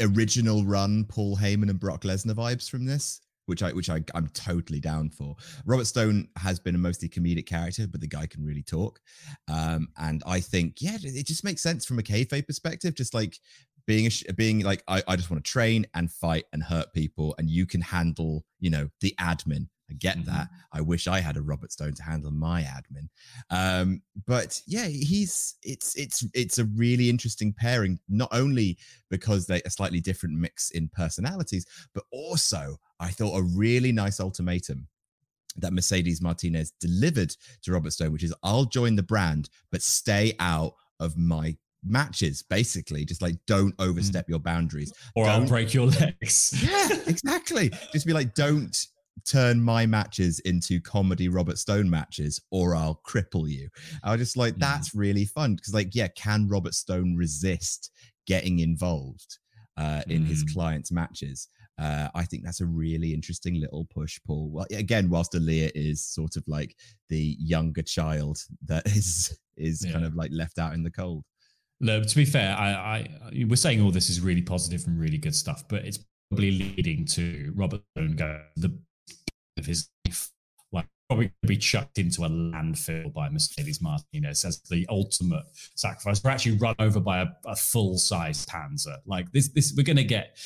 original 0.00 0.64
run 0.64 1.04
Paul 1.04 1.37
Heyman 1.37 1.70
and 1.70 1.80
Brock 1.80 2.02
Lesnar 2.02 2.35
vibes 2.35 2.70
from 2.70 2.85
this 2.87 3.20
which 3.46 3.62
I 3.62 3.72
which 3.72 3.90
I 3.90 4.02
I'm 4.14 4.28
totally 4.28 4.80
down 4.80 5.11
for. 5.11 5.37
Robert 5.64 5.87
Stone 5.87 6.28
has 6.37 6.59
been 6.59 6.74
a 6.74 6.78
mostly 6.78 7.09
comedic 7.09 7.46
character, 7.46 7.87
but 7.87 8.00
the 8.00 8.07
guy 8.07 8.26
can 8.26 8.44
really 8.44 8.62
talk. 8.62 9.00
Um, 9.48 9.88
and 9.98 10.22
I 10.26 10.40
think 10.40 10.80
yeah, 10.80 10.96
it 11.02 11.26
just 11.26 11.44
makes 11.44 11.62
sense 11.62 11.85
from 11.85 11.98
a 11.98 12.02
kayfabe 12.02 12.46
perspective. 12.46 12.94
Just 12.94 13.14
like 13.14 13.38
being 13.87 14.11
a, 14.28 14.33
being 14.33 14.61
like 14.61 14.83
I, 14.88 15.02
I 15.07 15.16
just 15.16 15.30
want 15.30 15.44
to 15.44 15.50
train 15.50 15.87
and 15.94 16.11
fight 16.11 16.44
and 16.52 16.62
hurt 16.62 16.92
people, 16.92 17.35
and 17.38 17.50
you 17.50 17.66
can 17.66 17.80
handle 17.80 18.44
you 18.61 18.70
know 18.70 18.88
the 19.00 19.14
admin 19.20 19.68
I 19.90 19.94
get 19.94 20.16
mm-hmm. 20.16 20.31
that. 20.35 20.49
I 20.73 20.81
wish 20.81 21.07
I 21.07 21.20
had 21.20 21.37
a 21.37 21.42
Robert 21.42 21.73
Stone 21.73 21.94
to 21.94 22.03
handle 22.03 22.31
my 22.31 22.62
admin. 22.62 23.09
Um, 23.51 24.03
but 24.27 24.61
yeah, 24.66 24.87
he's 24.87 25.57
it's 25.62 25.94
it's 25.97 26.27
it's 26.35 26.59
a 26.59 26.64
really 26.77 27.11
interesting 27.11 27.53
pairing, 27.53 27.99
not 28.09 28.31
only 28.33 28.79
because 29.11 29.47
they 29.47 29.61
a 29.62 29.70
slightly 29.70 30.01
different 30.01 30.38
mix 30.38 30.70
in 30.70 30.88
personalities, 30.88 31.66
but 31.94 32.05
also 32.11 32.77
I 33.01 33.09
thought 33.09 33.38
a 33.38 33.42
really 33.42 33.92
nice 33.92 34.20
ultimatum 34.20 34.88
that 35.57 35.73
Mercedes 35.73 36.20
Martinez 36.20 36.73
delivered 36.81 37.35
to 37.62 37.73
Robert 37.73 37.92
Stone, 37.92 38.12
which 38.12 38.25
is 38.25 38.35
I'll 38.42 38.64
join 38.64 38.97
the 38.97 39.03
brand, 39.03 39.51
but 39.70 39.83
stay 39.83 40.35
out 40.40 40.75
of 41.01 41.16
my 41.16 41.57
matches 41.87 42.42
basically 42.42 43.05
just 43.05 43.20
like 43.20 43.35
don't 43.47 43.77
mm. 43.77 43.87
overstep 43.87 44.25
mm. 44.25 44.31
your 44.31 44.38
boundaries 44.38 44.90
or 45.14 45.27
don't, 45.27 45.42
i'll 45.42 45.49
break 45.49 45.75
your 45.75 45.87
legs 46.01 46.55
yeah 46.64 46.88
exactly 47.07 47.70
just 47.92 48.07
be 48.07 48.12
like 48.14 48.35
don't 48.35 48.87
turn 49.27 49.61
my 49.61 49.87
matches 49.87 50.40
into 50.40 50.81
comedy 50.81 51.29
Robert 51.29 51.59
Stone 51.59 51.88
matches 51.88 52.40
or 52.50 52.74
I'll 52.74 53.00
cripple 53.07 53.48
you. 53.48 53.68
I 54.03 54.12
was 54.12 54.20
just 54.20 54.37
like, 54.37 54.55
mm. 54.55 54.61
that's 54.61 54.94
really 54.94 55.24
fun. 55.24 55.55
Because, 55.55 55.74
like, 55.74 55.94
yeah, 55.94 56.09
can 56.09 56.48
Robert 56.48 56.74
Stone 56.74 57.16
resist 57.16 57.90
getting 58.27 58.61
involved 58.61 59.38
uh, 59.77 60.03
in 60.09 60.24
mm. 60.24 60.27
his 60.27 60.42
clients' 60.42 60.92
matches? 60.92 61.48
Uh, 61.81 62.09
I 62.14 62.24
think 62.24 62.44
that's 62.44 62.61
a 62.61 62.66
really 62.66 63.12
interesting 63.12 63.61
little 63.61 63.87
push 63.92 64.20
pull. 64.27 64.50
Well, 64.50 64.66
again, 64.70 65.11
whilst 65.11 65.33
Aliyah 65.33 65.72
is 65.74 66.05
sort 66.05 66.37
of 66.37 66.44
like 66.46 66.74
the 67.09 67.37
younger 67.38 67.83
child 67.83 68.38
that 68.66 68.87
is 68.87 69.37
is 69.57 69.85
yeah. 69.85 69.92
kind 69.92 70.05
of 70.05 70.14
like 70.14 70.31
left 70.33 70.59
out 70.59 70.74
in 70.74 70.83
the 70.83 70.90
cold. 70.90 71.24
No, 71.81 72.03
to 72.03 72.16
be 72.16 72.24
fair, 72.24 72.57
I, 72.57 72.70
I 72.70 73.44
we're 73.48 73.57
saying 73.57 73.83
all 73.83 73.90
this 73.90 74.09
is 74.09 74.20
really 74.20 74.42
positive 74.42 74.87
and 74.87 74.98
really 74.98 75.18
good 75.18 75.35
stuff, 75.35 75.64
but 75.68 75.85
it's 75.85 75.98
probably 76.31 76.53
leading 76.53 77.05
to 77.07 77.53
Robert 77.57 77.83
Stone 77.96 78.16
going 78.16 78.40
the 78.57 78.79
of 79.57 79.67
his 79.67 79.88
life. 80.07 80.31
Like 80.73 80.87
probably 81.09 81.33
be 81.47 81.57
chucked 81.57 81.99
into 81.99 82.24
a 82.24 82.28
landfill 82.28 83.12
by 83.12 83.28
Mercedes 83.28 83.81
Martinez 83.81 84.45
as 84.45 84.61
the 84.62 84.87
ultimate 84.89 85.45
sacrifice. 85.74 86.22
We're 86.22 86.31
actually 86.31 86.57
run 86.57 86.74
over 86.78 87.01
by 87.01 87.20
a, 87.20 87.26
a 87.47 87.55
full 87.55 87.99
size 87.99 88.45
Panzer. 88.47 88.97
Like 89.07 89.31
this, 89.33 89.49
this 89.49 89.72
we're 89.76 89.85
going 89.85 89.97
to 89.97 90.05
get. 90.05 90.39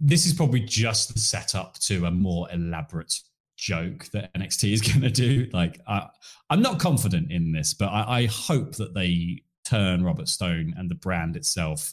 This 0.00 0.26
is 0.26 0.32
probably 0.32 0.60
just 0.60 1.12
the 1.12 1.18
setup 1.18 1.78
to 1.80 2.06
a 2.06 2.10
more 2.10 2.48
elaborate 2.52 3.20
joke 3.58 4.06
that 4.12 4.32
NXT 4.34 4.72
is 4.72 4.80
going 4.92 5.02
to 5.02 5.10
do. 5.10 5.48
Like, 5.52 5.80
I, 5.86 6.06
I'm 6.48 6.62
not 6.62 6.80
confident 6.80 7.30
in 7.30 7.52
this, 7.52 7.74
but 7.74 7.88
I, 7.88 8.20
I 8.20 8.26
hope 8.26 8.76
that 8.76 8.94
they 8.94 9.42
turn 9.66 10.02
Robert 10.02 10.28
Stone 10.28 10.74
and 10.78 10.88
the 10.88 10.94
brand 10.94 11.36
itself 11.36 11.92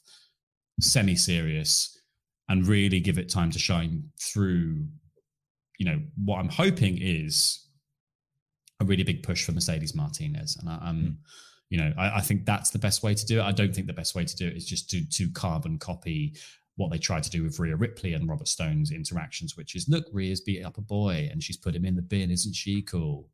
semi 0.79 1.15
serious 1.15 1.99
and 2.47 2.67
really 2.67 2.99
give 2.99 3.17
it 3.17 3.27
time 3.29 3.51
to 3.51 3.59
shine 3.59 4.11
through. 4.19 4.85
You 5.77 5.85
know, 5.85 6.01
what 6.23 6.39
I'm 6.39 6.49
hoping 6.49 6.97
is 6.99 7.65
a 8.79 8.85
really 8.85 9.03
big 9.03 9.23
push 9.23 9.45
for 9.45 9.51
Mercedes 9.51 9.95
Martinez. 9.95 10.57
And 10.57 10.69
I, 10.69 10.89
am 10.89 10.95
mm. 10.95 11.15
you 11.69 11.77
know, 11.77 11.93
I, 11.97 12.17
I, 12.17 12.21
think 12.21 12.45
that's 12.45 12.69
the 12.69 12.79
best 12.79 13.03
way 13.03 13.13
to 13.13 13.25
do 13.25 13.39
it. 13.39 13.43
I 13.43 13.51
don't 13.51 13.73
think 13.73 13.87
the 13.87 13.93
best 13.93 14.15
way 14.15 14.25
to 14.25 14.35
do 14.35 14.47
it 14.47 14.55
is 14.55 14.65
just 14.65 14.89
to 14.91 15.07
to 15.09 15.31
carbon 15.31 15.77
copy 15.77 16.35
what 16.77 16.91
they 16.91 16.97
tried 16.97 17.23
to 17.23 17.29
do 17.29 17.43
with 17.43 17.59
Rhea 17.59 17.75
Ripley 17.75 18.13
and 18.13 18.27
Robert 18.27 18.47
Stone's 18.47 18.91
interactions, 18.91 19.55
which 19.55 19.75
is 19.75 19.87
look, 19.87 20.05
Rhea's 20.11 20.41
beat 20.41 20.63
up 20.63 20.77
a 20.77 20.81
boy 20.81 21.29
and 21.31 21.41
she's 21.41 21.57
put 21.57 21.75
him 21.75 21.85
in 21.85 21.95
the 21.95 22.01
bin, 22.01 22.31
isn't 22.31 22.53
she 22.53 22.81
cool? 22.81 23.29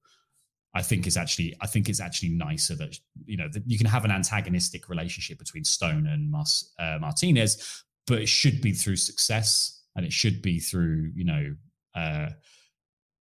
I 0.73 0.81
think 0.81 1.05
it's 1.05 1.17
actually 1.17 1.55
I 1.59 1.67
think 1.67 1.89
it's 1.89 1.99
actually 1.99 2.29
nicer 2.29 2.75
that 2.75 2.97
you 3.25 3.37
know 3.37 3.49
that 3.51 3.63
you 3.65 3.77
can 3.77 3.87
have 3.87 4.05
an 4.05 4.11
antagonistic 4.11 4.89
relationship 4.89 5.37
between 5.37 5.63
Stone 5.63 6.07
and 6.07 6.31
Mas, 6.31 6.71
uh, 6.79 6.97
Martinez, 6.99 7.83
but 8.07 8.21
it 8.21 8.29
should 8.29 8.61
be 8.61 8.71
through 8.71 8.95
success 8.95 9.81
and 9.95 10.05
it 10.05 10.13
should 10.13 10.41
be 10.41 10.59
through 10.59 11.11
you 11.13 11.25
know 11.25 11.55
uh, 11.95 12.29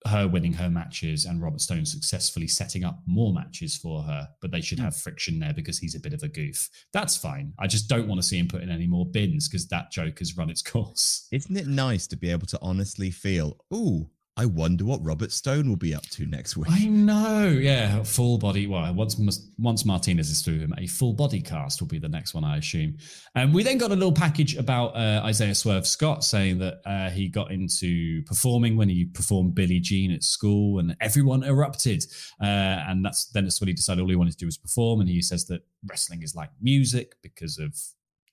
her 0.06 0.28
winning 0.28 0.52
her 0.52 0.70
matches 0.70 1.24
and 1.24 1.42
Robert 1.42 1.60
Stone 1.60 1.84
successfully 1.84 2.46
setting 2.46 2.84
up 2.84 3.00
more 3.06 3.32
matches 3.32 3.76
for 3.76 4.02
her, 4.02 4.28
but 4.40 4.50
they 4.50 4.60
should 4.60 4.78
hmm. 4.78 4.84
have 4.84 4.96
friction 4.96 5.38
there 5.38 5.52
because 5.52 5.78
he's 5.78 5.94
a 5.94 6.00
bit 6.00 6.14
of 6.14 6.22
a 6.22 6.28
goof. 6.28 6.68
That's 6.92 7.16
fine. 7.16 7.52
I 7.58 7.66
just 7.66 7.88
don't 7.88 8.08
want 8.08 8.20
to 8.20 8.26
see 8.26 8.38
him 8.38 8.48
put 8.48 8.62
in 8.62 8.70
any 8.70 8.86
more 8.86 9.06
bins 9.06 9.48
because 9.48 9.66
that 9.68 9.90
joke 9.90 10.18
has 10.20 10.36
run 10.36 10.50
its 10.50 10.62
course. 10.68 11.26
Isn't 11.32 11.56
it 11.56 11.66
nice 11.66 12.06
to 12.08 12.16
be 12.16 12.30
able 12.30 12.46
to 12.48 12.58
honestly 12.62 13.10
feel, 13.10 13.58
ooh, 13.74 14.10
I 14.38 14.44
wonder 14.44 14.84
what 14.84 15.04
Robert 15.04 15.32
Stone 15.32 15.68
will 15.68 15.76
be 15.76 15.92
up 15.92 16.04
to 16.10 16.24
next 16.24 16.56
week. 16.56 16.70
I 16.70 16.84
know, 16.84 17.48
yeah, 17.48 18.04
full 18.04 18.38
body. 18.38 18.68
Well, 18.68 18.94
once 18.94 19.18
once 19.58 19.84
Martinez 19.84 20.30
is 20.30 20.42
through 20.42 20.60
him, 20.60 20.72
a 20.78 20.86
full 20.86 21.12
body 21.12 21.40
cast 21.40 21.80
will 21.80 21.88
be 21.88 21.98
the 21.98 22.08
next 22.08 22.34
one, 22.34 22.44
I 22.44 22.58
assume. 22.58 22.98
And 23.34 23.52
we 23.52 23.64
then 23.64 23.78
got 23.78 23.90
a 23.90 23.94
little 23.94 24.12
package 24.12 24.56
about 24.56 24.94
uh, 24.94 25.22
Isaiah 25.24 25.56
Swerve 25.56 25.88
Scott 25.88 26.22
saying 26.22 26.58
that 26.60 26.80
uh, 26.86 27.10
he 27.10 27.26
got 27.28 27.50
into 27.50 28.22
performing 28.26 28.76
when 28.76 28.88
he 28.88 29.06
performed 29.06 29.56
Billie 29.56 29.80
Jean 29.80 30.12
at 30.12 30.22
school, 30.22 30.78
and 30.78 30.96
everyone 31.00 31.42
erupted. 31.42 32.04
Uh, 32.40 32.44
and 32.46 33.04
that's 33.04 33.26
then 33.30 33.42
that's 33.42 33.60
when 33.60 33.66
he 33.66 33.74
decided 33.74 34.02
all 34.02 34.08
he 34.08 34.14
wanted 34.14 34.34
to 34.34 34.38
do 34.38 34.46
was 34.46 34.56
perform. 34.56 35.00
And 35.00 35.08
he 35.08 35.20
says 35.20 35.46
that 35.46 35.62
wrestling 35.90 36.22
is 36.22 36.36
like 36.36 36.50
music 36.62 37.16
because 37.22 37.58
of 37.58 37.76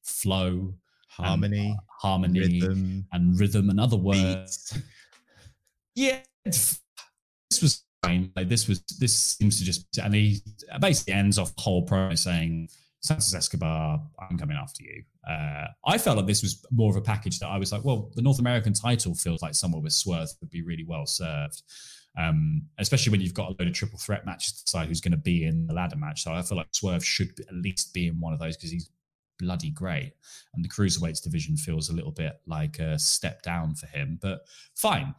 flow, 0.03 0.75
harmony, 1.07 1.69
and, 1.69 1.79
harmony, 1.99 2.61
rhythm, 2.61 3.07
and 3.11 3.39
rhythm, 3.39 3.71
and 3.71 3.79
other 3.79 3.97
words. 3.97 4.79
Yeah, 5.95 6.19
this 6.43 6.81
was 7.61 7.83
fine. 8.03 8.31
Like 8.35 8.49
this 8.49 8.67
was 8.67 8.81
this 8.99 9.17
seems 9.17 9.59
to 9.59 9.65
just 9.65 9.97
and 9.97 10.13
he 10.13 10.41
basically 10.79 11.13
ends 11.13 11.39
off 11.39 11.55
the 11.55 11.61
whole 11.61 11.85
promo 11.85 12.17
saying, 12.17 12.69
Santos 13.01 13.33
Escobar, 13.33 14.01
I'm 14.19 14.37
coming 14.37 14.57
after 14.57 14.83
you. 14.83 15.03
Uh, 15.27 15.67
I 15.85 15.97
felt 15.97 16.17
like 16.17 16.27
this 16.27 16.41
was 16.41 16.65
more 16.71 16.89
of 16.89 16.95
a 16.95 17.01
package 17.01 17.39
that 17.39 17.47
I 17.47 17.57
was 17.57 17.71
like, 17.71 17.83
well, 17.83 18.11
the 18.15 18.21
North 18.21 18.39
American 18.39 18.73
title 18.73 19.13
feels 19.15 19.41
like 19.41 19.55
somewhere 19.55 19.81
with 19.81 19.93
Swerve 19.93 20.29
would 20.41 20.49
be 20.49 20.63
really 20.63 20.83
well 20.83 21.05
served. 21.05 21.63
Um, 22.17 22.63
especially 22.79 23.11
when 23.11 23.19
you've 23.21 23.33
got 23.33 23.49
a 23.49 23.55
load 23.59 23.67
of 23.67 23.73
triple 23.73 23.99
threat 23.99 24.25
matches 24.25 24.53
to 24.53 24.63
decide 24.63 24.87
who's 24.87 25.01
going 25.01 25.11
to 25.11 25.17
be 25.17 25.45
in 25.45 25.67
the 25.67 25.73
ladder 25.73 25.97
match. 25.97 26.23
So 26.23 26.31
I 26.31 26.41
feel 26.41 26.57
like 26.57 26.67
Swerve 26.71 27.05
should 27.05 27.37
at 27.41 27.53
least 27.53 27.93
be 27.93 28.07
in 28.07 28.19
one 28.19 28.33
of 28.33 28.39
those 28.39 28.55
because 28.55 28.71
he's 28.71 28.89
bloody 29.37 29.69
great. 29.69 30.13
And 30.53 30.63
the 30.63 30.69
cruiserweights 30.69 31.21
division 31.21 31.57
feels 31.57 31.89
a 31.89 31.93
little 31.93 32.11
bit 32.11 32.39
like 32.47 32.79
a 32.79 32.97
step 32.97 33.41
down 33.43 33.75
for 33.75 33.87
him, 33.87 34.17
but 34.21 34.45
fine 34.75 35.13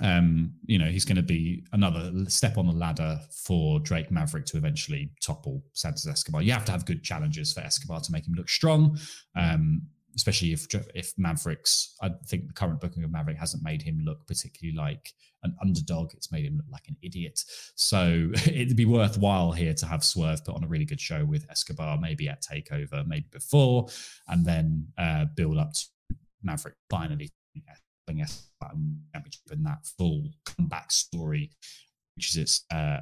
um, 0.00 0.52
you 0.66 0.78
know, 0.78 0.86
he's 0.86 1.04
going 1.04 1.16
to 1.16 1.22
be 1.22 1.64
another 1.72 2.12
step 2.28 2.58
on 2.58 2.66
the 2.66 2.72
ladder 2.72 3.20
for 3.30 3.80
Drake 3.80 4.10
Maverick 4.10 4.46
to 4.46 4.56
eventually 4.56 5.10
topple 5.20 5.62
Santos 5.72 6.06
Escobar. 6.06 6.42
You 6.42 6.52
have 6.52 6.64
to 6.66 6.72
have 6.72 6.86
good 6.86 7.02
challenges 7.02 7.52
for 7.52 7.60
Escobar 7.60 8.00
to 8.00 8.12
make 8.12 8.26
him 8.26 8.34
look 8.34 8.48
strong, 8.48 8.98
um, 9.36 9.82
especially 10.14 10.52
if 10.52 10.66
if 10.94 11.12
Maverick's. 11.18 11.96
I 12.02 12.10
think 12.26 12.48
the 12.48 12.52
current 12.52 12.80
booking 12.80 13.04
of 13.04 13.10
Maverick 13.10 13.38
hasn't 13.38 13.62
made 13.62 13.82
him 13.82 14.02
look 14.04 14.26
particularly 14.26 14.76
like 14.76 15.12
an 15.42 15.54
underdog. 15.60 16.12
It's 16.14 16.32
made 16.32 16.44
him 16.44 16.56
look 16.56 16.70
like 16.70 16.88
an 16.88 16.96
idiot. 17.02 17.42
So 17.74 18.30
it'd 18.46 18.76
be 18.76 18.86
worthwhile 18.86 19.52
here 19.52 19.74
to 19.74 19.86
have 19.86 20.04
Swerve 20.04 20.44
put 20.44 20.54
on 20.54 20.64
a 20.64 20.68
really 20.68 20.84
good 20.84 21.00
show 21.00 21.24
with 21.24 21.46
Escobar, 21.50 21.98
maybe 21.98 22.28
at 22.28 22.42
Takeover, 22.42 23.06
maybe 23.06 23.26
before, 23.30 23.88
and 24.28 24.44
then 24.44 24.88
uh, 24.98 25.26
build 25.36 25.58
up 25.58 25.74
to 25.74 25.86
Maverick 26.42 26.74
finally 26.90 27.30
championship 28.08 29.40
and 29.50 29.66
that 29.66 29.86
full 29.98 30.28
comeback 30.44 30.90
story, 30.90 31.50
which 32.16 32.30
is 32.30 32.36
its 32.36 32.64
uh, 32.72 32.98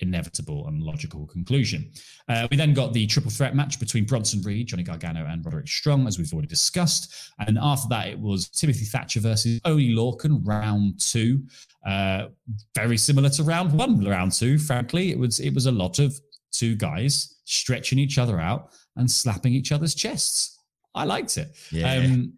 inevitable 0.00 0.66
and 0.66 0.82
logical 0.82 1.26
conclusion. 1.26 1.90
Uh, 2.28 2.48
we 2.50 2.56
then 2.56 2.74
got 2.74 2.92
the 2.92 3.06
triple 3.06 3.30
threat 3.30 3.54
match 3.54 3.78
between 3.78 4.04
Bronson 4.04 4.42
Reed, 4.42 4.68
Johnny 4.68 4.82
Gargano, 4.82 5.26
and 5.26 5.44
Roderick 5.44 5.68
Strong, 5.68 6.06
as 6.06 6.18
we've 6.18 6.32
already 6.32 6.48
discussed. 6.48 7.32
And 7.38 7.58
after 7.60 7.88
that, 7.90 8.08
it 8.08 8.18
was 8.18 8.48
Timothy 8.48 8.84
Thatcher 8.84 9.20
versus 9.20 9.60
Oney 9.64 9.94
Lorcan, 9.94 10.40
round 10.44 11.00
two. 11.00 11.42
Uh, 11.86 12.26
very 12.74 12.96
similar 12.96 13.30
to 13.30 13.42
round 13.42 13.72
one, 13.72 14.04
round 14.04 14.32
two. 14.32 14.58
Frankly, 14.58 15.10
it 15.10 15.18
was 15.18 15.40
it 15.40 15.54
was 15.54 15.66
a 15.66 15.72
lot 15.72 15.98
of 15.98 16.18
two 16.52 16.74
guys 16.76 17.36
stretching 17.44 17.98
each 17.98 18.18
other 18.18 18.40
out 18.40 18.72
and 18.96 19.10
slapping 19.10 19.52
each 19.52 19.72
other's 19.72 19.94
chests. 19.94 20.58
I 20.94 21.04
liked 21.04 21.38
it. 21.38 21.56
Yeah. 21.70 21.94
Um, 21.94 22.32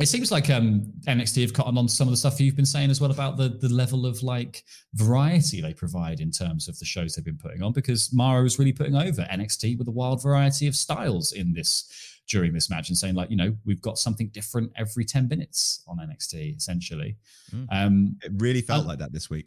it 0.00 0.06
seems 0.06 0.32
like 0.32 0.50
um, 0.50 0.92
NXT 1.06 1.42
have 1.42 1.52
caught 1.52 1.66
on 1.66 1.88
some 1.88 2.08
of 2.08 2.12
the 2.12 2.16
stuff 2.16 2.40
you've 2.40 2.56
been 2.56 2.66
saying 2.66 2.90
as 2.90 3.00
well 3.00 3.10
about 3.10 3.36
the 3.36 3.48
the 3.48 3.68
level 3.68 4.06
of 4.06 4.22
like 4.22 4.64
variety 4.94 5.60
they 5.60 5.72
provide 5.72 6.20
in 6.20 6.30
terms 6.30 6.68
of 6.68 6.78
the 6.78 6.84
shows 6.84 7.14
they've 7.14 7.24
been 7.24 7.38
putting 7.38 7.62
on 7.62 7.72
because 7.72 8.12
Mara 8.12 8.44
is 8.44 8.58
really 8.58 8.72
putting 8.72 8.96
over 8.96 9.22
NXT 9.22 9.78
with 9.78 9.86
a 9.86 9.92
wild 9.92 10.22
variety 10.22 10.66
of 10.66 10.74
styles 10.74 11.32
in 11.32 11.52
this 11.52 12.20
during 12.28 12.52
this 12.52 12.70
match 12.70 12.88
and 12.88 12.96
saying 12.98 13.14
like 13.14 13.30
you 13.30 13.36
know 13.36 13.54
we've 13.64 13.82
got 13.82 13.98
something 13.98 14.28
different 14.28 14.72
every 14.76 15.04
10 15.04 15.28
minutes 15.28 15.84
on 15.86 15.98
NXT 15.98 16.56
essentially. 16.56 17.16
Mm. 17.54 17.66
Um, 17.70 18.16
it 18.22 18.32
really 18.36 18.62
felt 18.62 18.84
uh, 18.84 18.88
like 18.88 18.98
that 18.98 19.12
this 19.12 19.30
week. 19.30 19.46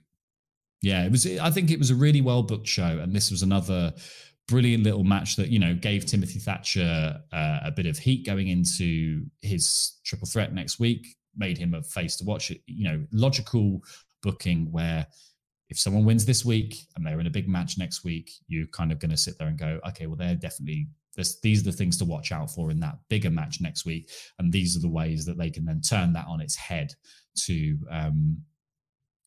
Yeah, 0.81 1.03
it 1.03 1.11
was 1.11 1.25
I 1.25 1.49
think 1.49 1.71
it 1.71 1.79
was 1.79 1.91
a 1.91 1.95
really 1.95 2.21
well 2.21 2.43
booked 2.43 2.67
show 2.67 2.99
and 2.99 3.13
this 3.13 3.31
was 3.31 3.43
another 3.43 3.93
brilliant 4.47 4.83
little 4.83 5.03
match 5.03 5.35
that 5.35 5.49
you 5.49 5.59
know 5.59 5.73
gave 5.73 6.05
Timothy 6.05 6.39
Thatcher 6.39 7.21
uh, 7.31 7.59
a 7.63 7.71
bit 7.71 7.85
of 7.85 7.97
heat 7.97 8.25
going 8.25 8.47
into 8.47 9.25
his 9.41 9.93
triple 10.05 10.27
threat 10.27 10.53
next 10.53 10.79
week. 10.79 11.15
Made 11.35 11.57
him 11.57 11.73
a 11.73 11.83
face 11.83 12.15
to 12.17 12.25
watch. 12.25 12.51
You 12.65 12.89
know, 12.89 13.05
logical 13.11 13.81
booking 14.23 14.71
where 14.71 15.05
if 15.69 15.77
someone 15.77 16.05
wins 16.05 16.25
this 16.25 16.45
week 16.45 16.77
and 16.95 17.05
they're 17.05 17.19
in 17.19 17.27
a 17.27 17.31
big 17.31 17.47
match 17.47 17.77
next 17.77 18.03
week, 18.03 18.31
you're 18.47 18.67
kind 18.67 18.91
of 18.91 18.99
going 18.99 19.11
to 19.11 19.17
sit 19.17 19.37
there 19.37 19.49
and 19.49 19.57
go, 19.57 19.79
okay, 19.89 20.07
well, 20.07 20.15
they're 20.15 20.35
definitely 20.35 20.87
this, 21.15 21.39
these 21.41 21.61
are 21.61 21.71
the 21.71 21.77
things 21.77 21.97
to 21.97 22.05
watch 22.05 22.31
out 22.31 22.49
for 22.49 22.71
in 22.71 22.79
that 22.79 22.97
bigger 23.09 23.31
match 23.31 23.59
next 23.59 23.85
week, 23.85 24.09
and 24.39 24.51
these 24.53 24.77
are 24.77 24.79
the 24.79 24.89
ways 24.89 25.25
that 25.25 25.37
they 25.37 25.49
can 25.49 25.65
then 25.65 25.81
turn 25.81 26.13
that 26.13 26.27
on 26.27 26.39
its 26.39 26.55
head 26.55 26.93
to 27.35 27.77
um, 27.91 28.37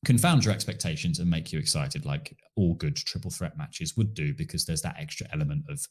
confound 0.05 0.44
your 0.44 0.55
expectations 0.55 1.18
and 1.18 1.28
make 1.28 1.53
you 1.53 1.59
excited 1.59 2.07
like 2.07 2.34
all 2.57 2.74
good 2.74 2.96
triple 2.96 3.30
threat 3.30 3.57
matches 3.57 3.96
would 3.96 4.14
do 4.14 4.34
because 4.34 4.64
there's 4.64 4.82
that 4.82 4.96
extra 4.98 5.26
element 5.32 5.64
of 5.68 5.86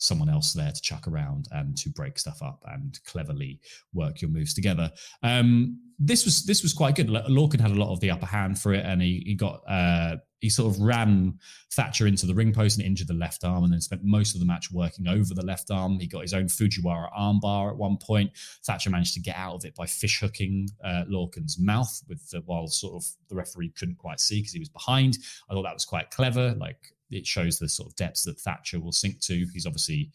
someone 0.00 0.30
else 0.30 0.52
there 0.54 0.72
to 0.72 0.80
chuck 0.80 1.06
around 1.06 1.46
and 1.52 1.76
to 1.76 1.90
break 1.90 2.18
stuff 2.18 2.42
up 2.42 2.64
and 2.66 2.98
cleverly 3.04 3.60
work 3.92 4.20
your 4.20 4.30
moves 4.30 4.54
together. 4.54 4.90
Um, 5.22 5.78
this 5.98 6.24
was 6.24 6.44
this 6.44 6.62
was 6.62 6.72
quite 6.72 6.96
good. 6.96 7.08
Lorcan 7.08 7.60
had 7.60 7.70
a 7.70 7.74
lot 7.74 7.92
of 7.92 8.00
the 8.00 8.10
upper 8.10 8.26
hand 8.26 8.58
for 8.58 8.72
it, 8.72 8.84
and 8.86 9.02
he 9.02 9.22
he 9.26 9.34
got 9.34 9.62
uh, 9.68 10.16
he 10.40 10.48
sort 10.48 10.74
of 10.74 10.80
ran 10.80 11.38
Thatcher 11.72 12.06
into 12.06 12.24
the 12.24 12.34
ring 12.34 12.54
post 12.54 12.78
and 12.78 12.86
injured 12.86 13.08
the 13.08 13.14
left 13.14 13.44
arm, 13.44 13.64
and 13.64 13.72
then 13.72 13.82
spent 13.82 14.02
most 14.02 14.34
of 14.34 14.40
the 14.40 14.46
match 14.46 14.72
working 14.72 15.06
over 15.06 15.34
the 15.34 15.44
left 15.44 15.70
arm. 15.70 16.00
He 16.00 16.06
got 16.06 16.22
his 16.22 16.32
own 16.32 16.46
Fujiwara 16.46 17.12
armbar 17.12 17.70
at 17.70 17.76
one 17.76 17.98
point. 17.98 18.30
Thatcher 18.64 18.88
managed 18.88 19.12
to 19.14 19.20
get 19.20 19.36
out 19.36 19.56
of 19.56 19.64
it 19.66 19.74
by 19.74 19.84
fish 19.84 20.20
hooking 20.20 20.70
uh, 20.82 21.04
Lorcan's 21.06 21.58
mouth, 21.60 22.00
with 22.08 22.30
the, 22.30 22.40
while 22.46 22.66
sort 22.66 22.94
of 22.94 23.06
the 23.28 23.36
referee 23.36 23.74
couldn't 23.78 23.98
quite 23.98 24.20
see 24.20 24.40
because 24.40 24.54
he 24.54 24.58
was 24.58 24.70
behind. 24.70 25.18
I 25.50 25.52
thought 25.52 25.64
that 25.64 25.74
was 25.74 25.84
quite 25.84 26.10
clever. 26.10 26.54
Like 26.54 26.94
it 27.10 27.26
shows 27.26 27.58
the 27.58 27.68
sort 27.68 27.88
of 27.88 27.96
depths 27.96 28.24
that 28.24 28.38
Thatcher 28.40 28.80
will 28.80 28.92
sink 28.92 29.20
to. 29.22 29.46
He's 29.52 29.66
obviously 29.66 30.10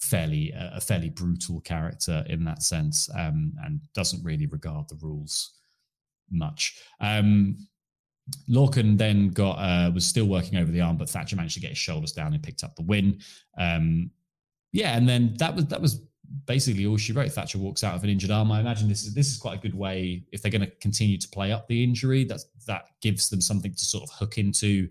fairly 0.00 0.52
uh, 0.54 0.76
a 0.76 0.80
fairly 0.80 1.10
brutal 1.10 1.60
character 1.60 2.24
in 2.28 2.44
that 2.44 2.62
sense, 2.62 3.08
um, 3.16 3.52
and 3.64 3.80
doesn't 3.94 4.24
really 4.24 4.46
regard 4.46 4.88
the 4.88 4.98
rules 5.00 5.58
much. 6.30 6.80
Um, 7.00 7.58
Lorcan 8.48 8.98
then 8.98 9.30
got 9.30 9.54
uh, 9.54 9.90
was 9.90 10.06
still 10.06 10.26
working 10.26 10.58
over 10.58 10.70
the 10.70 10.80
arm, 10.80 10.96
but 10.96 11.08
Thatcher 11.08 11.36
managed 11.36 11.54
to 11.54 11.60
get 11.60 11.70
his 11.70 11.78
shoulders 11.78 12.12
down 12.12 12.34
and 12.34 12.42
picked 12.42 12.64
up 12.64 12.76
the 12.76 12.82
win. 12.82 13.20
Um, 13.56 14.10
yeah, 14.72 14.96
and 14.96 15.08
then 15.08 15.34
that 15.38 15.54
was 15.54 15.66
that 15.66 15.80
was 15.80 16.02
basically 16.46 16.86
all 16.86 16.96
she 16.96 17.12
wrote. 17.12 17.32
Thatcher 17.32 17.58
walks 17.58 17.82
out 17.84 17.94
of 17.94 18.04
an 18.04 18.10
injured 18.10 18.30
arm. 18.30 18.52
I 18.52 18.60
imagine 18.60 18.88
this 18.88 19.04
is 19.04 19.14
this 19.14 19.30
is 19.30 19.38
quite 19.38 19.58
a 19.58 19.62
good 19.62 19.74
way 19.74 20.24
if 20.32 20.42
they're 20.42 20.52
going 20.52 20.62
to 20.62 20.70
continue 20.76 21.18
to 21.18 21.28
play 21.28 21.52
up 21.52 21.66
the 21.68 21.82
injury. 21.82 22.24
That 22.24 22.40
that 22.66 22.86
gives 23.00 23.30
them 23.30 23.40
something 23.40 23.72
to 23.72 23.84
sort 23.84 24.04
of 24.04 24.10
hook 24.10 24.38
into 24.38 24.88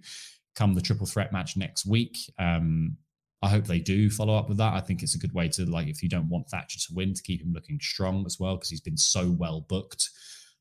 come 0.57 0.73
the 0.73 0.81
triple 0.81 1.05
threat 1.05 1.31
match 1.31 1.55
next 1.55 1.85
week. 1.85 2.17
Um, 2.39 2.97
I 3.43 3.49
hope 3.49 3.65
they 3.65 3.79
do 3.79 4.09
follow 4.09 4.35
up 4.35 4.49
with 4.49 4.57
that. 4.57 4.73
I 4.73 4.81
think 4.81 5.03
it's 5.03 5.13
a 5.13 5.19
good 5.19 5.33
way 5.33 5.47
to 5.49 5.65
like 5.65 5.87
if 5.87 6.01
you 6.01 6.09
don't 6.09 6.27
want 6.27 6.49
Thatcher 6.49 6.79
to 6.79 6.95
win 6.95 7.13
to 7.13 7.21
keep 7.21 7.41
him 7.41 7.53
looking 7.53 7.79
strong 7.79 8.25
as 8.25 8.37
well 8.39 8.55
because 8.55 8.69
he's 8.69 8.81
been 8.81 8.97
so 8.97 9.29
well 9.29 9.61
booked 9.61 10.09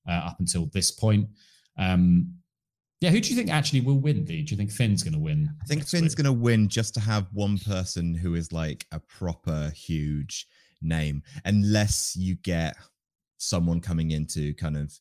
uh, 0.07 0.13
up 0.13 0.37
until 0.39 0.67
this 0.67 0.91
point. 0.91 1.29
Um, 1.79 2.35
yeah, 3.01 3.11
who 3.11 3.21
do 3.21 3.31
you 3.31 3.37
think 3.37 3.51
actually 3.51 3.81
will 3.81 3.99
win? 3.99 4.25
Lee? 4.27 4.43
Do 4.43 4.53
you 4.53 4.57
think 4.57 4.71
Finn's 4.71 5.03
going 5.03 5.15
to 5.15 5.19
win? 5.19 5.51
I 5.63 5.67
think 5.67 5.87
Finn's 5.87 6.15
going 6.15 6.27
to 6.27 6.33
win 6.33 6.69
just 6.69 6.95
to 6.95 7.01
have 7.01 7.27
one 7.33 7.59
person 7.59 8.15
who 8.15 8.35
is 8.35 8.53
like 8.53 8.87
a 8.93 9.01
proper 9.01 9.71
huge 9.75 10.47
name, 10.83 11.23
unless 11.45 12.15
you 12.17 12.37
get 12.37 12.77
someone 13.39 13.81
coming 13.81 14.11
in 14.13 14.27
to 14.27 14.55
kind 14.55 14.77
of 14.77 14.99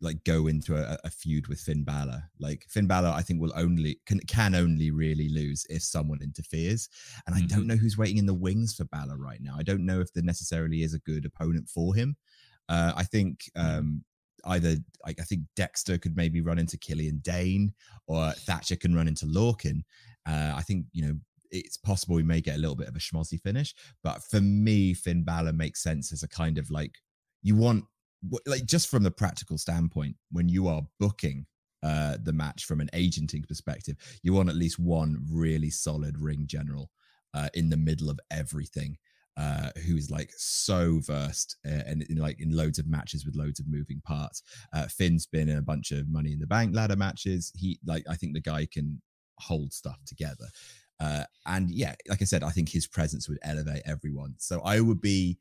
like 0.00 0.22
go 0.24 0.46
into 0.46 0.76
a, 0.76 0.98
a, 1.04 1.10
feud 1.10 1.46
with 1.46 1.60
Finn 1.60 1.84
Balor. 1.84 2.22
Like 2.38 2.64
Finn 2.68 2.86
Balor, 2.86 3.08
I 3.08 3.22
think 3.22 3.40
will 3.40 3.52
only 3.54 4.00
can 4.06 4.18
can 4.20 4.54
only 4.54 4.90
really 4.90 5.28
lose 5.28 5.66
if 5.68 5.82
someone 5.82 6.20
interferes. 6.22 6.88
And 7.26 7.34
I 7.34 7.40
mm-hmm. 7.40 7.48
don't 7.48 7.66
know 7.66 7.76
who's 7.76 7.98
waiting 7.98 8.18
in 8.18 8.26
the 8.26 8.34
wings 8.34 8.74
for 8.74 8.84
Balor 8.84 9.18
right 9.18 9.40
now. 9.42 9.56
I 9.58 9.62
don't 9.62 9.84
know 9.84 10.00
if 10.00 10.12
there 10.12 10.24
necessarily 10.24 10.82
is 10.82 10.94
a 10.94 11.00
good 11.00 11.26
opponent 11.26 11.68
for 11.68 11.94
him. 11.94 12.16
Uh, 12.68 12.92
I 12.96 13.04
think 13.04 13.50
um, 13.56 14.04
either 14.46 14.76
like 15.04 15.20
I 15.20 15.24
think 15.24 15.42
Dexter 15.56 15.98
could 15.98 16.16
maybe 16.16 16.40
run 16.40 16.58
into 16.58 16.78
Killian 16.78 17.18
Dain, 17.18 17.72
or 18.06 18.32
Thatcher 18.32 18.76
can 18.76 18.94
run 18.94 19.08
into 19.08 19.26
Lorcan. 19.26 19.82
Uh, 20.26 20.54
I 20.56 20.62
think 20.62 20.86
you 20.92 21.06
know 21.06 21.14
it's 21.50 21.76
possible 21.76 22.14
we 22.14 22.22
may 22.22 22.40
get 22.40 22.56
a 22.56 22.60
little 22.60 22.76
bit 22.76 22.88
of 22.88 22.96
a 22.96 23.00
schmozzy 23.00 23.40
finish, 23.40 23.74
but 24.02 24.22
for 24.22 24.40
me, 24.40 24.94
Finn 24.94 25.24
Balor 25.24 25.52
makes 25.52 25.82
sense 25.82 26.12
as 26.12 26.22
a 26.22 26.28
kind 26.28 26.58
of 26.58 26.70
like 26.70 26.92
you 27.42 27.56
want 27.56 27.84
like 28.46 28.64
just 28.66 28.88
from 28.88 29.02
the 29.02 29.10
practical 29.10 29.58
standpoint 29.58 30.16
when 30.30 30.48
you 30.48 30.68
are 30.68 30.82
booking 30.98 31.46
uh 31.82 32.16
the 32.22 32.32
match 32.32 32.64
from 32.64 32.80
an 32.80 32.90
agenting 32.92 33.42
perspective 33.42 33.96
you 34.22 34.32
want 34.32 34.48
at 34.48 34.56
least 34.56 34.78
one 34.78 35.18
really 35.30 35.70
solid 35.70 36.18
ring 36.18 36.44
general 36.46 36.90
uh 37.32 37.48
in 37.54 37.70
the 37.70 37.76
middle 37.76 38.10
of 38.10 38.20
everything 38.30 38.96
uh, 39.36 39.70
who's 39.86 40.10
like 40.10 40.30
so 40.36 41.00
versed 41.02 41.56
uh, 41.66 41.82
and 41.86 42.02
in 42.02 42.16
like 42.18 42.38
in 42.40 42.54
loads 42.54 42.78
of 42.78 42.86
matches 42.86 43.24
with 43.24 43.36
loads 43.36 43.58
of 43.58 43.66
moving 43.68 44.02
parts. 44.04 44.42
Uh, 44.74 44.86
Finn's 44.86 45.26
been 45.26 45.48
in 45.48 45.56
a 45.56 45.62
bunch 45.62 45.92
of 45.92 46.08
Money 46.08 46.32
in 46.32 46.38
the 46.38 46.46
Bank 46.46 46.74
ladder 46.74 46.96
matches. 46.96 47.50
He 47.56 47.78
like 47.86 48.04
I 48.08 48.16
think 48.16 48.34
the 48.34 48.40
guy 48.40 48.66
can 48.70 49.00
hold 49.38 49.72
stuff 49.72 49.98
together. 50.04 50.46
Uh, 51.00 51.24
and 51.46 51.70
yeah, 51.70 51.94
like 52.08 52.20
I 52.20 52.26
said, 52.26 52.42
I 52.42 52.50
think 52.50 52.68
his 52.68 52.86
presence 52.86 53.28
would 53.28 53.38
elevate 53.42 53.82
everyone. 53.86 54.34
So 54.36 54.60
I 54.62 54.80
would 54.80 55.00
be 55.00 55.38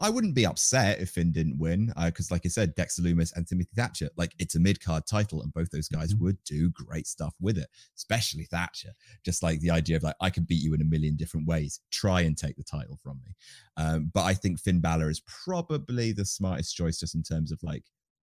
I 0.00 0.08
wouldn't 0.08 0.34
be 0.34 0.46
upset 0.46 0.98
if 0.98 1.10
Finn 1.10 1.30
didn't 1.30 1.58
win 1.58 1.92
because, 2.06 2.32
uh, 2.32 2.34
like 2.34 2.46
I 2.46 2.48
said, 2.48 2.74
Dexter 2.74 3.02
Lumis 3.02 3.36
and 3.36 3.46
Timothy 3.46 3.70
Thatcher, 3.76 4.08
like 4.16 4.32
it's 4.38 4.54
a 4.54 4.60
mid 4.60 4.82
card 4.82 5.06
title, 5.06 5.42
and 5.42 5.52
both 5.52 5.70
those 5.70 5.88
guys 5.88 6.14
mm-hmm. 6.14 6.24
would 6.24 6.44
do 6.44 6.70
great 6.70 7.06
stuff 7.06 7.34
with 7.38 7.58
it, 7.58 7.68
especially 7.94 8.44
Thatcher. 8.44 8.92
Just 9.24 9.42
like 9.42 9.60
the 9.60 9.70
idea 9.70 9.96
of 9.96 10.02
like 10.02 10.16
I 10.20 10.30
can 10.30 10.44
beat 10.44 10.62
you 10.62 10.72
in 10.72 10.80
a 10.80 10.86
million 10.86 11.16
different 11.16 11.46
ways, 11.46 11.80
try 11.90 12.22
and 12.22 12.36
take 12.36 12.56
the 12.56 12.64
title 12.64 12.98
from 13.02 13.20
me. 13.26 13.34
Um, 13.76 14.10
but 14.14 14.24
I 14.24 14.32
think 14.32 14.58
Finn 14.58 14.80
Balor 14.80 15.10
is 15.10 15.20
probably 15.44 16.12
the 16.12 16.24
smartest 16.24 16.74
choice, 16.74 16.98
just 16.98 17.14
in 17.14 17.22
terms 17.22 17.52
of 17.52 17.62
like 17.62 17.84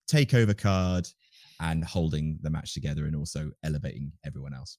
takeover 0.09 0.57
card 0.57 1.07
and 1.59 1.83
holding 1.83 2.39
the 2.41 2.49
match 2.49 2.73
together, 2.73 3.05
and 3.05 3.17
also 3.17 3.51
elevating 3.65 4.13
everyone 4.25 4.53
else. 4.53 4.77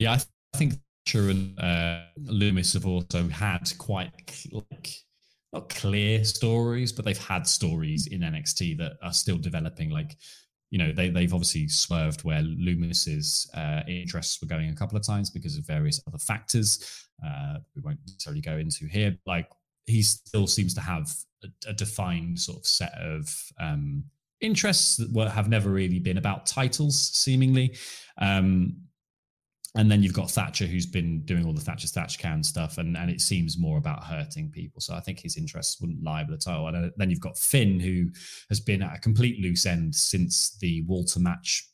Yeah, 0.00 0.12
I, 0.12 0.16
th- 0.16 0.28
I 0.52 0.58
think 0.58 0.80
Thatcher 1.06 1.30
and 1.30 1.58
uh, 1.60 2.00
Lumis 2.24 2.74
have 2.74 2.86
also 2.86 3.28
had 3.28 3.70
quite 3.78 4.10
like 4.52 4.96
not 5.52 5.68
clear 5.68 6.24
stories, 6.24 6.92
but 6.92 7.04
they've 7.04 7.18
had 7.18 7.46
stories 7.46 8.06
in 8.06 8.20
NXT 8.20 8.78
that 8.78 8.92
are 9.02 9.12
still 9.12 9.38
developing. 9.38 9.90
Like, 9.90 10.16
you 10.70 10.78
know, 10.78 10.92
they 10.92 11.10
they've 11.10 11.34
obviously 11.34 11.68
swerved 11.68 12.22
where 12.22 12.42
Lumis's 12.42 13.50
uh, 13.54 13.80
interests 13.88 14.40
were 14.40 14.48
going 14.48 14.70
a 14.70 14.76
couple 14.76 14.96
of 14.96 15.04
times 15.04 15.30
because 15.30 15.56
of 15.56 15.66
various 15.66 16.00
other 16.06 16.18
factors. 16.18 17.06
Uh, 17.24 17.56
we 17.74 17.82
won't 17.82 17.98
necessarily 18.06 18.40
go 18.40 18.56
into 18.56 18.86
here. 18.86 19.16
Like, 19.26 19.48
he 19.86 20.02
still 20.02 20.46
seems 20.46 20.74
to 20.74 20.80
have 20.80 21.12
a, 21.42 21.70
a 21.70 21.72
defined 21.72 22.38
sort 22.38 22.58
of 22.58 22.66
set 22.66 22.92
of 22.94 23.28
um, 23.58 24.04
interests 24.40 24.96
that 24.96 25.12
were, 25.12 25.28
have 25.28 25.48
never 25.48 25.70
really 25.70 25.98
been 25.98 26.18
about 26.18 26.46
titles, 26.46 26.98
seemingly. 26.98 27.76
Um, 28.18 28.76
and 29.76 29.90
then 29.90 30.02
you've 30.02 30.14
got 30.14 30.30
Thatcher, 30.30 30.66
who's 30.66 30.86
been 30.86 31.24
doing 31.24 31.44
all 31.44 31.52
the 31.52 31.60
Thatcher 31.60 31.86
Thatch 31.86 32.18
can 32.18 32.42
stuff, 32.42 32.78
and, 32.78 32.96
and 32.96 33.08
it 33.10 33.20
seems 33.20 33.58
more 33.58 33.78
about 33.78 34.04
hurting 34.04 34.50
people. 34.50 34.80
So 34.80 34.94
I 34.94 35.00
think 35.00 35.20
his 35.20 35.36
interests 35.36 35.80
wouldn't 35.80 36.02
lie 36.02 36.24
the 36.24 36.36
title. 36.36 36.66
And 36.66 36.92
then 36.96 37.10
you've 37.10 37.20
got 37.20 37.38
Finn, 37.38 37.78
who 37.78 38.10
has 38.48 38.58
been 38.58 38.82
at 38.82 38.96
a 38.96 39.00
complete 39.00 39.40
loose 39.40 39.66
end 39.66 39.94
since 39.94 40.56
the 40.58 40.82
Walter 40.82 41.20
match 41.20 41.68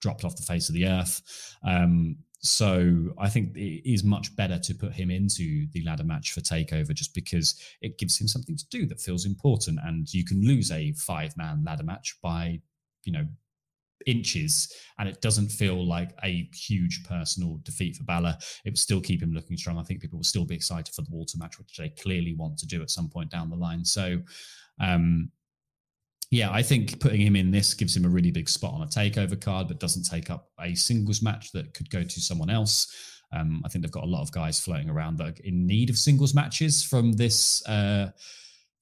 dropped 0.00 0.24
off 0.24 0.36
the 0.36 0.42
face 0.42 0.68
of 0.68 0.74
the 0.74 0.86
earth. 0.86 1.56
Um, 1.66 2.16
so 2.42 3.12
I 3.18 3.28
think 3.28 3.56
it 3.56 3.88
is 3.88 4.04
much 4.04 4.34
better 4.36 4.58
to 4.58 4.74
put 4.74 4.92
him 4.92 5.10
into 5.10 5.66
the 5.72 5.82
ladder 5.84 6.04
match 6.04 6.32
for 6.32 6.40
Takeover, 6.40 6.92
just 6.92 7.14
because 7.14 7.60
it 7.80 7.98
gives 7.98 8.20
him 8.20 8.28
something 8.28 8.56
to 8.56 8.66
do 8.68 8.86
that 8.86 9.00
feels 9.00 9.26
important, 9.26 9.78
and 9.84 10.12
you 10.12 10.24
can 10.24 10.44
lose 10.44 10.70
a 10.70 10.92
five 10.92 11.36
man 11.36 11.62
ladder 11.64 11.84
match 11.84 12.16
by 12.20 12.60
you 13.04 13.12
know 13.12 13.26
inches 14.06 14.72
and 14.98 15.08
it 15.08 15.20
doesn't 15.20 15.48
feel 15.48 15.86
like 15.86 16.10
a 16.24 16.48
huge 16.54 17.04
personal 17.04 17.58
defeat 17.62 17.96
for 17.96 18.04
Balor. 18.04 18.36
It 18.64 18.70
would 18.70 18.78
still 18.78 19.00
keep 19.00 19.22
him 19.22 19.32
looking 19.32 19.56
strong. 19.56 19.78
I 19.78 19.82
think 19.82 20.00
people 20.00 20.18
will 20.18 20.24
still 20.24 20.44
be 20.44 20.54
excited 20.54 20.94
for 20.94 21.02
the 21.02 21.10
Walter 21.10 21.38
match, 21.38 21.58
which 21.58 21.76
they 21.76 21.90
clearly 21.90 22.34
want 22.34 22.58
to 22.58 22.66
do 22.66 22.82
at 22.82 22.90
some 22.90 23.08
point 23.08 23.30
down 23.30 23.50
the 23.50 23.56
line. 23.56 23.84
So, 23.84 24.20
um, 24.80 25.30
yeah, 26.30 26.50
I 26.50 26.62
think 26.62 26.98
putting 26.98 27.20
him 27.20 27.36
in 27.36 27.50
this 27.50 27.74
gives 27.74 27.94
him 27.94 28.06
a 28.06 28.08
really 28.08 28.30
big 28.30 28.48
spot 28.48 28.72
on 28.72 28.82
a 28.82 28.86
takeover 28.86 29.38
card, 29.38 29.68
but 29.68 29.78
doesn't 29.78 30.04
take 30.04 30.30
up 30.30 30.48
a 30.58 30.74
singles 30.74 31.20
match 31.20 31.52
that 31.52 31.74
could 31.74 31.90
go 31.90 32.02
to 32.02 32.20
someone 32.20 32.48
else. 32.48 33.20
Um, 33.32 33.62
I 33.64 33.68
think 33.68 33.82
they've 33.82 33.92
got 33.92 34.04
a 34.04 34.06
lot 34.06 34.22
of 34.22 34.32
guys 34.32 34.60
floating 34.60 34.90
around 34.90 35.18
that 35.18 35.26
are 35.26 35.42
in 35.44 35.66
need 35.66 35.90
of 35.90 35.96
singles 35.96 36.34
matches 36.34 36.82
from 36.82 37.12
this 37.12 37.66
uh, 37.66 38.10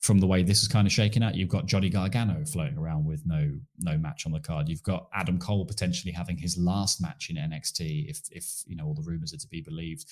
from 0.00 0.18
the 0.18 0.26
way 0.26 0.42
this 0.42 0.62
is 0.62 0.68
kind 0.68 0.86
of 0.86 0.92
shaking 0.92 1.22
out. 1.22 1.34
You've 1.34 1.48
got 1.48 1.66
Johnny 1.66 1.90
Gargano 1.90 2.42
floating 2.44 2.78
around 2.78 3.04
with 3.04 3.22
no 3.26 3.52
no 3.78 3.98
match 3.98 4.24
on 4.26 4.32
the 4.32 4.40
card. 4.40 4.68
You've 4.68 4.82
got 4.82 5.08
Adam 5.14 5.38
Cole 5.38 5.64
potentially 5.64 6.12
having 6.12 6.38
his 6.38 6.56
last 6.56 7.02
match 7.02 7.30
in 7.30 7.36
NXT 7.36 8.08
if 8.08 8.20
if 8.30 8.62
you 8.66 8.76
know 8.76 8.86
all 8.86 8.94
the 8.94 9.02
rumors 9.02 9.34
are 9.34 9.38
to 9.38 9.48
be 9.48 9.60
believed. 9.60 10.06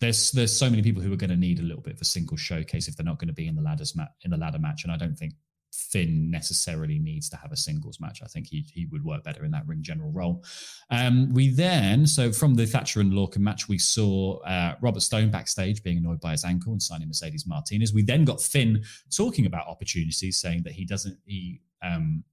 There's 0.00 0.32
there's 0.32 0.56
so 0.56 0.70
many 0.70 0.82
people 0.82 1.02
who 1.02 1.12
are 1.12 1.16
going 1.16 1.30
to 1.30 1.36
need 1.36 1.58
a 1.58 1.62
little 1.62 1.82
bit 1.82 1.94
of 1.94 2.00
a 2.00 2.06
single 2.06 2.38
showcase 2.38 2.88
if 2.88 2.96
they're 2.96 3.04
not 3.04 3.18
going 3.18 3.28
to 3.28 3.34
be 3.34 3.46
in 3.46 3.54
the 3.54 3.62
ladders 3.62 3.94
mat 3.94 4.12
in 4.24 4.30
the 4.30 4.38
ladder 4.38 4.58
match, 4.58 4.84
and 4.84 4.92
I 4.92 4.96
don't 4.96 5.18
think 5.18 5.34
Finn 5.72 6.30
necessarily 6.30 6.98
needs 6.98 7.28
to 7.30 7.36
have 7.36 7.52
a 7.52 7.56
singles 7.56 8.00
match. 8.00 8.20
I 8.22 8.26
think 8.26 8.48
he 8.48 8.64
he 8.72 8.86
would 8.86 9.04
work 9.04 9.24
better 9.24 9.44
in 9.44 9.50
that 9.52 9.66
ring 9.66 9.82
general 9.82 10.10
role. 10.10 10.44
Um, 10.90 11.32
we 11.32 11.50
then, 11.50 12.06
so 12.06 12.32
from 12.32 12.54
the 12.54 12.66
Thatcher 12.66 13.00
and 13.00 13.12
Lorcan 13.12 13.38
match, 13.38 13.68
we 13.68 13.78
saw 13.78 14.38
uh, 14.40 14.74
Robert 14.80 15.00
Stone 15.02 15.30
backstage 15.30 15.82
being 15.82 15.98
annoyed 15.98 16.20
by 16.20 16.32
his 16.32 16.44
ankle 16.44 16.72
and 16.72 16.82
signing 16.82 17.08
Mercedes 17.08 17.46
Martinez. 17.46 17.94
We 17.94 18.02
then 18.02 18.24
got 18.24 18.40
Finn 18.40 18.82
talking 19.10 19.46
about 19.46 19.68
opportunities, 19.68 20.38
saying 20.38 20.62
that 20.64 20.72
he 20.72 20.84
doesn't 20.84 21.18
he 21.26 21.60
um, 21.82 22.24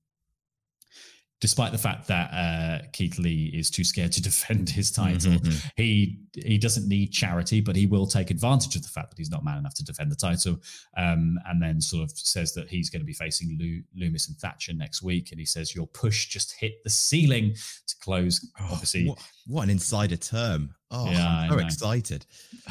despite 1.39 1.71
the 1.71 1.77
fact 1.77 2.07
that 2.07 2.33
uh, 2.33 2.85
Keith 2.93 3.19
Lee 3.19 3.51
is 3.53 3.69
too 3.69 3.83
scared 3.83 4.11
to 4.13 4.21
defend 4.29 4.69
his 4.69 4.91
title, 4.91 5.33
mm-hmm. 5.33 5.67
he 5.75 6.19
he 6.35 6.57
doesn't 6.57 6.87
need 6.87 7.11
charity, 7.11 7.61
but 7.61 7.75
he 7.75 7.85
will 7.85 8.07
take 8.07 8.31
advantage 8.31 8.75
of 8.75 8.83
the 8.83 8.87
fact 8.87 9.09
that 9.09 9.17
he's 9.17 9.31
not 9.31 9.43
man 9.43 9.57
enough 9.57 9.73
to 9.75 9.83
defend 9.83 10.11
the 10.11 10.15
title. 10.15 10.59
Um, 10.95 11.39
and 11.47 11.61
then 11.61 11.81
sort 11.81 12.03
of 12.03 12.11
says 12.17 12.53
that 12.53 12.69
he's 12.69 12.89
going 12.89 13.01
to 13.01 13.05
be 13.05 13.13
facing 13.13 13.57
Lumis 13.97 14.27
and 14.27 14.37
Thatcher 14.37 14.73
next 14.73 15.01
week, 15.01 15.31
and 15.31 15.39
he 15.39 15.45
says 15.45 15.75
your 15.75 15.87
push 15.87 16.27
just 16.27 16.55
hit 16.59 16.83
the 16.83 16.89
ceiling 16.89 17.55
to 17.87 17.95
close. 18.01 18.49
Oh, 18.59 18.69
Obviously, 18.71 19.07
what, 19.07 19.19
what, 19.47 19.63
an 19.63 19.69
insider 19.69 20.17
term! 20.17 20.73
Oh, 20.91 21.09
yeah, 21.09 21.27
I'm 21.27 21.51
so 21.51 21.59
excited. 21.59 22.25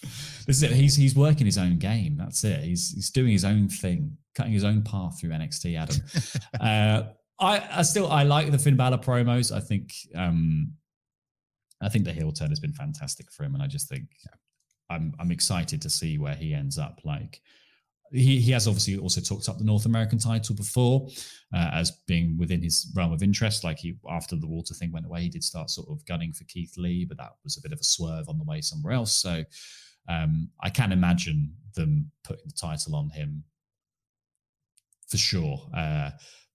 this 0.00 0.48
is 0.48 0.62
it. 0.62 0.72
He's 0.72 0.96
he's 0.96 1.14
working 1.14 1.46
his 1.46 1.58
own 1.58 1.78
game. 1.78 2.16
That's 2.16 2.44
it. 2.44 2.64
He's 2.64 2.92
he's 2.92 3.10
doing 3.10 3.32
his 3.32 3.44
own 3.44 3.68
thing, 3.68 4.16
cutting 4.34 4.52
his 4.52 4.64
own 4.64 4.82
path 4.82 5.20
through 5.20 5.30
NXT. 5.30 5.78
Adam. 5.78 5.96
uh, 6.60 7.10
I, 7.40 7.78
I 7.78 7.82
still 7.82 8.10
I 8.10 8.22
like 8.22 8.50
the 8.50 8.58
Finn 8.58 8.76
Balor 8.76 8.98
promos. 8.98 9.54
I 9.54 9.60
think 9.60 9.94
um 10.14 10.72
I 11.82 11.88
think 11.88 12.04
the 12.04 12.12
heel 12.12 12.32
turn 12.32 12.50
has 12.50 12.60
been 12.60 12.72
fantastic 12.72 13.32
for 13.32 13.44
him, 13.44 13.54
and 13.54 13.62
I 13.62 13.66
just 13.66 13.88
think 13.88 14.08
I'm 14.90 15.14
I'm 15.18 15.30
excited 15.30 15.80
to 15.82 15.90
see 15.90 16.18
where 16.18 16.34
he 16.34 16.52
ends 16.52 16.78
up. 16.78 17.00
Like 17.04 17.40
he 18.12 18.40
he 18.40 18.50
has 18.52 18.66
obviously 18.66 18.98
also 18.98 19.20
talked 19.20 19.48
up 19.48 19.58
the 19.58 19.64
North 19.64 19.86
American 19.86 20.18
title 20.18 20.54
before 20.54 21.08
uh, 21.54 21.70
as 21.72 21.92
being 22.06 22.36
within 22.36 22.62
his 22.62 22.92
realm 22.94 23.12
of 23.12 23.22
interest. 23.22 23.64
Like 23.64 23.78
he 23.78 23.96
after 24.08 24.36
the 24.36 24.46
Walter 24.46 24.74
thing 24.74 24.92
went 24.92 25.06
away, 25.06 25.22
he 25.22 25.28
did 25.28 25.44
start 25.44 25.70
sort 25.70 25.88
of 25.88 26.04
gunning 26.04 26.32
for 26.32 26.44
Keith 26.44 26.74
Lee, 26.76 27.04
but 27.04 27.16
that 27.18 27.32
was 27.44 27.56
a 27.56 27.62
bit 27.62 27.72
of 27.72 27.80
a 27.80 27.84
swerve 27.84 28.28
on 28.28 28.38
the 28.38 28.44
way 28.44 28.60
somewhere 28.60 28.92
else. 28.92 29.12
So 29.12 29.44
um, 30.08 30.50
I 30.60 30.70
can 30.70 30.92
imagine 30.92 31.54
them 31.74 32.10
putting 32.24 32.46
the 32.46 32.52
title 32.60 32.96
on 32.96 33.10
him 33.10 33.44
for 35.08 35.16
sure. 35.16 35.68
Uh, 35.74 36.10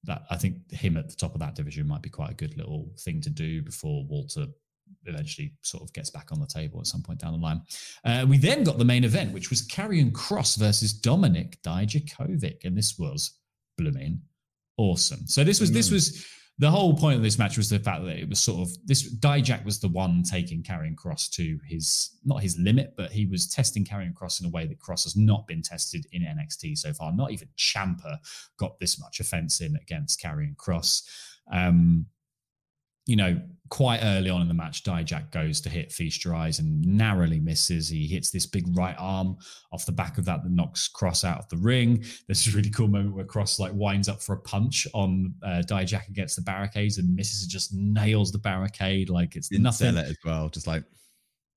that 0.06 0.24
I 0.30 0.38
think 0.38 0.72
him 0.72 0.98
at 0.98 1.10
the 1.10 1.16
top 1.16 1.34
of 1.34 1.40
that 1.40 1.56
division 1.56 1.88
might 1.88 2.02
be 2.02 2.10
quite 2.10 2.32
a 2.32 2.36
good 2.36 2.58
little 2.58 2.92
thing 3.00 3.22
to 3.22 3.30
do 3.30 3.62
before 3.62 4.06
Walter 4.06 4.48
eventually 5.06 5.54
sort 5.62 5.84
of 5.84 5.94
gets 5.94 6.10
back 6.10 6.32
on 6.32 6.40
the 6.40 6.48
table 6.48 6.80
at 6.80 6.88
some 6.88 7.02
point 7.02 7.20
down 7.20 7.34
the 7.34 7.40
line. 7.40 7.62
Uh, 8.04 8.26
we 8.28 8.38
then 8.38 8.64
got 8.64 8.78
the 8.78 8.86
main 8.86 9.04
event, 9.04 9.34
which 9.34 9.50
was 9.50 9.68
Karrion 9.68 10.12
Kross 10.12 10.58
versus 10.58 10.94
Dominik 10.94 11.58
Dijakovic, 11.62 12.66
and 12.66 12.78
this 12.78 12.98
was 12.98 13.38
blooming 13.78 14.22
awesome. 14.78 15.28
So 15.28 15.44
this 15.44 15.60
was 15.60 15.72
mm. 15.72 15.74
this 15.74 15.92
was 15.92 16.26
the 16.58 16.72
whole 16.72 16.96
point 16.96 17.18
of 17.18 17.24
this 17.24 17.38
match 17.38 17.58
was 17.58 17.70
the 17.70 17.80
fact 17.80 18.06
that 18.06 18.18
it 18.18 18.30
was 18.30 18.40
sort 18.40 18.62
of 18.62 18.76
this 18.86 19.14
Dijak 19.16 19.66
was 19.66 19.80
the 19.80 19.90
one 19.90 20.24
taking 20.24 20.64
Karrion 20.64 20.96
Kross 20.96 21.30
to 21.32 21.60
his 21.68 22.12
not 22.24 22.42
his 22.42 22.58
limit, 22.58 22.94
but 22.96 23.12
he 23.12 23.26
was 23.26 23.48
testing 23.48 23.84
Karrion 23.84 24.14
Kross 24.14 24.40
in 24.40 24.48
a 24.48 24.50
way 24.50 24.66
that 24.66 24.80
Kross 24.80 25.04
has 25.04 25.18
not 25.18 25.48
been 25.48 25.62
tested 25.62 26.06
in 26.14 26.22
NXT 26.22 26.78
so 26.78 26.94
far. 26.94 27.12
Not 27.12 27.32
even 27.32 27.50
Ciampa 27.58 28.20
got 28.58 28.80
this 28.80 29.00
much 29.00 29.20
offense 29.20 29.60
in 29.60 29.76
against 29.82 30.22
Karrion 30.22 30.56
Kross. 30.56 31.04
Um, 31.52 32.06
you 33.06 33.16
know, 33.16 33.40
quite 33.70 34.00
early 34.04 34.30
on 34.30 34.42
in 34.42 34.48
the 34.48 34.54
match, 34.54 34.84
Dijak 34.84 35.32
goes 35.32 35.60
to 35.62 35.70
hit 35.70 35.92
Feast 35.92 36.24
Your 36.24 36.36
Eyes 36.36 36.60
and 36.60 36.82
narrowly 36.86 37.40
misses. 37.40 37.90
He 37.90 38.08
hits 38.08 38.30
this 38.30 38.46
big 38.46 38.66
right 38.78 38.96
arm 38.98 39.38
off 39.72 39.86
the 39.86 39.92
back 39.92 40.18
of 40.18 40.26
that 40.26 40.44
that 40.44 40.52
knocks 40.52 40.88
Kross 40.88 41.24
out 41.24 41.40
of 41.40 41.50
the 41.50 41.58
ring. 41.58 42.04
There's 42.28 42.48
a 42.48 42.52
really 42.52 42.70
cool 42.70 42.88
moment 42.88 43.16
where 43.16 43.26
Kross 43.26 43.60
like 43.60 43.74
winds 43.74 44.08
up 44.08 44.22
for 44.22 44.34
a 44.34 44.40
punch 44.40 44.88
on 44.94 45.34
uh, 45.44 45.64
Dijak 45.68 46.08
against 46.10 46.36
the 46.36 46.42
barricades 46.44 46.98
and 46.98 47.16
misses 47.16 47.44
and 47.44 47.52
just 47.52 47.74
nails 47.74 48.32
the 48.32 48.38
barricade 48.38 49.10
like 49.10 49.36
it's 49.36 49.50
Didn't 49.50 49.64
nothing. 49.64 49.94
Sell 49.94 50.04
it 50.04 50.10
as 50.10 50.18
well, 50.24 50.50
just 50.50 50.68
like 50.68 50.84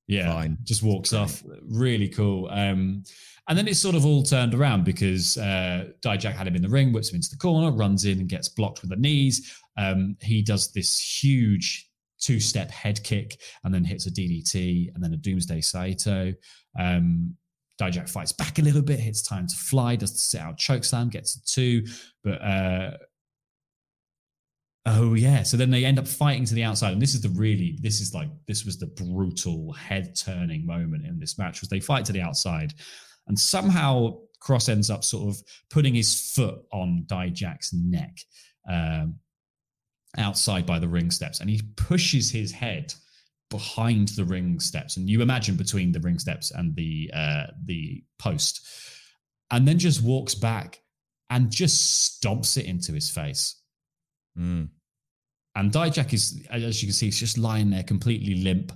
yeah, 0.09 0.33
fine. 0.33 0.59
just 0.65 0.83
walks 0.83 1.13
off. 1.13 1.45
Really 1.69 2.09
cool. 2.09 2.49
Um, 2.51 3.05
and 3.49 3.57
then 3.57 3.69
it's 3.69 3.79
sort 3.79 3.95
of 3.95 4.05
all 4.05 4.23
turned 4.23 4.55
around 4.55 4.85
because 4.85 5.39
uh, 5.39 5.89
Dijak 6.03 6.33
had 6.33 6.47
him 6.47 6.57
in 6.57 6.63
the 6.63 6.69
ring, 6.69 6.93
whips 6.93 7.11
him 7.11 7.17
into 7.17 7.31
the 7.31 7.37
corner, 7.37 7.71
runs 7.71 8.05
in 8.05 8.19
and 8.19 8.29
gets 8.29 8.49
blocked 8.49 8.81
with 8.81 8.91
the 8.91 8.97
knees. 8.97 9.55
Um, 9.77 10.17
he 10.21 10.43
does 10.43 10.73
this 10.73 10.99
huge 10.99 11.89
two 12.19 12.41
step 12.41 12.71
head 12.71 13.03
kick 13.05 13.41
and 13.65 13.73
then 13.73 13.85
hits 13.85 14.07
a 14.07 14.11
DDT 14.11 14.95
and 14.95 15.05
then 15.05 15.13
a 15.13 15.17
Doomsday 15.17 15.61
Saito. 15.61 16.33
Um, 16.79 17.37
Dijak 17.81 18.09
fights 18.09 18.33
back 18.33 18.59
a 18.59 18.63
little 18.63 18.83
bit, 18.83 18.99
hits 18.99 19.23
time 19.23 19.47
to 19.47 19.57
fly, 19.57 19.95
does 19.95 20.13
the 20.13 20.19
sit 20.19 20.41
out 20.41 20.59
choke 20.59 20.85
slam, 20.85 21.11
gets 21.11 21.37
a 21.37 21.45
two. 21.45 21.85
But 22.25 22.43
uh, 22.43 22.91
oh 24.89 25.15
yeah, 25.15 25.43
so 25.43 25.57
then 25.57 25.71
they 25.71 25.85
end 25.85 25.99
up 25.99 26.09
fighting 26.09 26.45
to 26.47 26.55
the 26.55 26.65
outside, 26.65 26.93
and 26.93 27.03
this 27.03 27.15
is 27.15 27.21
the 27.21 27.29
really, 27.31 27.79
this 27.81 28.01
is 28.01 28.15
like 28.15 28.29
this 28.47 28.65
was 28.65 28.79
the 28.79 28.87
brutal 28.87 29.73
head 29.73 30.15
turning 30.17 30.67
moment 30.67 31.05
in 31.05 31.19
this 31.19 31.39
match 31.39 31.61
was 31.61 31.69
they 31.69 31.81
fight 31.81 32.05
to 32.07 32.13
the 32.13 32.23
outside, 32.23 32.75
and 33.27 33.39
somehow 33.39 34.19
Kross 34.43 34.69
ends 34.69 34.91
up 34.91 35.05
sort 35.05 35.29
of 35.29 35.43
putting 35.71 35.95
his 35.95 36.33
foot 36.35 36.61
on 36.73 37.05
Dijak's 37.07 37.73
neck. 37.73 38.17
Um, 38.69 39.19
outside 40.17 40.65
by 40.65 40.79
the 40.79 40.89
ring 40.89 41.11
steps. 41.11 41.41
And 41.41 41.51
he 41.51 41.61
pushes 41.77 42.31
his 42.31 42.53
head 42.53 42.95
behind 43.51 44.09
the 44.09 44.25
ring 44.25 44.61
steps. 44.61 44.97
And 44.97 45.09
you 45.09 45.23
imagine 45.23 45.57
between 45.57 45.93
the 45.93 46.01
ring 46.01 46.19
steps 46.19 46.51
and 46.51 46.75
the 46.75 47.11
uh 47.15 47.47
the 47.65 48.03
post. 48.19 48.67
And 49.51 49.67
then 49.67 49.79
just 49.79 50.03
walks 50.03 50.35
back 50.35 50.81
and 51.31 51.51
just 51.51 52.23
stomps 52.23 52.57
it 52.57 52.67
into 52.67 52.93
his 52.93 53.11
face. 53.11 53.61
Mm. 54.39 54.69
And 55.59 55.73
Dijak 55.73 56.13
is 56.13 56.47
as 56.51 56.83
you 56.83 56.89
can 56.89 56.95
see 56.95 57.07
he's 57.07 57.19
just 57.19 57.37
lying 57.37 57.71
there 57.71 57.83
completely 57.83 58.37
limp 58.37 58.73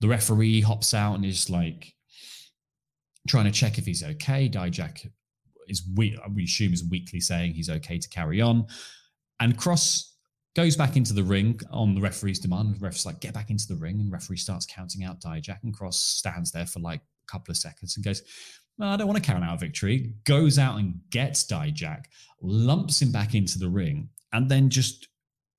the 0.00 0.08
referee 0.08 0.60
hops 0.60 0.94
out 0.94 1.14
and 1.14 1.24
is 1.24 1.48
like 1.48 1.94
trying 3.28 3.44
to 3.44 3.52
check 3.52 3.78
if 3.78 3.86
he's 3.86 4.02
okay 4.02 4.48
Dijak 4.48 5.08
is 5.68 5.82
we 5.94 6.18
we 6.34 6.44
assume 6.44 6.72
is 6.72 6.84
weakly 6.90 7.20
saying 7.20 7.52
he's 7.52 7.70
okay 7.70 7.98
to 7.98 8.08
carry 8.08 8.40
on 8.40 8.66
and 9.38 9.56
Kross 9.56 10.12
goes 10.54 10.76
back 10.76 10.96
into 10.96 11.12
the 11.12 11.22
ring 11.22 11.60
on 11.70 11.94
the 11.94 12.00
referee's 12.00 12.38
demand. 12.38 12.74
The 12.74 12.78
referee's 12.80 13.06
like, 13.06 13.20
get 13.20 13.34
back 13.34 13.50
into 13.50 13.66
the 13.66 13.76
ring. 13.76 14.00
And 14.00 14.12
referee 14.12 14.36
starts 14.36 14.66
counting 14.66 15.04
out 15.04 15.20
Dijak. 15.20 15.62
And 15.62 15.76
Kross 15.76 15.94
stands 15.94 16.52
there 16.52 16.66
for 16.66 16.80
like 16.80 17.00
a 17.00 17.30
couple 17.30 17.52
of 17.52 17.56
seconds 17.56 17.96
and 17.96 18.04
goes, 18.04 18.22
well, 18.78 18.90
I 18.90 18.96
don't 18.96 19.06
want 19.06 19.22
to 19.22 19.30
count 19.30 19.44
out 19.44 19.60
victory. 19.60 20.14
Goes 20.24 20.58
out 20.58 20.78
and 20.78 21.00
gets 21.10 21.44
Dijak, 21.44 22.04
lumps 22.40 23.00
him 23.00 23.12
back 23.12 23.34
into 23.34 23.58
the 23.58 23.68
ring, 23.68 24.08
and 24.32 24.50
then 24.50 24.70
just 24.70 25.08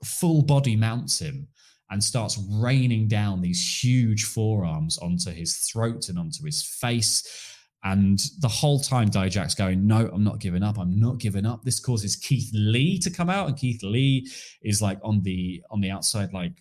full 0.04 0.42
body 0.42 0.76
mounts 0.76 1.20
him 1.20 1.48
and 1.90 2.04
starts 2.04 2.40
raining 2.50 3.08
down 3.08 3.42
these 3.42 3.84
huge 3.84 4.26
forearms 4.26 4.98
onto 4.98 5.32
his 5.32 5.58
throat 5.58 6.10
and 6.10 6.18
onto 6.18 6.44
his 6.46 6.64
face 6.64 7.54
and 7.84 8.20
the 8.40 8.48
whole 8.48 8.80
time, 8.80 9.10
Dijak's 9.10 9.56
going, 9.56 9.86
No, 9.86 10.10
I'm 10.14 10.24
not 10.24 10.40
giving 10.40 10.64
up. 10.64 10.80
I'm 10.80 11.00
not 11.00 11.18
giving 11.18 11.46
up. 11.46 11.64
This 11.64 11.82
causes 11.82 12.16
Keith 12.16 12.50
Lee 12.54 12.98
to 13.00 13.10
come 13.10 13.30
out, 13.30 13.50
and 13.50 13.58
Keith 13.58 13.84
Lee 13.84 14.30
is 14.62 14.82
like 14.82 15.00
on 15.04 15.22
the 15.24 15.62
on 15.70 15.82
the 15.82 15.92
outside, 15.92 16.34
like 16.34 16.54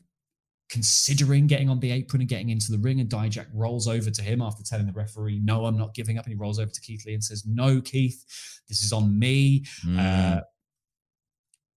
considering 0.68 1.46
getting 1.46 1.68
on 1.68 1.78
the 1.78 1.92
apron 1.92 2.22
and 2.22 2.28
getting 2.28 2.48
into 2.48 2.72
the 2.72 2.78
ring. 2.78 2.98
And 2.98 3.08
Dijak 3.08 3.46
rolls 3.54 3.86
over 3.86 4.10
to 4.10 4.22
him 4.22 4.42
after 4.42 4.64
telling 4.64 4.86
the 4.86 4.92
referee, 4.92 5.40
No, 5.44 5.66
I'm 5.66 5.78
not 5.78 5.94
giving 5.94 6.18
up. 6.18 6.24
And 6.24 6.32
he 6.32 6.38
rolls 6.38 6.58
over 6.58 6.70
to 6.70 6.80
Keith 6.80 7.06
Lee 7.06 7.14
and 7.14 7.22
says, 7.22 7.44
No, 7.46 7.80
Keith, 7.80 8.24
this 8.68 8.82
is 8.82 8.92
on 8.92 9.16
me. 9.16 9.64
Mm. 9.86 9.98
Uh, 9.98 10.40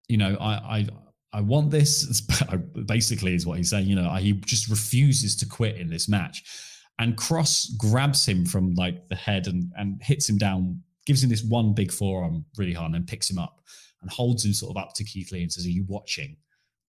you 0.08 0.18
know, 0.18 0.38
I, 0.40 0.54
I 0.54 0.88
I 1.34 1.42
want 1.42 1.72
this. 1.72 2.22
Basically, 2.86 3.36
is 3.36 3.46
what 3.46 3.58
he's 3.58 3.70
saying. 3.70 3.88
You 3.88 3.96
know, 3.96 4.10
he 4.16 4.34
just 4.34 4.70
refuses 4.70 5.36
to 5.38 5.46
quit 5.46 5.78
in 5.78 5.90
this 5.90 6.08
match 6.08 6.44
and 7.00 7.18
Kross 7.18 7.76
grabs 7.78 8.26
him 8.26 8.46
from 8.46 8.74
like 8.76 9.08
the 9.10 9.16
head 9.16 9.48
and 9.48 9.72
and 9.78 10.02
hits 10.02 10.30
him 10.30 10.38
down, 10.38 10.82
gives 11.06 11.24
him 11.24 11.30
this 11.30 11.44
one 11.44 11.74
big 11.74 11.92
forearm 11.92 12.46
really 12.58 12.74
hard, 12.74 12.88
and 12.88 12.96
then 12.96 13.06
picks 13.06 13.30
him 13.30 13.38
up 13.38 13.62
and 14.02 14.10
holds 14.10 14.46
him 14.46 14.54
sort 14.54 14.76
of 14.76 14.82
up 14.82 14.94
to 14.94 15.04
Keith 15.04 15.32
Lee 15.32 15.42
and 15.42 15.52
says, 15.52 15.66
"Are 15.66 15.70
you 15.70 15.86
watching? 15.88 16.38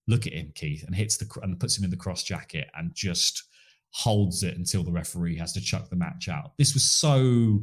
Look 0.07 0.27
at 0.27 0.33
him, 0.33 0.53
Keith," 0.55 0.85
and 0.85 0.95
hits 0.95 1.17
the 1.17 1.29
and 1.43 1.59
puts 1.59 1.77
him 1.77 1.85
in 1.85 1.91
the 1.91 1.97
Kross 1.97 2.25
Jacket 2.25 2.71
and 2.75 2.95
just 2.95 3.45
holds 3.91 4.43
it 4.43 4.57
until 4.57 4.85
the 4.85 4.93
referee 4.93 5.37
has 5.37 5.53
to 5.55 5.61
chuck 5.61 5.89
the 5.91 5.97
match 5.97 6.29
out. 6.29 6.57
This 6.59 6.75
was 6.75 6.85
so 6.85 7.63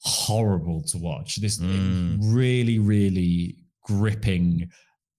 horrible 0.00 0.82
to 0.82 0.98
watch. 0.98 1.36
This 1.36 1.58
mm. 1.58 2.18
really, 2.20 2.78
really 2.78 3.56
gripping 3.84 4.70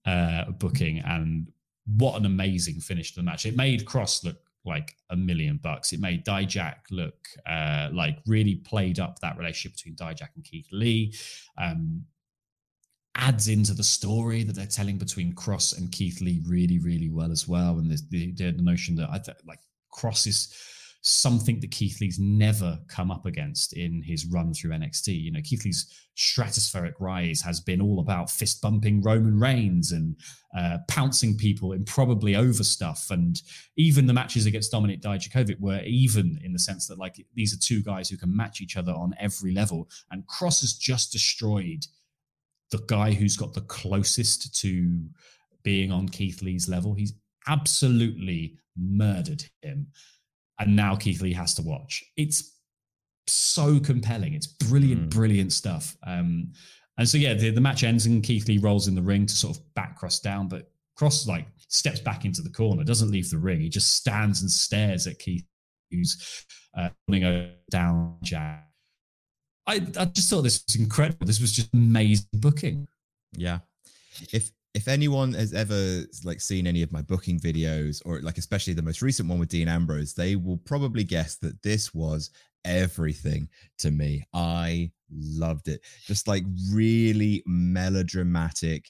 uh, 0.10 0.52
booking 0.52 1.00
and 1.00 1.52
what 1.98 2.16
an 2.20 2.26
amazing 2.26 2.80
finish 2.80 3.12
to 3.12 3.20
the 3.20 3.24
match. 3.24 3.46
It 3.46 3.56
made 3.56 3.86
Kross 3.86 4.24
look 4.24 4.38
like 4.66 4.96
a 5.10 5.16
million 5.16 5.58
bucks. 5.58 5.94
It 5.94 6.00
made 6.00 6.26
Dijak 6.26 6.76
look 6.92 7.28
uh, 7.46 7.90
like 7.94 8.18
really 8.26 8.56
played 8.56 9.00
up 9.00 9.20
that 9.20 9.38
relationship 9.38 9.78
between 9.78 9.96
Dijak 9.96 10.30
and 10.36 10.44
Keith 10.44 10.68
Lee. 10.72 11.14
Um, 11.58 12.04
adds 13.16 13.48
into 13.48 13.74
the 13.74 13.84
story 13.84 14.44
that 14.44 14.56
they're 14.56 14.66
telling 14.66 14.98
between 14.98 15.34
Kross 15.34 15.78
and 15.78 15.92
Keith 15.92 16.22
Lee 16.22 16.42
really, 16.48 16.80
really 16.80 17.10
well 17.10 17.32
as 17.32 17.48
well. 17.48 17.80
And 17.80 17.92
the, 17.92 18.02
the, 18.10 18.52
the 18.52 18.62
notion 18.62 18.96
that 18.96 19.10
I 19.10 19.18
th- 19.18 19.38
like 19.46 19.60
Kross 19.94 20.28
is 20.28 20.54
something 21.02 21.62
that 21.62 21.72
Keith 21.72 22.02
Lee's 22.02 22.20
never 22.20 22.78
come 22.90 23.10
up 23.10 23.26
against 23.26 23.74
in 23.74 24.04
his 24.04 24.26
run 24.26 24.54
through 24.54 24.72
NXT. 24.72 25.08
You 25.22 25.32
know, 25.32 25.40
Keith 25.42 25.64
Lee's 25.64 25.88
stratospheric 26.18 26.94
rise 27.00 27.42
has 27.42 27.62
been 27.62 27.82
all 27.82 28.00
about 28.00 28.30
fist 28.30 28.62
bumping 28.62 29.02
Roman 29.02 29.40
Reigns 29.40 29.94
and 29.94 30.18
uh, 30.58 30.80
pouncing 30.90 31.38
people 31.38 31.72
improbably 31.72 32.36
over 32.36 32.64
stuff. 32.66 33.08
And 33.12 33.42
even 33.78 34.08
the 34.08 34.14
matches 34.14 34.46
against 34.46 34.74
Dominik 34.74 35.02
Dijakovic 35.02 35.60
were 35.62 35.82
even 35.84 36.38
in 36.44 36.52
the 36.52 36.60
sense 36.60 36.88
that, 36.88 37.00
like, 37.00 37.26
these 37.34 37.54
are 37.54 37.60
two 37.60 37.82
guys 37.82 38.10
who 38.10 38.18
can 38.18 38.36
match 38.36 38.60
each 38.60 38.76
other 38.76 38.92
on 38.92 39.16
every 39.20 39.54
level. 39.54 39.88
And 40.12 40.28
Kross 40.28 40.60
has 40.62 40.74
just 40.74 41.14
destroyed 41.14 41.86
the 42.72 42.84
guy 42.88 43.14
who's 43.14 43.38
got 43.38 43.54
the 43.54 43.62
closest 43.62 44.54
to 44.62 45.06
being 45.64 45.94
on 45.94 46.10
Keith 46.10 46.42
Lee's 46.42 46.68
level. 46.68 46.94
He's 46.94 47.14
absolutely 47.48 48.58
murdered 48.78 49.46
him 49.62 49.88
and 50.60 50.76
now 50.76 50.96
Keith 50.96 51.22
Lee 51.22 51.34
has 51.34 51.54
to 51.56 51.62
watch. 51.62 52.04
It's 52.18 52.60
so 53.28 53.80
compelling. 53.80 54.34
It's 54.34 54.48
brilliant, 54.48 55.10
mm. 55.10 55.10
brilliant 55.10 55.54
stuff. 55.54 55.96
Um, 56.06 56.52
and 56.98 57.08
so 57.08 57.18
yeah, 57.18 57.34
the, 57.34 57.50
the 57.52 57.62
match 57.62 57.84
ends 57.84 58.06
and 58.06 58.24
Keith 58.24 58.48
Lee 58.48 58.58
rolls 58.58 58.88
in 58.88 58.96
the 58.96 59.02
ring 59.02 59.26
to 59.26 59.36
sort 59.36 59.56
of 59.56 59.74
back 59.74 60.00
Kross 60.00 60.22
down, 60.22 60.48
but 60.48 60.70
Kross 61.00 61.28
like 61.28 61.48
steps 61.70 62.02
back 62.02 62.26
into 62.26 62.42
the 62.42 62.50
corner, 62.50 62.84
doesn't 62.84 63.12
leave 63.12 63.30
the 63.30 63.38
ring. 63.38 63.62
He 63.62 63.70
just 63.70 63.96
stands 63.96 64.42
and 64.42 64.52
stares 64.52 65.08
at 65.08 65.20
Keith, 65.20 65.46
who's 65.92 66.46
uh, 66.78 66.90
running 67.08 67.52
down 67.72 68.18
Jack. 68.22 68.66
I, 69.66 69.76
I 69.98 70.06
just 70.06 70.30
thought 70.30 70.42
this 70.42 70.64
was 70.68 70.76
incredible. 70.76 71.26
This 71.26 71.40
was 71.40 71.52
just 71.52 71.74
amazing 71.74 72.28
booking. 72.34 72.88
Yeah. 73.34 73.60
If 74.34 74.52
if 74.74 74.88
anyone 74.88 75.34
has 75.34 75.54
ever 75.54 76.04
like 76.24 76.40
seen 76.42 76.68
any 76.68 76.84
of 76.84 76.92
my 76.92 77.02
booking 77.02 77.40
videos 77.40 78.02
or 78.06 78.22
like 78.22 78.38
especially 78.38 78.74
the 78.74 78.82
most 78.82 79.02
recent 79.02 79.28
one 79.28 79.40
with 79.40 79.50
Dean 79.50 79.68
Ambrose, 79.68 80.14
they 80.14 80.36
will 80.36 80.58
probably 80.58 81.04
guess 81.04 81.38
that 81.38 81.62
this 81.64 81.94
was 81.94 82.30
everything 82.66 83.50
to 83.80 83.92
me. 83.92 84.24
I 84.34 84.92
loved 85.12 85.68
it. 85.68 85.82
Just 86.06 86.28
like 86.28 86.44
really 86.72 87.44
melodramatic 87.46 88.90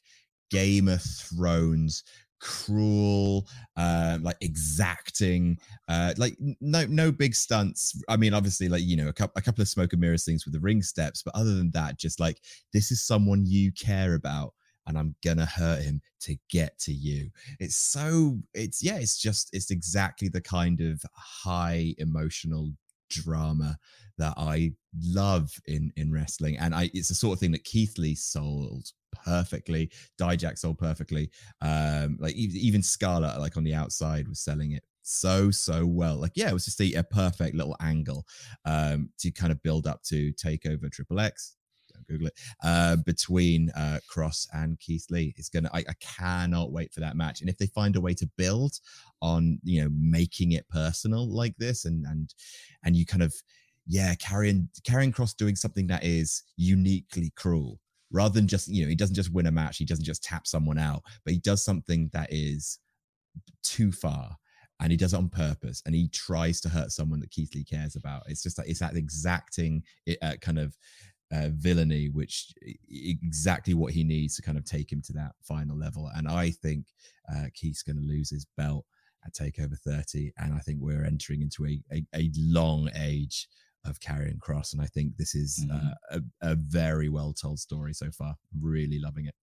Game 0.51 0.87
of 0.87 1.01
Thrones 1.01 2.03
cruel 2.41 3.45
uh 3.75 4.17
like 4.21 4.37
exacting 4.39 5.57
uh 5.89 6.13
like 6.17 6.37
no 6.61 6.85
no 6.85 7.11
big 7.11 7.35
stunts 7.35 8.01
i 8.07 8.15
mean 8.15 8.33
obviously 8.33 8.69
like 8.69 8.81
you 8.81 8.95
know 8.95 9.09
a, 9.09 9.13
couple 9.13 9.33
a 9.35 9.41
couple 9.41 9.61
of 9.61 9.67
smoke 9.67 9.91
and 9.91 10.01
mirrors 10.01 10.23
things 10.23 10.45
with 10.45 10.53
the 10.53 10.59
ring 10.61 10.81
steps 10.81 11.21
but 11.21 11.35
other 11.35 11.53
than 11.55 11.69
that 11.71 11.99
just 11.99 12.17
like 12.17 12.39
this 12.71 12.91
is 12.91 13.03
someone 13.03 13.43
you 13.45 13.73
care 13.73 14.13
about 14.13 14.53
and 14.89 14.97
I'm 14.97 15.15
gonna 15.23 15.45
hurt 15.45 15.83
him 15.83 16.01
to 16.21 16.35
get 16.49 16.77
to 16.79 16.91
you. 16.91 17.29
It's 17.59 17.77
so 17.77 18.39
it's 18.53 18.83
yeah, 18.83 18.97
it's 18.97 19.17
just 19.17 19.49
it's 19.53 19.71
exactly 19.71 20.27
the 20.27 20.41
kind 20.41 20.81
of 20.81 21.01
high 21.15 21.93
emotional 21.99 22.73
drama 23.09 23.77
that 24.17 24.33
I 24.35 24.73
love 25.01 25.49
in 25.67 25.93
in 25.95 26.11
wrestling, 26.11 26.57
and 26.57 26.75
I 26.75 26.89
it's 26.93 27.07
the 27.09 27.15
sort 27.15 27.33
of 27.33 27.39
thing 27.39 27.51
that 27.51 27.63
Keith 27.63 27.97
Lee 27.97 28.15
sold 28.15 28.87
perfectly, 29.23 29.91
Dijak 30.19 30.57
sold 30.57 30.79
perfectly. 30.79 31.29
Um, 31.61 32.17
like 32.19 32.35
even 32.35 32.81
Scarlett, 32.81 33.39
like 33.39 33.55
on 33.55 33.63
the 33.63 33.75
outside, 33.75 34.27
was 34.27 34.41
selling 34.41 34.71
it 34.71 34.83
so 35.03 35.51
so 35.51 35.85
well. 35.85 36.15
Like 36.15 36.33
yeah, 36.35 36.49
it 36.49 36.53
was 36.53 36.65
just 36.65 36.81
a, 36.81 36.93
a 36.95 37.03
perfect 37.03 37.55
little 37.55 37.77
angle 37.79 38.25
um, 38.65 39.09
to 39.19 39.31
kind 39.31 39.51
of 39.51 39.61
build 39.61 39.85
up 39.85 40.01
to 40.05 40.33
Takeover 40.33 40.91
Triple 40.91 41.19
X. 41.19 41.55
Google 42.09 42.27
it. 42.27 42.39
Uh, 42.63 42.97
between 42.97 43.69
uh, 43.71 43.99
Kross 44.11 44.47
and 44.53 44.79
Keith 44.79 45.05
Lee, 45.09 45.33
it's 45.37 45.49
gonna. 45.49 45.69
I, 45.73 45.79
I 45.79 45.93
cannot 45.99 46.71
wait 46.71 46.93
for 46.93 46.99
that 46.99 47.15
match. 47.15 47.41
And 47.41 47.49
if 47.49 47.57
they 47.57 47.67
find 47.67 47.95
a 47.95 48.01
way 48.01 48.13
to 48.15 48.29
build 48.37 48.79
on, 49.21 49.59
you 49.63 49.81
know, 49.81 49.89
making 49.93 50.53
it 50.53 50.67
personal 50.69 51.27
like 51.27 51.55
this, 51.57 51.85
and 51.85 52.05
and 52.05 52.33
and 52.83 52.95
you 52.95 53.05
kind 53.05 53.23
of 53.23 53.33
yeah, 53.87 54.13
Karrion 54.15 54.67
Karrion 54.87 55.13
Kross 55.13 55.35
doing 55.35 55.55
something 55.55 55.87
that 55.87 56.03
is 56.03 56.43
uniquely 56.57 57.31
cruel 57.35 57.79
rather 58.11 58.33
than 58.33 58.47
just 58.47 58.67
you 58.67 58.83
know 58.83 58.89
he 58.89 58.95
doesn't 58.95 59.15
just 59.15 59.31
win 59.31 59.45
a 59.45 59.51
match 59.51 59.77
he 59.77 59.85
doesn't 59.85 60.03
just 60.03 60.23
tap 60.23 60.47
someone 60.47 60.79
out 60.79 61.03
but 61.23 61.31
he 61.31 61.39
does 61.39 61.63
something 61.63 62.09
that 62.11 62.27
is 62.31 62.79
too 63.61 63.91
far 63.91 64.35
and 64.79 64.91
he 64.91 64.97
does 64.97 65.13
it 65.13 65.17
on 65.17 65.29
purpose 65.29 65.81
and 65.85 65.93
he 65.93 66.07
tries 66.09 66.61
to 66.61 66.69
hurt 66.69 66.91
someone 66.91 67.19
that 67.19 67.31
Keith 67.31 67.53
Lee 67.53 67.63
cares 67.63 67.95
about. 67.95 68.23
It's 68.27 68.41
just 68.41 68.57
like 68.57 68.69
it's 68.69 68.79
that 68.79 68.95
exacting 68.95 69.83
uh, 70.21 70.35
kind 70.41 70.57
of 70.57 70.77
uh, 71.31 71.49
villainy, 71.53 72.09
which 72.09 72.53
exactly 72.89 73.73
what 73.73 73.93
he 73.93 74.03
needs 74.03 74.35
to 74.35 74.41
kind 74.41 74.57
of 74.57 74.65
take 74.65 74.91
him 74.91 75.01
to 75.03 75.13
that 75.13 75.33
final 75.41 75.77
level. 75.77 76.09
And 76.15 76.27
I 76.27 76.51
think 76.51 76.85
uh, 77.31 77.45
Keith's 77.53 77.83
going 77.83 77.97
to 77.97 78.01
lose 78.07 78.29
his 78.29 78.45
belt 78.57 78.85
at 79.25 79.33
Takeover 79.33 79.77
30, 79.77 80.31
and 80.37 80.53
I 80.53 80.59
think 80.59 80.79
we're 80.81 81.05
entering 81.05 81.41
into 81.41 81.65
a 81.65 81.79
a, 81.91 82.05
a 82.15 82.31
long 82.37 82.89
age 82.95 83.47
of 83.85 83.99
Karrion 83.99 84.39
Kross, 84.39 84.73
and 84.73 84.81
I 84.81 84.87
think 84.87 85.17
this 85.17 85.35
is 85.35 85.65
mm-hmm. 85.69 85.87
uh, 86.15 86.19
a, 86.41 86.51
a 86.51 86.55
very 86.55 87.09
well 87.09 87.33
told 87.33 87.59
story 87.59 87.93
so 87.93 88.11
far. 88.11 88.35
Really 88.59 88.99
loving 88.99 89.25
it. 89.25 89.35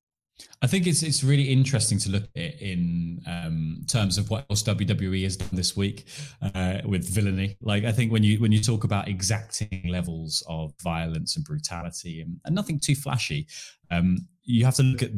I 0.63 0.67
think 0.67 0.87
it's 0.87 1.03
it's 1.03 1.25
really 1.25 1.45
interesting 1.45 1.99
to 1.99 2.11
look 2.11 2.25
at 2.25 2.31
it 2.35 2.61
in 2.61 3.23
um, 3.27 3.83
terms 3.87 4.19
of 4.19 4.31
what 4.31 4.47
else 4.51 4.63
WWE 4.63 5.23
has 5.25 5.37
done 5.37 5.49
this 5.53 5.77
week 5.77 6.07
uh, 6.43 6.79
with 6.85 7.09
villainy. 7.09 7.57
Like 7.61 7.85
I 7.85 7.93
think 7.93 8.13
when 8.13 8.23
you 8.23 8.39
when 8.41 8.53
you 8.53 8.61
talk 8.61 8.85
about 8.85 9.09
exacting 9.09 9.89
levels 9.89 10.43
of 10.49 10.75
violence 10.83 11.37
and 11.37 11.45
brutality 11.45 12.21
and, 12.21 12.39
and 12.45 12.55
nothing 12.55 12.79
too 12.79 12.95
flashy, 12.95 13.47
um, 13.91 14.27
you 14.43 14.65
have 14.65 14.75
to 14.77 14.83
look 14.83 15.03
at 15.03 15.11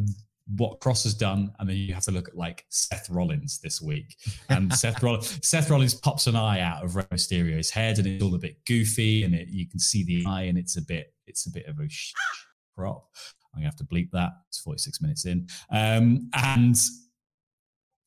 what 0.56 0.80
Kross 0.80 1.02
has 1.02 1.14
done, 1.14 1.52
and 1.58 1.68
then 1.68 1.76
you 1.76 1.92
have 1.94 2.04
to 2.04 2.12
look 2.12 2.28
at 2.28 2.36
like 2.36 2.64
Seth 2.68 3.10
Rollins 3.10 3.60
this 3.60 3.82
week. 3.82 4.16
And 4.48 4.72
Seth 4.74 5.02
Rollins, 5.02 5.38
Seth 5.46 5.68
Rollins 5.68 5.94
pops 5.94 6.26
an 6.26 6.36
eye 6.36 6.60
out 6.60 6.84
of 6.84 6.96
Rey 6.96 7.04
Mysterio's 7.10 7.70
head, 7.70 7.98
and 7.98 8.06
it's 8.06 8.22
all 8.22 8.34
a 8.34 8.38
bit 8.38 8.64
goofy, 8.66 9.24
and 9.24 9.34
it, 9.34 9.48
you 9.48 9.68
can 9.68 9.78
see 9.78 10.04
the 10.04 10.24
eye, 10.26 10.42
and 10.42 10.56
it's 10.56 10.76
a 10.76 10.82
bit 10.82 11.12
it's 11.26 11.46
a 11.46 11.50
bit 11.50 11.66
of 11.66 11.78
a 11.80 11.88
prop. 12.76 13.08
I'm 13.58 13.62
gonna 13.62 13.70
have 13.70 13.76
to 13.76 13.84
bleep 13.84 14.10
that. 14.12 14.30
It's 14.48 14.60
46 14.60 15.00
minutes 15.02 15.26
in. 15.26 15.48
Um, 15.70 16.30
and 16.34 16.76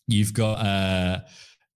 you've 0.08 0.34
got 0.34 0.54
uh 0.66 1.20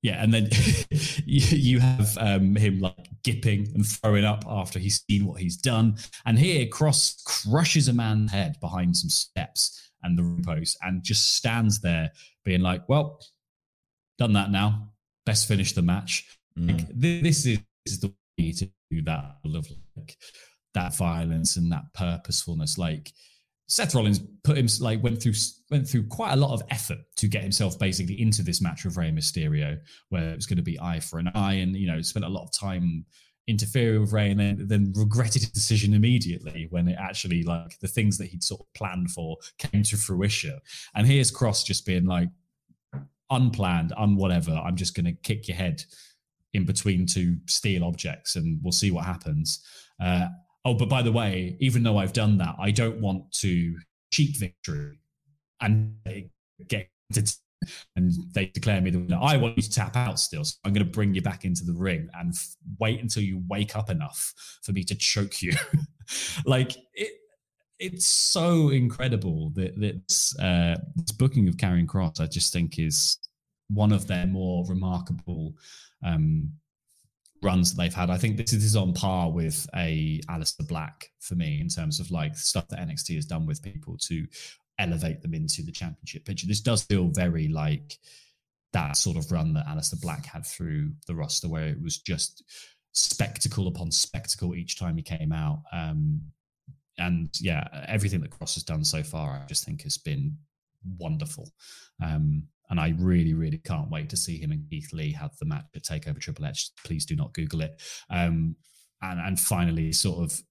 yeah, 0.04 0.22
and 0.22 0.34
then 0.34 0.50
you, 1.24 1.80
have 1.80 2.18
um, 2.20 2.56
him 2.56 2.78
like 2.78 3.08
gipping 3.22 3.66
and 3.74 3.86
throwing 3.86 4.26
up 4.26 4.44
after 4.46 4.78
he's 4.78 5.02
seen 5.08 5.24
what 5.24 5.40
he's 5.40 5.56
done. 5.56 5.96
And 6.26 6.38
here, 6.38 6.66
Kross 6.66 7.24
crushes 7.24 7.88
a 7.88 7.94
man's 7.94 8.30
head 8.30 8.60
behind 8.60 8.98
some 8.98 9.08
steps 9.08 9.90
and 10.02 10.18
the 10.18 10.42
post 10.44 10.76
and 10.82 11.02
just 11.02 11.36
stands 11.36 11.80
there 11.80 12.12
being 12.44 12.60
like, 12.60 12.86
well, 12.86 13.18
done 14.18 14.34
that 14.34 14.50
now. 14.50 14.90
Best 15.24 15.48
finish 15.48 15.72
the 15.72 15.80
match. 15.80 16.38
Mm. 16.58 16.72
Like, 16.72 16.88
this, 16.94 17.46
is, 17.46 17.60
this 17.86 17.94
is 17.94 18.00
the 18.00 18.12
way 18.38 18.52
to 18.52 18.70
do 18.90 19.00
that. 19.04 19.38
Love 19.42 19.68
like 19.96 20.18
that 20.74 20.94
violence 20.94 21.56
and 21.56 21.72
that 21.72 21.94
purposefulness. 21.94 22.76
Like, 22.76 23.10
Seth 23.66 23.94
Rollins 23.94 24.20
put 24.42 24.58
him 24.58 24.66
like 24.80 25.02
went 25.02 25.22
through 25.22 25.32
went 25.70 25.88
through 25.88 26.06
quite 26.08 26.32
a 26.32 26.36
lot 26.36 26.52
of 26.52 26.62
effort 26.70 26.98
to 27.16 27.28
get 27.28 27.42
himself 27.42 27.78
basically 27.78 28.20
into 28.20 28.42
this 28.42 28.60
match 28.60 28.84
with 28.84 28.96
Rey 28.96 29.10
Mysterio, 29.10 29.78
where 30.10 30.30
it 30.30 30.36
was 30.36 30.46
going 30.46 30.58
to 30.58 30.62
be 30.62 30.78
eye 30.80 31.00
for 31.00 31.18
an 31.18 31.30
eye, 31.34 31.54
and 31.54 31.74
you 31.74 31.86
know 31.86 32.02
spent 32.02 32.26
a 32.26 32.28
lot 32.28 32.44
of 32.44 32.52
time 32.52 33.06
interfering 33.46 34.00
with 34.02 34.12
Rey, 34.12 34.30
and 34.30 34.40
then 34.40 34.66
then 34.68 34.92
regretted 34.94 35.42
his 35.42 35.50
decision 35.50 35.94
immediately 35.94 36.66
when 36.70 36.88
it 36.88 36.96
actually 36.98 37.42
like 37.42 37.78
the 37.80 37.88
things 37.88 38.18
that 38.18 38.26
he'd 38.26 38.44
sort 38.44 38.60
of 38.60 38.72
planned 38.74 39.10
for 39.10 39.38
came 39.58 39.82
to 39.84 39.96
fruition. 39.96 40.60
And 40.94 41.06
here's 41.06 41.32
Kross 41.32 41.64
just 41.64 41.86
being 41.86 42.04
like 42.04 42.28
unplanned, 43.30 43.94
unwhatever. 43.96 44.52
I'm 44.52 44.76
just 44.76 44.94
going 44.94 45.06
to 45.06 45.12
kick 45.12 45.48
your 45.48 45.56
head 45.56 45.82
in 46.52 46.66
between 46.66 47.06
two 47.06 47.38
steel 47.46 47.82
objects, 47.82 48.36
and 48.36 48.60
we'll 48.62 48.72
see 48.72 48.90
what 48.90 49.06
happens. 49.06 49.64
Uh, 49.98 50.26
oh, 50.64 50.74
but 50.74 50.88
by 50.88 51.02
the 51.02 51.12
way, 51.12 51.56
even 51.60 51.82
though 51.82 51.98
I've 51.98 52.12
done 52.12 52.38
that, 52.38 52.56
I 52.58 52.70
don't 52.70 53.00
want 53.00 53.30
to 53.40 53.76
cheat 54.10 54.36
victory 54.36 54.98
and 55.60 55.94
get 56.68 56.88
to 57.12 57.36
and 57.96 58.12
they 58.32 58.46
declare 58.46 58.80
me 58.80 58.90
the 58.90 58.98
winner. 58.98 59.18
I 59.20 59.36
want 59.36 59.56
you 59.56 59.62
to 59.62 59.70
tap 59.70 59.96
out 59.96 60.18
still. 60.20 60.44
So 60.44 60.56
I'm 60.64 60.72
going 60.72 60.84
to 60.84 60.90
bring 60.90 61.14
you 61.14 61.22
back 61.22 61.44
into 61.44 61.64
the 61.64 61.72
ring 61.72 62.08
and 62.14 62.34
f- 62.34 62.56
wait 62.78 63.00
until 63.00 63.22
you 63.22 63.42
wake 63.48 63.76
up 63.76 63.90
enough 63.90 64.34
for 64.62 64.72
me 64.72 64.84
to 64.84 64.94
choke 64.94 65.42
you. 65.42 65.52
like 66.44 66.76
it, 66.94 67.12
it's 67.78 68.06
so 68.06 68.70
incredible 68.70 69.50
that 69.54 69.78
this, 69.78 70.38
uh, 70.38 70.76
this 70.96 71.12
booking 71.12 71.48
of 71.48 71.56
Karrion 71.56 71.86
Kross, 71.86 72.20
I 72.20 72.26
just 72.26 72.52
think 72.52 72.78
is 72.78 73.18
one 73.68 73.92
of 73.92 74.06
their 74.06 74.26
more 74.26 74.64
remarkable 74.66 75.54
um, 76.04 76.50
runs 77.44 77.72
that 77.72 77.82
they've 77.82 77.94
had. 77.94 78.10
I 78.10 78.18
think 78.18 78.36
this 78.36 78.52
is 78.52 78.74
on 78.74 78.94
par 78.94 79.30
with 79.30 79.68
a 79.76 80.20
Aleister 80.28 80.66
Black 80.66 81.10
for 81.20 81.34
me 81.34 81.60
in 81.60 81.68
terms 81.68 82.00
of 82.00 82.10
like 82.10 82.36
stuff 82.36 82.66
that 82.68 82.80
NXT 82.80 83.14
has 83.16 83.26
done 83.26 83.46
with 83.46 83.62
people 83.62 83.96
to 84.08 84.26
elevate 84.78 85.22
them 85.22 85.34
into 85.34 85.62
the 85.62 85.72
championship 85.72 86.24
picture. 86.24 86.46
This 86.46 86.60
does 86.60 86.82
feel 86.82 87.08
very 87.08 87.48
like 87.48 87.98
that 88.72 88.96
sort 88.96 89.16
of 89.16 89.30
run 89.30 89.54
that 89.54 89.66
Aleister 89.66 90.00
Black 90.00 90.26
had 90.26 90.44
through 90.44 90.92
the 91.06 91.14
roster, 91.14 91.48
where 91.48 91.68
it 91.68 91.80
was 91.80 91.98
just 91.98 92.42
spectacle 92.92 93.68
upon 93.68 93.90
spectacle 93.90 94.54
each 94.54 94.78
time 94.78 94.96
he 94.96 95.02
came 95.02 95.32
out. 95.32 95.62
Um, 95.72 96.20
and 96.98 97.28
yeah, 97.40 97.66
everything 97.88 98.20
that 98.20 98.30
Kross 98.30 98.54
has 98.54 98.62
done 98.62 98.84
so 98.84 99.02
far, 99.02 99.40
I 99.42 99.46
just 99.46 99.64
think 99.64 99.82
has 99.82 99.98
been 99.98 100.36
wonderful. 100.98 101.50
Um, 102.02 102.44
and 102.74 102.80
I 102.80 102.92
really, 102.98 103.34
really 103.34 103.58
can't 103.58 103.88
wait 103.88 104.10
to 104.10 104.16
see 104.16 104.36
him 104.36 104.50
and 104.50 104.68
Keith 104.68 104.92
Lee 104.92 105.12
have 105.12 105.30
the 105.38 105.44
match 105.44 105.66
at 105.76 105.84
Takeover 105.84 106.18
Triple 106.18 106.44
X. 106.44 106.72
Please 106.84 107.06
do 107.06 107.14
not 107.14 107.32
Google 107.32 107.60
it. 107.60 107.80
Um, 108.10 108.56
and 109.00 109.20
and 109.20 109.38
finally, 109.38 109.92
sort 109.92 110.24
of, 110.24 110.42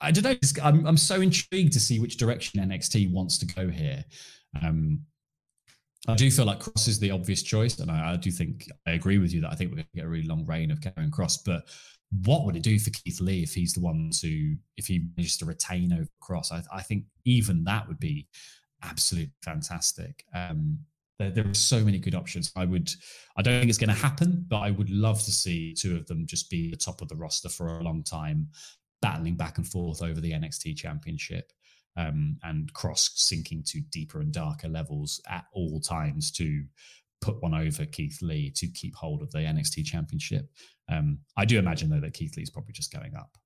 I 0.00 0.12
don't 0.12 0.22
know. 0.22 0.36
I'm 0.62 0.86
I'm 0.86 0.96
so 0.96 1.20
intrigued 1.20 1.72
to 1.72 1.80
see 1.80 1.98
which 1.98 2.18
direction 2.18 2.60
NXT 2.60 3.12
wants 3.12 3.36
to 3.38 3.46
go 3.46 3.68
here. 3.68 4.04
Um, 4.62 5.00
I 6.06 6.14
do 6.14 6.30
feel 6.30 6.44
like 6.44 6.60
Kross 6.60 6.86
is 6.86 7.00
the 7.00 7.10
obvious 7.10 7.42
choice, 7.42 7.80
and 7.80 7.90
I, 7.90 8.12
I, 8.12 8.16
do 8.16 8.30
think 8.30 8.68
I 8.86 8.92
agree 8.92 9.18
with 9.18 9.34
you 9.34 9.40
that 9.40 9.50
I 9.50 9.56
think 9.56 9.72
we're 9.72 9.78
going 9.78 9.88
to 9.92 9.96
get 9.96 10.04
a 10.04 10.08
really 10.08 10.28
long 10.28 10.46
reign 10.46 10.70
of 10.70 10.78
Karrion 10.78 11.10
Kross. 11.10 11.38
But 11.44 11.64
what 12.24 12.44
would 12.44 12.54
it 12.54 12.62
do 12.62 12.78
for 12.78 12.90
Keith 12.90 13.20
Lee 13.20 13.42
if 13.42 13.54
he's 13.54 13.72
the 13.72 13.80
one 13.80 14.10
to 14.20 14.56
if 14.76 14.86
he 14.86 15.08
manages 15.16 15.36
to 15.38 15.46
retain 15.46 15.92
over 15.92 16.06
Kross? 16.22 16.52
I, 16.52 16.62
I 16.72 16.82
think 16.82 17.06
even 17.24 17.64
that 17.64 17.88
would 17.88 17.98
be 17.98 18.28
absolutely 18.84 19.32
fantastic. 19.42 20.22
Um, 20.32 20.78
there, 21.18 21.30
there 21.30 21.48
are 21.48 21.54
so 21.54 21.84
many 21.84 21.98
good 21.98 22.14
options. 22.14 22.52
I 22.56 22.64
would, 22.64 22.90
I 23.36 23.42
don't 23.42 23.58
think 23.58 23.68
it's 23.68 23.78
going 23.78 23.88
to 23.88 23.94
happen, 23.94 24.44
but 24.48 24.58
I 24.58 24.70
would 24.70 24.90
love 24.90 25.22
to 25.24 25.32
see 25.32 25.74
two 25.74 25.96
of 25.96 26.06
them 26.06 26.26
just 26.26 26.50
be 26.50 26.70
the 26.70 26.76
top 26.76 27.02
of 27.02 27.08
the 27.08 27.16
roster 27.16 27.48
for 27.48 27.78
a 27.78 27.82
long 27.82 28.02
time, 28.02 28.48
battling 29.02 29.36
back 29.36 29.58
and 29.58 29.66
forth 29.66 30.02
over 30.02 30.20
the 30.20 30.32
NXT 30.32 30.76
Championship. 30.76 31.52
Um, 31.96 32.36
and 32.44 32.72
Kross 32.74 33.10
sinking 33.16 33.64
to 33.66 33.80
deeper 33.90 34.20
and 34.20 34.32
darker 34.32 34.68
levels 34.68 35.20
at 35.28 35.46
all 35.52 35.80
times 35.80 36.30
to 36.32 36.62
put 37.20 37.42
one 37.42 37.54
over 37.54 37.84
Keith 37.86 38.18
Lee 38.22 38.52
to 38.54 38.68
keep 38.68 38.94
hold 38.94 39.20
of 39.20 39.32
the 39.32 39.38
NXT 39.38 39.84
Championship. 39.84 40.48
Um, 40.88 41.18
I 41.36 41.44
do 41.44 41.58
imagine 41.58 41.90
though 41.90 42.00
that 42.00 42.14
Keith 42.14 42.36
Lee's 42.36 42.50
probably 42.50 42.72
just 42.72 42.92
going 42.92 43.16
up. 43.16 43.36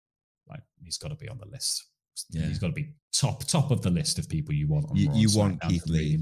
Like 0.48 0.60
he's 0.84 0.98
got 0.98 1.08
to 1.08 1.14
be 1.14 1.28
on 1.28 1.38
the 1.38 1.48
list. 1.48 1.86
Yeah. 2.30 2.46
He's 2.46 2.58
got 2.58 2.66
to 2.66 2.72
be 2.74 2.92
top 3.14 3.44
top 3.44 3.70
of 3.70 3.80
the 3.80 3.90
list 3.90 4.18
of 4.18 4.28
people 4.28 4.54
you 4.54 4.68
want. 4.68 4.94
you, 4.94 5.10
you 5.14 5.28
want 5.34 5.60
Keith 5.62 5.86
Lee. 5.86 6.18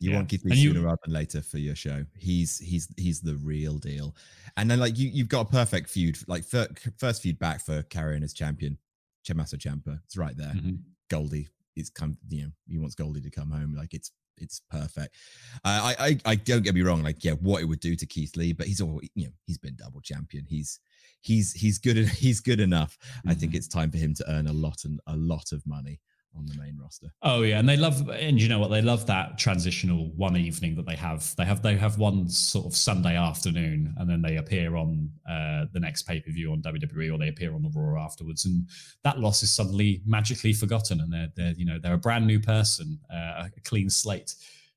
You 0.00 0.10
yeah. 0.10 0.16
want 0.16 0.28
Keith 0.28 0.44
Lee 0.44 0.56
sooner 0.56 0.80
rather 0.80 0.98
than 1.04 1.14
later 1.14 1.40
for 1.40 1.58
your 1.58 1.74
show. 1.74 2.04
He's 2.16 2.58
he's 2.58 2.88
he's 2.96 3.20
the 3.20 3.36
real 3.36 3.78
deal. 3.78 4.14
And 4.56 4.70
then 4.70 4.80
like 4.80 4.98
you 4.98 5.08
you've 5.08 5.28
got 5.28 5.42
a 5.42 5.50
perfect 5.50 5.88
feud, 5.88 6.18
like 6.26 6.44
first 6.44 7.22
feud 7.22 7.38
back 7.38 7.64
for 7.64 7.82
Karrion 7.84 8.22
as 8.22 8.32
champion, 8.32 8.78
Tommaso 9.24 9.56
Ciampa. 9.56 10.00
It's 10.04 10.16
right 10.16 10.36
there. 10.36 10.52
Mm-hmm. 10.54 10.74
Goldie, 11.08 11.48
it's 11.76 11.90
come. 11.90 12.16
You 12.28 12.44
know, 12.44 12.50
he 12.68 12.78
wants 12.78 12.94
Goldie 12.94 13.20
to 13.22 13.30
come 13.30 13.50
home. 13.50 13.74
Like 13.76 13.94
it's 13.94 14.10
it's 14.36 14.60
perfect. 14.70 15.16
Uh, 15.64 15.94
I, 15.98 16.06
I 16.06 16.18
I 16.24 16.34
don't 16.34 16.62
get 16.62 16.74
me 16.74 16.82
wrong. 16.82 17.02
Like 17.02 17.24
yeah, 17.24 17.32
what 17.32 17.62
it 17.62 17.66
would 17.66 17.80
do 17.80 17.96
to 17.96 18.06
Keith 18.06 18.36
Lee, 18.36 18.52
but 18.52 18.66
he's 18.66 18.80
all 18.80 19.00
you 19.14 19.26
know 19.26 19.32
he's 19.46 19.58
been 19.58 19.76
double 19.76 20.00
champion. 20.00 20.44
He's 20.48 20.80
he's 21.20 21.52
he's 21.52 21.78
good 21.78 21.96
he's 22.08 22.40
good 22.40 22.60
enough. 22.60 22.98
Mm-hmm. 22.98 23.30
I 23.30 23.34
think 23.34 23.52
mm-hmm. 23.52 23.58
it's 23.58 23.68
time 23.68 23.90
for 23.90 23.98
him 23.98 24.14
to 24.14 24.30
earn 24.30 24.46
a 24.46 24.52
lot 24.52 24.84
and 24.84 25.00
a 25.06 25.16
lot 25.16 25.52
of 25.52 25.66
money 25.66 26.00
on 26.36 26.46
the 26.46 26.54
main 26.54 26.76
roster. 26.80 27.08
Oh 27.22 27.42
yeah, 27.42 27.58
and 27.58 27.68
they 27.68 27.76
love, 27.76 28.08
and 28.08 28.40
you 28.40 28.48
know 28.48 28.58
what? 28.58 28.70
They 28.70 28.82
love 28.82 29.06
that 29.06 29.38
transitional 29.38 30.10
one 30.16 30.36
evening 30.36 30.74
that 30.76 30.86
they 30.86 30.96
have. 30.96 31.34
They 31.36 31.44
have 31.44 31.62
they 31.62 31.76
have 31.76 31.98
one 31.98 32.28
sort 32.28 32.66
of 32.66 32.76
Sunday 32.76 33.16
afternoon, 33.16 33.94
and 33.98 34.08
then 34.08 34.22
they 34.22 34.36
appear 34.36 34.76
on 34.76 35.10
uh, 35.28 35.66
the 35.72 35.80
next 35.80 36.02
pay 36.02 36.20
per 36.20 36.30
view 36.30 36.52
on 36.52 36.62
WWE, 36.62 37.12
or 37.12 37.18
they 37.18 37.28
appear 37.28 37.54
on 37.54 37.62
the 37.62 37.70
Raw 37.74 38.02
afterwards, 38.02 38.44
and 38.44 38.68
that 39.02 39.18
loss 39.20 39.42
is 39.42 39.50
suddenly 39.50 40.02
magically 40.06 40.52
forgotten, 40.52 41.00
and 41.00 41.12
they're 41.12 41.32
they're 41.36 41.54
you 41.56 41.64
know 41.64 41.78
they're 41.78 41.94
a 41.94 41.98
brand 41.98 42.26
new 42.26 42.40
person, 42.40 42.98
uh, 43.12 43.48
a 43.56 43.60
clean 43.64 43.90
slate 43.90 44.34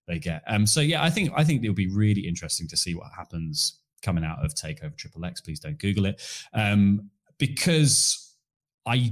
they 0.07 0.19
get. 0.19 0.43
Um, 0.47 0.65
so 0.65 0.81
yeah, 0.81 1.03
I 1.03 1.09
think 1.09 1.31
I 1.35 1.43
think 1.43 1.63
it'll 1.63 1.75
be 1.75 1.93
really 1.93 2.21
interesting 2.21 2.67
to 2.69 2.77
see 2.77 2.95
what 2.95 3.11
happens 3.15 3.79
coming 4.01 4.23
out 4.23 4.43
of 4.43 4.53
Takeover 4.53 4.95
Triple 4.95 5.25
X. 5.25 5.41
Please 5.41 5.59
don't 5.59 5.77
Google 5.79 6.05
it, 6.05 6.21
um, 6.53 7.09
because 7.37 8.35
I 8.85 9.11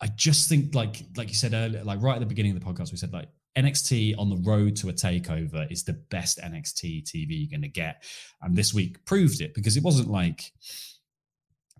I 0.00 0.08
just 0.08 0.48
think 0.48 0.74
like 0.74 1.02
like 1.16 1.28
you 1.28 1.34
said 1.34 1.54
earlier, 1.54 1.82
like 1.84 2.02
right 2.02 2.14
at 2.14 2.20
the 2.20 2.26
beginning 2.26 2.52
of 2.56 2.60
the 2.60 2.66
podcast, 2.66 2.92
we 2.92 2.98
said 2.98 3.12
like 3.12 3.28
NXT 3.56 4.18
on 4.18 4.28
the 4.28 4.36
road 4.36 4.76
to 4.76 4.90
a 4.90 4.92
takeover 4.92 5.70
is 5.70 5.84
the 5.84 5.94
best 5.94 6.38
NXT 6.38 7.04
TV 7.04 7.26
you're 7.30 7.50
going 7.50 7.62
to 7.62 7.68
get, 7.68 8.04
and 8.42 8.56
this 8.56 8.74
week 8.74 9.02
proved 9.04 9.40
it 9.40 9.54
because 9.54 9.76
it 9.76 9.82
wasn't 9.82 10.08
like 10.10 10.52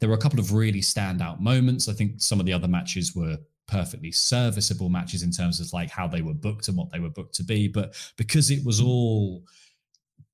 there 0.00 0.08
were 0.08 0.14
a 0.14 0.18
couple 0.18 0.40
of 0.40 0.52
really 0.52 0.80
standout 0.80 1.40
moments. 1.40 1.88
I 1.88 1.92
think 1.92 2.20
some 2.20 2.40
of 2.40 2.46
the 2.46 2.52
other 2.52 2.68
matches 2.68 3.14
were 3.14 3.38
perfectly 3.66 4.12
serviceable 4.12 4.88
matches 4.88 5.22
in 5.22 5.30
terms 5.30 5.60
of 5.60 5.72
like 5.72 5.90
how 5.90 6.06
they 6.06 6.22
were 6.22 6.34
booked 6.34 6.68
and 6.68 6.76
what 6.76 6.90
they 6.90 7.00
were 7.00 7.10
booked 7.10 7.34
to 7.34 7.44
be, 7.44 7.68
but 7.68 7.94
because 8.16 8.50
it 8.50 8.64
was 8.64 8.80
all 8.80 9.44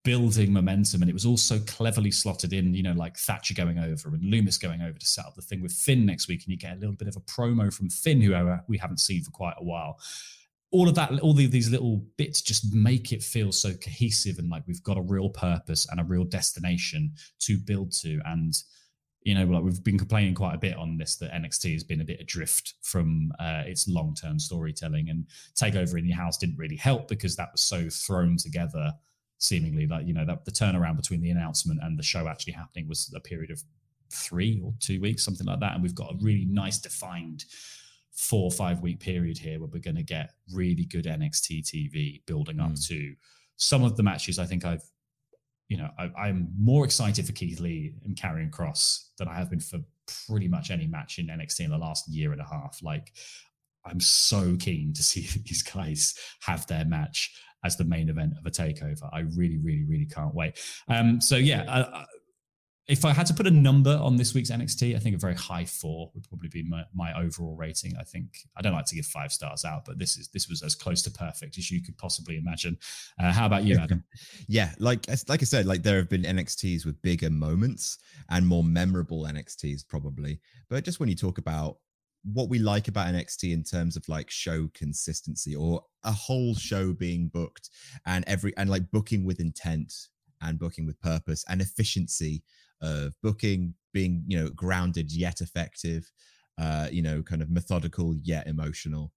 building 0.04 0.52
momentum 0.52 1.00
and 1.00 1.08
it 1.08 1.14
was 1.14 1.24
all 1.24 1.36
so 1.36 1.60
cleverly 1.60 2.10
slotted 2.10 2.52
in 2.52 2.74
you 2.74 2.82
know 2.82 2.92
like 2.92 3.16
thatcher 3.16 3.54
going 3.54 3.78
over 3.78 4.08
and 4.08 4.22
Lumis 4.22 4.60
going 4.60 4.82
over 4.82 4.98
to 4.98 5.06
set 5.06 5.24
up 5.24 5.34
the 5.36 5.42
thing 5.42 5.62
with 5.62 5.72
finn 5.72 6.04
next 6.04 6.28
week 6.28 6.42
and 6.42 6.50
you 6.50 6.58
get 6.58 6.76
a 6.76 6.80
little 6.80 6.96
bit 6.96 7.08
of 7.08 7.16
a 7.16 7.20
promo 7.20 7.72
from 7.72 7.88
finn 7.88 8.20
who 8.20 8.34
we 8.66 8.78
haven't 8.78 8.98
seen 8.98 9.22
for 9.22 9.30
quite 9.30 9.54
a 9.60 9.64
while. 9.64 9.98
All 10.72 10.88
of 10.88 10.94
that 10.96 11.20
all 11.20 11.34
these 11.34 11.70
little 11.70 12.04
bits 12.16 12.42
just 12.42 12.74
make 12.74 13.12
it 13.12 13.22
feel 13.22 13.52
so 13.52 13.74
cohesive 13.74 14.38
and 14.38 14.50
like 14.50 14.64
we've 14.66 14.82
got 14.82 14.98
a 14.98 15.02
real 15.02 15.28
purpose 15.28 15.86
and 15.90 16.00
a 16.00 16.04
real 16.04 16.24
destination 16.24 17.12
to 17.40 17.58
build 17.58 17.92
to. 18.00 18.20
And 18.24 18.54
you 19.22 19.36
know 19.36 19.44
like 19.44 19.62
we've 19.62 19.84
been 19.84 19.98
complaining 19.98 20.34
quite 20.34 20.54
a 20.54 20.58
bit 20.58 20.76
on 20.76 20.96
this 20.96 21.14
that 21.16 21.30
nxt 21.30 21.72
has 21.74 21.84
been 21.84 22.00
a 22.00 22.04
bit 22.04 22.20
adrift 22.20 22.74
from 22.82 23.30
uh, 23.38 23.62
its 23.66 23.86
long-term 23.86 24.40
storytelling. 24.40 25.10
And 25.10 25.26
takeover 25.54 25.96
in 25.96 26.06
your 26.06 26.16
house 26.16 26.38
didn't 26.38 26.58
really 26.58 26.76
help 26.76 27.06
because 27.06 27.36
that 27.36 27.52
was 27.52 27.60
so 27.60 27.88
thrown 27.88 28.36
together 28.36 28.92
seemingly 29.42 29.88
like 29.88 30.06
you 30.06 30.14
know 30.14 30.24
that 30.24 30.44
the 30.44 30.52
turnaround 30.52 30.96
between 30.96 31.20
the 31.20 31.30
announcement 31.30 31.80
and 31.82 31.98
the 31.98 32.02
show 32.02 32.28
actually 32.28 32.52
happening 32.52 32.88
was 32.88 33.12
a 33.16 33.20
period 33.20 33.50
of 33.50 33.60
three 34.12 34.60
or 34.64 34.72
two 34.78 35.00
weeks 35.00 35.24
something 35.24 35.46
like 35.46 35.60
that. 35.60 35.74
And 35.74 35.82
we've 35.82 35.94
got 35.94 36.12
a 36.12 36.16
really 36.20 36.44
nice 36.44 36.78
defined 36.78 37.44
four 38.12 38.44
or 38.44 38.50
five 38.50 38.80
week 38.80 39.00
period 39.00 39.38
here 39.38 39.58
where 39.58 39.68
we're 39.72 39.80
going 39.80 39.96
to 39.96 40.02
get 40.02 40.34
really 40.52 40.84
good 40.84 41.06
nxt 41.06 41.62
tv 41.62 42.20
building 42.26 42.60
up 42.60 42.72
mm. 42.72 42.86
to 42.86 43.14
some 43.56 43.82
of 43.82 43.96
the 43.96 44.02
matches 44.02 44.38
i 44.38 44.44
think 44.44 44.66
i've 44.66 44.82
you 45.68 45.78
know 45.78 45.88
I, 45.98 46.28
am 46.28 46.48
more 46.58 46.84
excited 46.84 47.24
for 47.24 47.32
keith 47.32 47.58
lee 47.58 47.94
and 48.04 48.14
Karrion 48.14 48.50
Kross 48.50 49.08
than 49.16 49.28
i 49.28 49.34
have 49.34 49.48
been 49.48 49.60
for 49.60 49.78
pretty 50.28 50.46
much 50.46 50.70
any 50.70 50.86
match 50.86 51.18
in 51.18 51.28
nxt 51.28 51.60
in 51.60 51.70
the 51.70 51.78
last 51.78 52.06
year 52.06 52.32
and 52.32 52.40
a 52.42 52.44
half. 52.44 52.80
Like 52.82 53.14
i'm 53.86 53.98
so 53.98 54.56
keen 54.60 54.92
to 54.92 55.02
see 55.02 55.26
these 55.46 55.62
guys 55.62 56.14
have 56.42 56.66
their 56.66 56.84
match 56.84 57.34
as 57.64 57.76
the 57.76 57.84
main 57.84 58.08
event 58.08 58.34
of 58.38 58.46
a 58.46 58.50
takeover. 58.50 59.08
I 59.12 59.20
really, 59.20 59.58
really, 59.58 59.84
really 59.84 60.06
can't 60.06 60.34
wait. 60.34 60.58
Um, 60.88 61.20
so 61.20 61.36
yeah, 61.36 61.62
uh, 61.62 62.04
if 62.88 63.04
I 63.04 63.12
had 63.12 63.26
to 63.26 63.34
put 63.34 63.46
a 63.46 63.50
number 63.50 63.96
on 64.02 64.16
this 64.16 64.34
week's 64.34 64.50
NXT, 64.50 64.96
I 64.96 64.98
think 64.98 65.14
a 65.14 65.18
very 65.18 65.36
high 65.36 65.64
four 65.64 66.10
would 66.14 66.28
probably 66.28 66.48
be 66.48 66.64
my, 66.64 66.84
my, 66.92 67.16
overall 67.16 67.54
rating. 67.54 67.92
I 67.98 68.02
think 68.02 68.38
I 68.56 68.62
don't 68.62 68.72
like 68.72 68.86
to 68.86 68.96
give 68.96 69.06
five 69.06 69.32
stars 69.32 69.64
out, 69.64 69.84
but 69.84 69.98
this 69.98 70.16
is 70.16 70.28
this 70.28 70.48
was 70.48 70.62
as 70.62 70.74
close 70.74 71.00
to 71.02 71.10
perfect 71.10 71.58
as 71.58 71.70
you 71.70 71.80
could 71.82 71.96
possibly 71.96 72.36
imagine. 72.38 72.76
Uh, 73.22 73.32
how 73.32 73.46
about 73.46 73.62
you, 73.62 73.78
Adam? 73.78 74.02
yeah, 74.48 74.72
like 74.78 75.06
like 75.28 75.42
I 75.42 75.44
said, 75.44 75.66
like 75.66 75.82
there 75.82 75.96
have 75.96 76.08
been 76.08 76.22
NXTs 76.22 76.84
with 76.84 77.00
bigger 77.02 77.30
moments 77.30 77.98
and 78.30 78.46
more 78.46 78.64
memorable 78.64 79.24
NXTs 79.24 79.86
probably, 79.86 80.40
but 80.68 80.84
just 80.84 80.98
when 80.98 81.08
you 81.08 81.16
talk 81.16 81.38
about 81.38 81.76
what 82.24 82.48
we 82.48 82.58
like 82.58 82.88
about 82.88 83.08
NXT 83.08 83.52
in 83.52 83.64
terms 83.64 83.96
of 83.96 84.08
like 84.08 84.30
show 84.30 84.68
consistency 84.74 85.56
or 85.56 85.84
a 86.04 86.12
whole 86.12 86.54
show 86.54 86.92
being 86.92 87.28
booked 87.28 87.70
and 88.06 88.24
every 88.26 88.56
and 88.56 88.70
like 88.70 88.90
booking 88.90 89.24
with 89.24 89.40
intent 89.40 89.92
and 90.40 90.58
booking 90.58 90.86
with 90.86 91.00
purpose 91.00 91.44
and 91.48 91.60
efficiency 91.60 92.42
of 92.80 93.14
booking 93.22 93.74
being 93.92 94.24
you 94.26 94.38
know 94.38 94.48
grounded 94.50 95.12
yet 95.12 95.40
effective 95.40 96.10
uh 96.58 96.88
you 96.90 97.02
know 97.02 97.22
kind 97.22 97.42
of 97.42 97.50
methodical 97.50 98.14
yet 98.22 98.46
emotional. 98.46 99.12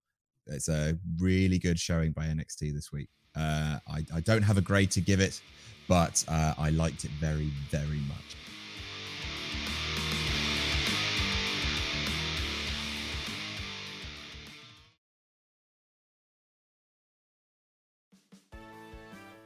It's 0.48 0.68
a 0.68 0.98
really 1.20 1.58
good 1.58 1.80
showing 1.80 2.12
by 2.12 2.26
NXT 2.26 2.74
this 2.74 2.92
week. 2.92 3.10
Uh 3.36 3.80
I, 3.88 4.06
I 4.14 4.20
don't 4.22 4.44
have 4.44 4.58
a 4.58 4.62
grade 4.62 4.92
to 4.92 5.02
give 5.02 5.20
it 5.20 5.42
but 5.88 6.24
uh, 6.28 6.54
I 6.58 6.72
liked 6.72 7.06
it 7.06 7.12
very 7.20 7.52
very 7.70 8.02
much 8.08 8.36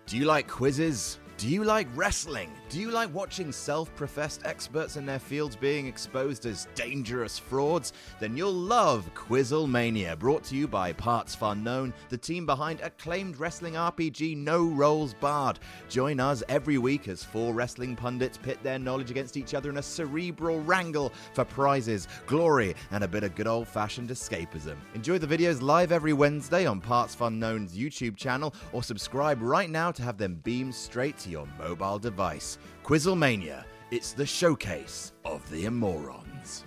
Do 0.10 0.18
you 0.18 0.26
like 0.26 0.48
quizzes? 0.48 1.20
Do 1.40 1.48
you 1.48 1.64
like 1.64 1.88
wrestling? 1.96 2.52
Do 2.68 2.82
you 2.82 2.92
like 2.92 3.14
watching 3.14 3.54
self 3.54 3.96
professed 3.96 4.42
experts 4.44 4.98
in 4.98 5.06
their 5.06 5.20
fields 5.20 5.56
being 5.56 5.88
exposed 5.88 6.46
as 6.46 6.68
dangerous 6.76 7.40
frauds? 7.40 7.94
Then 8.20 8.36
you'll 8.36 8.52
love 8.52 9.10
Quizzlemania, 9.16 10.20
brought 10.20 10.44
to 10.44 10.56
you 10.58 10.68
by 10.68 10.92
Parts 10.92 11.34
Fun 11.34 11.64
Known, 11.64 11.94
the 12.10 12.18
team 12.18 12.46
behind 12.46 12.82
acclaimed 12.82 13.40
wrestling 13.40 13.76
RPG 13.76 14.36
No 14.36 14.66
Rolls 14.66 15.14
Barred. 15.14 15.60
Join 15.88 16.20
us 16.20 16.44
every 16.50 16.78
week 16.78 17.08
as 17.08 17.24
four 17.24 17.54
wrestling 17.54 17.96
pundits 17.96 18.38
pit 18.38 18.62
their 18.62 18.78
knowledge 18.78 19.10
against 19.10 19.38
each 19.38 19.54
other 19.54 19.70
in 19.70 19.78
a 19.78 19.82
cerebral 19.82 20.60
wrangle 20.60 21.14
for 21.34 21.46
prizes, 21.46 22.10
glory, 22.28 22.76
and 22.92 23.02
a 23.02 23.08
bit 23.08 23.24
of 23.24 23.34
good 23.36 23.48
old 23.48 23.70
fashioned 23.70 24.10
escapism. 24.10 24.76
Enjoy 24.94 25.18
the 25.18 25.38
videos 25.38 25.62
live 25.62 25.94
every 25.94 26.12
Wednesday 26.12 26.66
on 26.66 26.82
Parts 26.82 27.16
Fun 27.16 27.40
Known's 27.40 27.78
YouTube 27.78 28.18
channel 28.18 28.54
or 28.74 28.84
subscribe 28.84 29.42
right 29.42 29.70
now 29.70 29.90
to 29.90 30.04
have 30.04 30.18
them 30.18 30.36
beamed 30.44 30.76
straight 30.76 31.18
to 31.20 31.29
your 31.30 31.48
mobile 31.58 32.00
device. 32.00 32.58
Quizlemania, 32.84 33.64
it's 33.92 34.14
the 34.14 34.26
showcase 34.26 35.14
of 35.26 35.48
the 35.50 35.66
Immorons. 35.66 36.64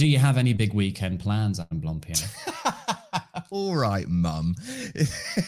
Do 0.00 0.06
you 0.06 0.16
have 0.16 0.38
any 0.38 0.54
big 0.54 0.72
weekend 0.72 1.20
plans, 1.20 1.60
Adam 1.60 1.82
Blampied? 1.82 2.26
All 3.50 3.76
right, 3.76 4.08
mum. 4.08 4.54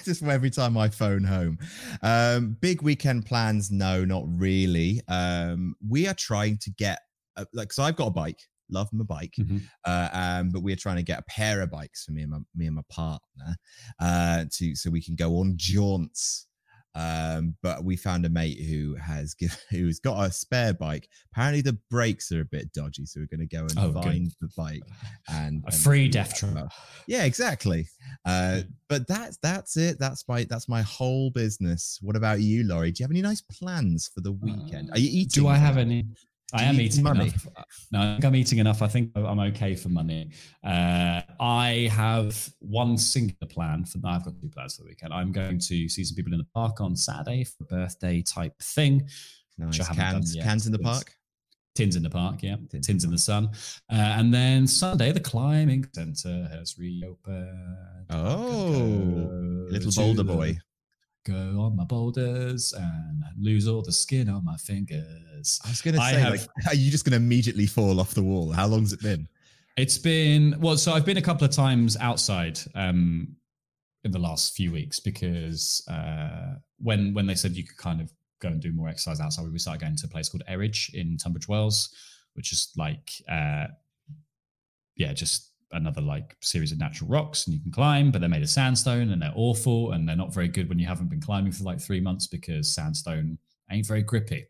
Just 0.04 0.20
for 0.20 0.30
every 0.30 0.50
time 0.50 0.76
I 0.76 0.90
phone 0.90 1.24
home. 1.24 1.58
Um, 2.02 2.58
big 2.60 2.82
weekend 2.82 3.24
plans? 3.24 3.70
No, 3.70 4.04
not 4.04 4.24
really. 4.26 5.00
Um, 5.08 5.74
we 5.88 6.06
are 6.06 6.12
trying 6.12 6.58
to 6.58 6.70
get, 6.70 6.98
uh, 7.38 7.46
like, 7.54 7.72
so 7.72 7.82
I've 7.82 7.96
got 7.96 8.08
a 8.08 8.10
bike 8.10 8.42
love 8.72 8.88
my 8.92 9.04
bike. 9.04 9.34
Mm-hmm. 9.38 9.58
Uh, 9.84 10.08
um, 10.12 10.50
but 10.50 10.62
we're 10.62 10.76
trying 10.76 10.96
to 10.96 11.02
get 11.02 11.20
a 11.20 11.24
pair 11.28 11.60
of 11.60 11.70
bikes 11.70 12.04
for 12.04 12.12
me 12.12 12.22
and 12.22 12.30
my 12.30 12.38
me 12.54 12.66
and 12.66 12.76
my 12.76 12.82
partner 12.88 13.56
uh, 14.00 14.44
to 14.52 14.74
so 14.74 14.90
we 14.90 15.02
can 15.02 15.14
go 15.14 15.38
on 15.38 15.54
jaunts. 15.56 16.46
Um, 16.94 17.56
but 17.62 17.84
we 17.84 17.96
found 17.96 18.26
a 18.26 18.28
mate 18.28 18.60
who 18.60 18.94
has 18.96 19.34
who's 19.70 19.98
got 19.98 20.26
a 20.26 20.30
spare 20.30 20.74
bike. 20.74 21.08
Apparently, 21.32 21.62
the 21.62 21.78
brakes 21.90 22.30
are 22.32 22.42
a 22.42 22.44
bit 22.44 22.72
dodgy, 22.72 23.06
so 23.06 23.20
we're 23.20 23.34
going 23.34 23.48
to 23.48 23.56
go 23.56 23.62
and 23.62 23.78
oh, 23.78 24.02
find 24.02 24.26
good. 24.26 24.34
the 24.40 24.50
bike 24.56 24.82
and 25.28 25.62
a 25.64 25.72
and 25.72 25.74
free 25.74 26.08
death 26.08 26.36
trap. 26.36 26.70
Yeah, 27.06 27.24
exactly. 27.24 27.88
Uh, 28.26 28.60
but 28.88 29.06
that's 29.08 29.38
that's 29.38 29.76
it. 29.76 29.98
That's 29.98 30.28
my 30.28 30.44
that's 30.44 30.68
my 30.68 30.82
whole 30.82 31.30
business. 31.30 31.98
What 32.02 32.16
about 32.16 32.40
you, 32.40 32.64
Laurie? 32.64 32.92
Do 32.92 33.02
you 33.02 33.04
have 33.04 33.10
any 33.10 33.22
nice 33.22 33.40
plans 33.40 34.10
for 34.14 34.20
the 34.20 34.32
weekend? 34.32 34.90
Are 34.92 34.98
you 34.98 35.08
eating? 35.10 35.44
Do 35.44 35.48
I 35.48 35.56
have 35.56 35.78
any? 35.78 36.04
I 36.53 36.64
am 36.64 36.80
eating 36.80 37.03
money. 37.03 37.28
enough. 37.28 37.46
No, 37.90 38.00
I 38.00 38.12
think 38.12 38.24
I'm 38.24 38.36
eating 38.36 38.59
enough. 38.59 38.82
I 38.82 38.88
think 38.88 39.11
I'm 39.14 39.40
okay 39.40 39.74
for 39.74 39.88
money. 39.88 40.30
Uh, 40.64 41.22
I 41.40 41.88
have 41.92 42.48
one 42.61 42.96
singular 42.98 43.48
plan 43.48 43.84
for. 43.84 43.98
now. 43.98 44.11
I've 44.11 44.24
got 44.24 44.34
two 44.40 44.48
plans 44.48 44.76
for 44.76 44.82
the 44.82 44.88
weekend. 44.88 45.12
I'm 45.12 45.32
going 45.32 45.59
to 45.59 45.88
see 45.88 46.05
some 46.05 46.16
people 46.16 46.32
in 46.32 46.38
the 46.38 46.46
park 46.55 46.80
on 46.80 46.96
Saturday 46.96 47.44
for 47.44 47.64
a 47.64 47.66
birthday 47.66 48.22
type 48.22 48.55
thing. 48.61 49.09
Nice. 49.59 49.86
Cans, 49.88 50.36
cans 50.36 50.66
in 50.66 50.72
the 50.72 50.78
park. 50.78 51.14
Tins 51.74 51.96
in 51.96 52.03
the 52.03 52.11
park, 52.11 52.42
yeah. 52.42 52.57
Tins, 52.70 52.86
Tins 52.86 53.05
in 53.05 53.11
the 53.11 53.18
sun. 53.18 53.48
Uh, 53.90 53.94
and 53.96 54.32
then 54.32 54.66
Sunday, 54.66 55.11
the 55.11 55.20
climbing 55.20 55.86
center 55.94 56.46
has 56.53 56.78
reopened. 56.78 58.07
Oh, 58.11 59.66
little 59.70 59.92
boulder 59.96 60.24
boy 60.24 60.59
go 61.24 61.60
on 61.60 61.76
my 61.76 61.84
boulders 61.84 62.72
and 62.72 63.24
lose 63.38 63.68
all 63.68 63.82
the 63.82 63.92
skin 63.92 64.28
on 64.28 64.44
my 64.44 64.56
fingers. 64.56 65.60
I 65.64 65.68
was 65.68 65.80
going 65.80 65.94
to 65.94 66.00
say, 66.00 66.20
have, 66.20 66.32
like, 66.32 66.48
are 66.68 66.74
you 66.74 66.90
just 66.90 67.04
going 67.04 67.12
to 67.12 67.16
immediately 67.16 67.66
fall 67.66 68.00
off 68.00 68.14
the 68.14 68.22
wall? 68.22 68.52
How 68.52 68.66
long's 68.66 68.92
it 68.92 69.00
been? 69.00 69.28
It's 69.76 69.98
been 69.98 70.56
well. 70.60 70.76
So 70.76 70.92
I've 70.92 71.06
been 71.06 71.16
a 71.16 71.22
couple 71.22 71.44
of 71.44 71.50
times 71.50 71.96
outside 71.96 72.58
um, 72.74 73.36
in 74.04 74.10
the 74.10 74.18
last 74.18 74.54
few 74.54 74.70
weeks 74.70 75.00
because 75.00 75.86
uh, 75.88 76.56
when 76.78 77.14
when 77.14 77.26
they 77.26 77.34
said 77.34 77.52
you 77.52 77.64
could 77.64 77.78
kind 77.78 78.00
of 78.00 78.12
go 78.40 78.48
and 78.48 78.60
do 78.60 78.72
more 78.72 78.88
exercise 78.88 79.20
outside, 79.20 79.50
we 79.50 79.58
started 79.58 79.80
going 79.80 79.96
to 79.96 80.06
a 80.06 80.10
place 80.10 80.28
called 80.28 80.42
Eridge 80.46 80.90
in 80.92 81.16
Tunbridge 81.16 81.48
Wells, 81.48 81.94
which 82.34 82.52
is 82.52 82.70
like, 82.76 83.12
uh, 83.30 83.68
yeah, 84.96 85.12
just 85.14 85.51
another 85.72 86.00
like 86.00 86.36
series 86.40 86.72
of 86.72 86.78
natural 86.78 87.08
rocks 87.08 87.46
and 87.46 87.54
you 87.54 87.60
can 87.60 87.72
climb, 87.72 88.10
but 88.10 88.20
they're 88.20 88.30
made 88.30 88.42
of 88.42 88.50
sandstone 88.50 89.10
and 89.10 89.22
they're 89.22 89.32
awful 89.34 89.92
and 89.92 90.08
they're 90.08 90.16
not 90.16 90.34
very 90.34 90.48
good 90.48 90.68
when 90.68 90.78
you 90.78 90.86
haven't 90.86 91.08
been 91.08 91.20
climbing 91.20 91.52
for 91.52 91.64
like 91.64 91.80
three 91.80 92.00
months 92.00 92.26
because 92.26 92.74
sandstone 92.74 93.38
ain't 93.70 93.86
very 93.86 94.02
grippy, 94.02 94.46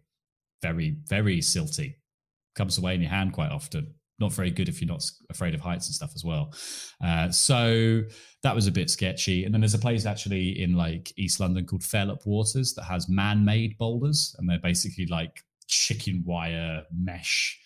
very, 0.60 0.96
very 1.06 1.38
silty, 1.38 1.96
comes 2.54 2.78
away 2.78 2.94
in 2.94 3.00
your 3.00 3.10
hand 3.10 3.32
quite 3.32 3.50
often. 3.50 3.94
Not 4.18 4.32
very 4.32 4.50
good 4.50 4.68
if 4.68 4.80
you're 4.80 4.88
not 4.88 5.04
afraid 5.30 5.54
of 5.54 5.60
heights 5.60 5.86
and 5.88 5.94
stuff 5.94 6.12
as 6.14 6.24
well. 6.24 6.54
Uh, 7.02 7.30
so 7.30 8.02
that 8.42 8.54
was 8.54 8.66
a 8.66 8.72
bit 8.72 8.90
sketchy. 8.90 9.44
And 9.44 9.52
then 9.52 9.60
there's 9.60 9.74
a 9.74 9.78
place 9.78 10.06
actually 10.06 10.62
in 10.62 10.74
like 10.74 11.12
East 11.16 11.40
London 11.40 11.66
called 11.66 11.82
Fairlop 11.82 12.24
Waters 12.24 12.74
that 12.74 12.84
has 12.84 13.08
man 13.08 13.44
made 13.44 13.78
boulders. 13.78 14.36
And 14.38 14.48
they're 14.48 14.60
basically 14.60 15.06
like 15.06 15.42
chicken 15.66 16.22
wire 16.24 16.84
mesh 16.96 17.58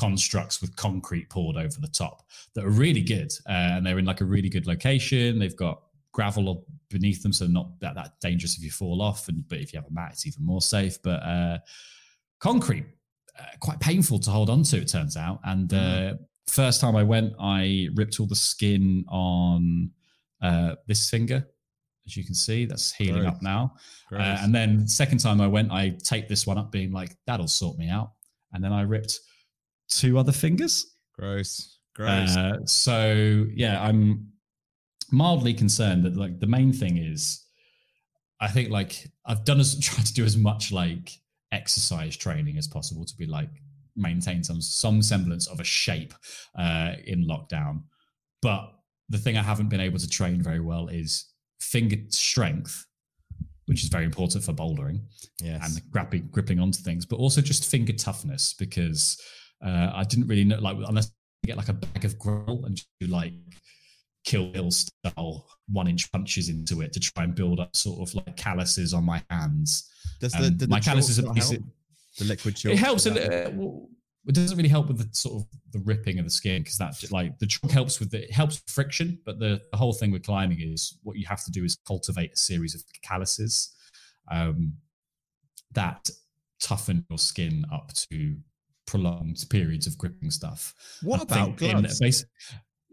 constructs 0.00 0.62
with 0.62 0.74
concrete 0.76 1.28
poured 1.28 1.58
over 1.58 1.78
the 1.78 1.88
top 1.88 2.22
that 2.54 2.64
are 2.64 2.70
really 2.70 3.02
good. 3.02 3.30
Uh, 3.46 3.76
and 3.76 3.84
they're 3.86 3.98
in 3.98 4.06
like 4.06 4.22
a 4.22 4.24
really 4.24 4.48
good 4.48 4.66
location. 4.66 5.38
They've 5.38 5.56
got 5.56 5.82
gravel 6.12 6.64
beneath 6.88 7.22
them, 7.22 7.34
so 7.34 7.46
not 7.46 7.78
that, 7.80 7.94
that 7.96 8.14
dangerous 8.22 8.56
if 8.56 8.64
you 8.64 8.70
fall 8.70 9.02
off. 9.02 9.28
And 9.28 9.46
but 9.46 9.58
if 9.58 9.74
you 9.74 9.78
have 9.78 9.88
a 9.88 9.92
mat, 9.92 10.12
it's 10.12 10.26
even 10.26 10.46
more 10.46 10.62
safe. 10.62 10.96
But 11.02 11.22
uh, 11.22 11.58
concrete, 12.40 12.86
uh, 13.38 13.42
quite 13.60 13.78
painful 13.78 14.18
to 14.20 14.30
hold 14.30 14.48
on 14.48 14.62
to, 14.64 14.78
it 14.78 14.88
turns 14.88 15.18
out. 15.18 15.40
And 15.44 15.68
mm. 15.68 16.18
first 16.48 16.80
time 16.80 16.96
I 16.96 17.02
went, 17.02 17.34
I 17.38 17.88
ripped 17.94 18.20
all 18.20 18.26
the 18.26 18.34
skin 18.34 19.04
on 19.06 19.90
uh, 20.40 20.76
this 20.86 21.10
finger. 21.10 21.46
As 22.06 22.16
you 22.16 22.24
can 22.24 22.34
see, 22.34 22.64
that's 22.64 22.90
healing 22.90 23.24
Gross. 23.24 23.34
up 23.34 23.42
now. 23.42 23.74
Uh, 24.10 24.38
and 24.40 24.54
then 24.54 24.88
second 24.88 25.18
time 25.18 25.42
I 25.42 25.46
went, 25.46 25.70
I 25.70 25.90
taped 26.02 26.30
this 26.30 26.46
one 26.46 26.56
up, 26.56 26.72
being 26.72 26.90
like, 26.90 27.14
"That'll 27.26 27.46
sort 27.46 27.76
me 27.76 27.90
out." 27.90 28.12
And 28.54 28.64
then 28.64 28.72
I 28.72 28.80
ripped 28.82 29.20
two 29.90 30.18
other 30.18 30.32
fingers. 30.32 30.96
Gross. 31.18 31.78
Gross. 31.94 32.36
Uh, 32.36 32.64
so 32.64 33.46
yeah, 33.54 33.82
I'm 33.82 34.28
mildly 35.10 35.54
concerned 35.54 36.04
that 36.04 36.16
like 36.16 36.40
the 36.40 36.46
main 36.46 36.72
thing 36.72 36.96
is, 36.96 37.44
I 38.40 38.48
think 38.48 38.70
like 38.70 39.06
I've 39.26 39.44
done 39.44 39.60
as 39.60 39.78
tried 39.80 40.06
to 40.06 40.14
do 40.14 40.24
as 40.24 40.36
much 40.36 40.72
like 40.72 41.10
exercise 41.52 42.16
training 42.16 42.56
as 42.56 42.68
possible 42.68 43.04
to 43.04 43.16
be 43.16 43.26
like 43.26 43.50
maintain 43.96 44.42
some 44.44 44.60
some 44.60 45.02
semblance 45.02 45.46
of 45.48 45.60
a 45.60 45.64
shape 45.64 46.14
uh, 46.58 46.92
in 47.04 47.26
lockdown, 47.26 47.82
but 48.40 48.72
the 49.08 49.18
thing 49.18 49.36
I 49.36 49.42
haven't 49.42 49.68
been 49.68 49.80
able 49.80 49.98
to 49.98 50.08
train 50.08 50.40
very 50.40 50.60
well 50.60 50.86
is 50.88 51.26
finger 51.60 51.96
strength 52.08 52.86
which 53.70 53.84
is 53.84 53.88
very 53.88 54.04
important 54.04 54.42
for 54.42 54.52
bouldering 54.52 54.98
yes. 55.40 55.78
and 55.78 56.28
gripping 56.32 56.58
onto 56.58 56.82
things, 56.82 57.06
but 57.06 57.20
also 57.20 57.40
just 57.40 57.70
finger 57.70 57.92
toughness 57.92 58.52
because 58.52 59.16
uh, 59.64 59.90
I 59.94 60.04
didn't 60.04 60.26
really 60.28 60.44
know, 60.44 60.58
like, 60.58 60.76
unless 60.86 61.12
you 61.42 61.48
get 61.48 61.56
like 61.56 61.68
a 61.68 61.74
bag 61.74 62.04
of 62.04 62.18
grill 62.18 62.62
and 62.64 62.80
do 63.00 63.06
like 63.06 63.32
Kill 64.24 64.50
Bill 64.50 64.70
style 64.70 65.46
one 65.68 65.88
inch 65.88 66.10
punches 66.12 66.48
into 66.48 66.82
it 66.82 66.92
to 66.92 67.00
try 67.00 67.24
and 67.24 67.34
build 67.34 67.60
up 67.60 67.74
sort 67.74 68.06
of 68.06 68.14
like 68.14 68.36
calluses 68.36 68.92
on 68.92 69.04
my 69.04 69.22
hands. 69.30 69.90
Does 70.20 70.32
the, 70.32 70.46
um, 70.46 70.56
the 70.58 70.68
my 70.68 70.80
calluses 70.80 71.18
are 71.18 71.32
the 71.32 72.24
liquid 72.24 72.56
chalk? 72.56 72.72
It 72.72 72.78
helps. 72.78 73.06
Uh, 73.06 73.14
it 74.26 74.34
doesn't 74.34 74.56
really 74.56 74.68
help 74.68 74.88
with 74.88 74.98
the 74.98 75.08
sort 75.12 75.42
of 75.42 75.48
the 75.72 75.78
ripping 75.80 76.18
of 76.18 76.24
the 76.24 76.30
skin 76.30 76.62
because 76.62 76.76
that 76.76 76.94
like 77.10 77.38
the 77.38 77.46
chalk 77.46 77.70
helps 77.70 77.98
with 77.98 78.10
the, 78.10 78.24
it 78.24 78.32
helps 78.32 78.62
friction, 78.66 79.18
but 79.24 79.38
the, 79.38 79.60
the 79.72 79.78
whole 79.78 79.94
thing 79.94 80.10
with 80.10 80.22
climbing 80.22 80.60
is 80.60 80.98
what 81.02 81.16
you 81.16 81.26
have 81.26 81.42
to 81.44 81.50
do 81.50 81.64
is 81.64 81.78
cultivate 81.86 82.32
a 82.34 82.36
series 82.36 82.74
of 82.74 82.82
calluses 83.02 83.74
um, 84.30 84.74
that 85.72 86.10
toughen 86.60 87.04
your 87.08 87.18
skin 87.18 87.64
up 87.72 87.90
to 87.94 88.36
prolonged 88.90 89.44
periods 89.50 89.86
of 89.86 89.96
gripping 89.96 90.30
stuff. 90.30 90.74
What 91.02 91.20
I 91.20 91.22
about 91.22 91.56
gloves? 91.56 92.00
Basic, 92.00 92.28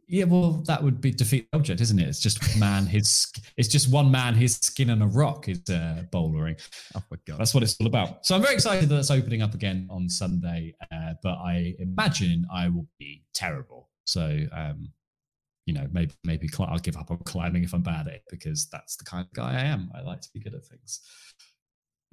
yeah, 0.08 0.24
well, 0.24 0.64
that 0.68 0.82
would 0.82 1.02
be 1.02 1.12
defeat 1.12 1.50
the 1.52 1.58
object, 1.58 1.82
isn't 1.82 2.00
it? 2.00 2.08
It's 2.08 2.22
just 2.22 2.58
man, 2.58 2.86
his 2.86 3.32
it's 3.58 3.68
just 3.68 3.92
one 3.92 4.10
man, 4.10 4.36
his 4.36 4.56
skin 4.56 4.92
and 4.92 5.04
a 5.04 5.08
rock 5.08 5.50
is 5.50 5.62
uh, 5.70 6.04
bouldering. 6.14 6.62
Oh 6.96 7.04
my 7.12 7.18
god, 7.28 7.40
that's 7.40 7.54
what 7.54 7.64
it's 7.64 7.76
all 7.82 7.88
about. 7.88 8.26
So 8.26 8.36
I'm 8.36 8.42
very 8.42 8.54
excited 8.54 8.88
that 8.90 8.98
it's 8.98 9.12
opening 9.12 9.42
up 9.42 9.54
again 9.54 9.88
on 9.90 10.08
Sunday, 10.08 10.76
uh, 10.92 11.14
but 11.24 11.34
I 11.34 11.76
imagine 11.80 12.46
I 12.54 12.70
will 12.70 12.88
be 13.00 13.24
terrible. 13.34 13.90
So, 14.06 14.40
um, 14.54 14.90
you 15.66 15.74
know, 15.74 15.88
maybe 15.92 16.14
maybe 16.24 16.50
I'll 16.60 16.78
give 16.78 16.96
up 16.96 17.12
on 17.12 17.18
climbing 17.26 17.64
if 17.64 17.74
I'm 17.74 17.82
bad 17.82 18.08
at 18.08 18.14
it 18.14 18.24
because 18.30 18.70
that's 18.70 18.96
the 18.96 19.04
kind 19.04 19.26
of 19.26 19.34
guy 19.34 19.56
I 19.56 19.64
am. 19.66 19.92
I 19.94 20.02
like 20.02 20.22
to 20.22 20.30
be 20.34 20.40
good 20.40 20.54
at 20.54 20.66
things. 20.66 21.02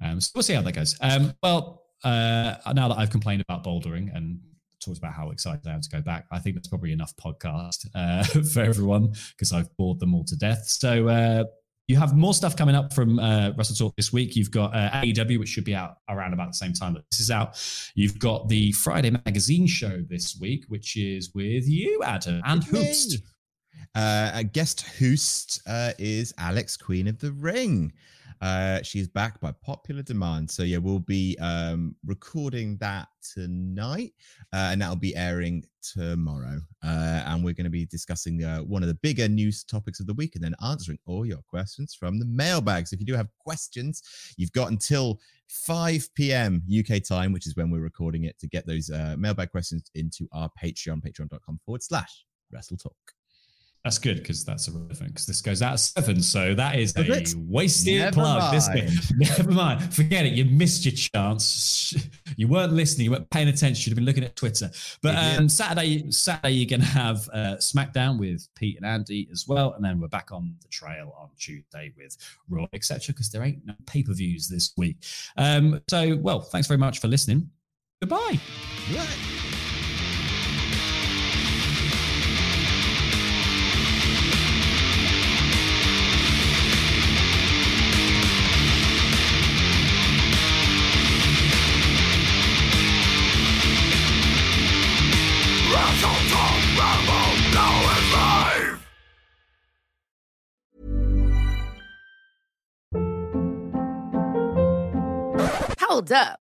Um, 0.03 0.19
so 0.19 0.31
we'll 0.35 0.43
see 0.43 0.53
how 0.53 0.61
that 0.63 0.73
goes. 0.73 0.97
Um, 0.99 1.33
well, 1.41 1.84
uh, 2.03 2.55
now 2.73 2.87
that 2.89 2.97
I've 2.97 3.09
complained 3.09 3.41
about 3.41 3.63
bouldering 3.63 4.15
and 4.15 4.39
talked 4.79 4.97
about 4.97 5.13
how 5.13 5.31
excited 5.31 5.65
I 5.67 5.73
am 5.73 5.81
to 5.81 5.89
go 5.89 6.01
back, 6.01 6.25
I 6.31 6.39
think 6.39 6.55
that's 6.55 6.67
probably 6.67 6.91
enough 6.91 7.15
podcast 7.17 7.87
uh, 7.95 8.23
for 8.53 8.61
everyone 8.61 9.13
because 9.31 9.53
I've 9.53 9.75
bored 9.77 9.99
them 9.99 10.13
all 10.13 10.23
to 10.25 10.35
death. 10.35 10.67
So 10.67 11.07
uh, 11.07 11.43
you 11.87 11.97
have 11.97 12.15
more 12.15 12.33
stuff 12.33 12.55
coming 12.55 12.75
up 12.75 12.93
from 12.93 13.19
uh, 13.19 13.51
Wrestle 13.55 13.75
Talk 13.75 13.95
this 13.95 14.11
week. 14.11 14.35
You've 14.35 14.51
got 14.51 14.75
uh, 14.75 14.89
AEW, 14.91 15.39
which 15.39 15.49
should 15.49 15.65
be 15.65 15.75
out 15.75 15.97
around 16.09 16.33
about 16.33 16.47
the 16.47 16.57
same 16.57 16.73
time 16.73 16.93
that 16.95 17.03
this 17.11 17.19
is 17.19 17.31
out. 17.31 17.61
You've 17.95 18.17
got 18.17 18.49
the 18.49 18.71
Friday 18.71 19.11
Magazine 19.11 19.67
show 19.67 20.01
this 20.09 20.37
week, 20.39 20.65
which 20.67 20.97
is 20.97 21.33
with 21.35 21.67
you, 21.67 22.01
Adam, 22.03 22.41
and 22.45 22.63
Hoost. 22.63 23.17
Uh, 23.93 24.31
a 24.33 24.43
guest 24.43 24.85
host 24.99 25.61
uh, 25.67 25.91
is 25.97 26.33
Alex, 26.37 26.75
Queen 26.75 27.07
of 27.07 27.19
the 27.19 27.31
Ring. 27.31 27.93
Uh, 28.41 28.81
she's 28.83 29.07
back 29.07 29.39
by 29.39 29.51
popular 29.63 30.01
demand. 30.01 30.49
So 30.49 30.63
yeah, 30.63 30.77
we'll 30.77 30.99
be 30.99 31.37
um, 31.39 31.95
recording 32.05 32.77
that 32.77 33.07
tonight, 33.33 34.13
uh, 34.53 34.69
and 34.71 34.81
that'll 34.81 34.95
be 34.95 35.15
airing 35.15 35.63
tomorrow. 35.81 36.59
Uh, 36.83 37.23
and 37.25 37.43
we're 37.43 37.53
going 37.53 37.65
to 37.65 37.69
be 37.69 37.85
discussing 37.85 38.43
uh, 38.43 38.59
one 38.59 38.83
of 38.83 38.87
the 38.87 38.95
bigger 38.95 39.27
news 39.27 39.63
topics 39.63 39.99
of 39.99 40.07
the 40.07 40.13
week, 40.13 40.35
and 40.35 40.43
then 40.43 40.55
answering 40.63 40.99
all 41.05 41.25
your 41.25 41.41
questions 41.47 41.95
from 41.95 42.19
the 42.19 42.25
mailbags. 42.25 42.93
If 42.93 42.99
you 42.99 43.05
do 43.05 43.15
have 43.15 43.29
questions, 43.39 44.01
you've 44.37 44.51
got 44.51 44.71
until 44.71 45.19
5 45.47 46.13
p.m. 46.15 46.63
UK 46.67 47.03
time, 47.03 47.31
which 47.31 47.47
is 47.47 47.55
when 47.55 47.69
we're 47.69 47.79
recording 47.79 48.25
it, 48.25 48.37
to 48.39 48.47
get 48.47 48.65
those 48.67 48.89
uh, 48.89 49.15
mailbag 49.17 49.51
questions 49.51 49.89
into 49.95 50.27
our 50.31 50.49
Patreon, 50.61 51.01
patreon.com 51.01 51.59
forward 51.65 51.83
slash 51.83 52.25
Wrestle 52.51 52.77
Talk. 52.77 53.14
That's 53.85 53.99
good 53.99 54.17
because 54.17 54.43
that's 54.43 54.67
irrelevant 54.67 55.09
because 55.13 55.27
this 55.27 55.43
goes 55.43 55.61
out 55.61 55.73
at 55.73 55.79
seven. 55.79 56.19
So 56.19 56.55
that 56.55 56.79
is 56.79 56.91
a 56.97 57.03
wasted 57.37 57.99
Never 57.99 58.13
plug. 58.13 58.39
Mind. 58.39 58.55
This 58.55 59.13
Never 59.37 59.51
mind. 59.51 59.93
Forget 59.93 60.25
it. 60.25 60.33
You 60.33 60.45
missed 60.45 60.85
your 60.85 60.93
chance. 60.93 61.95
You 62.37 62.49
weren't 62.49 62.73
listening. 62.73 63.05
You 63.05 63.11
weren't 63.11 63.29
paying 63.29 63.47
attention. 63.47 63.89
You'd 63.89 63.91
have 63.91 63.95
been 63.95 64.05
looking 64.05 64.25
at 64.25 64.35
Twitter. 64.35 64.69
But 65.01 65.15
um, 65.15 65.47
Saturday, 65.47 66.11
Saturday 66.11 66.51
you're 66.51 66.67
going 66.67 66.81
to 66.81 66.85
have 66.87 67.29
uh, 67.31 67.55
SmackDown 67.59 68.19
with 68.19 68.45
Pete 68.55 68.75
and 68.75 68.85
Andy 68.85 69.29
as 69.31 69.47
well, 69.47 69.71
and 69.73 69.85
then 69.85 70.01
we're 70.01 70.09
back 70.09 70.33
on 70.33 70.53
the 70.61 70.67
trail 70.67 71.15
on 71.17 71.29
Tuesday 71.37 71.93
with 71.95 72.17
Raw, 72.49 72.67
etc. 72.73 73.13
Because 73.13 73.29
there 73.29 73.41
ain't 73.41 73.65
no 73.65 73.73
pay 73.85 74.03
per 74.03 74.11
views 74.11 74.49
this 74.49 74.73
week. 74.75 74.97
Um, 75.37 75.81
so, 75.87 76.17
well, 76.17 76.41
thanks 76.41 76.67
very 76.67 76.79
much 76.79 76.99
for 76.99 77.07
listening. 77.07 77.49
Goodbye. 78.01 78.39
Hold 105.79 106.11
up. 106.11 106.44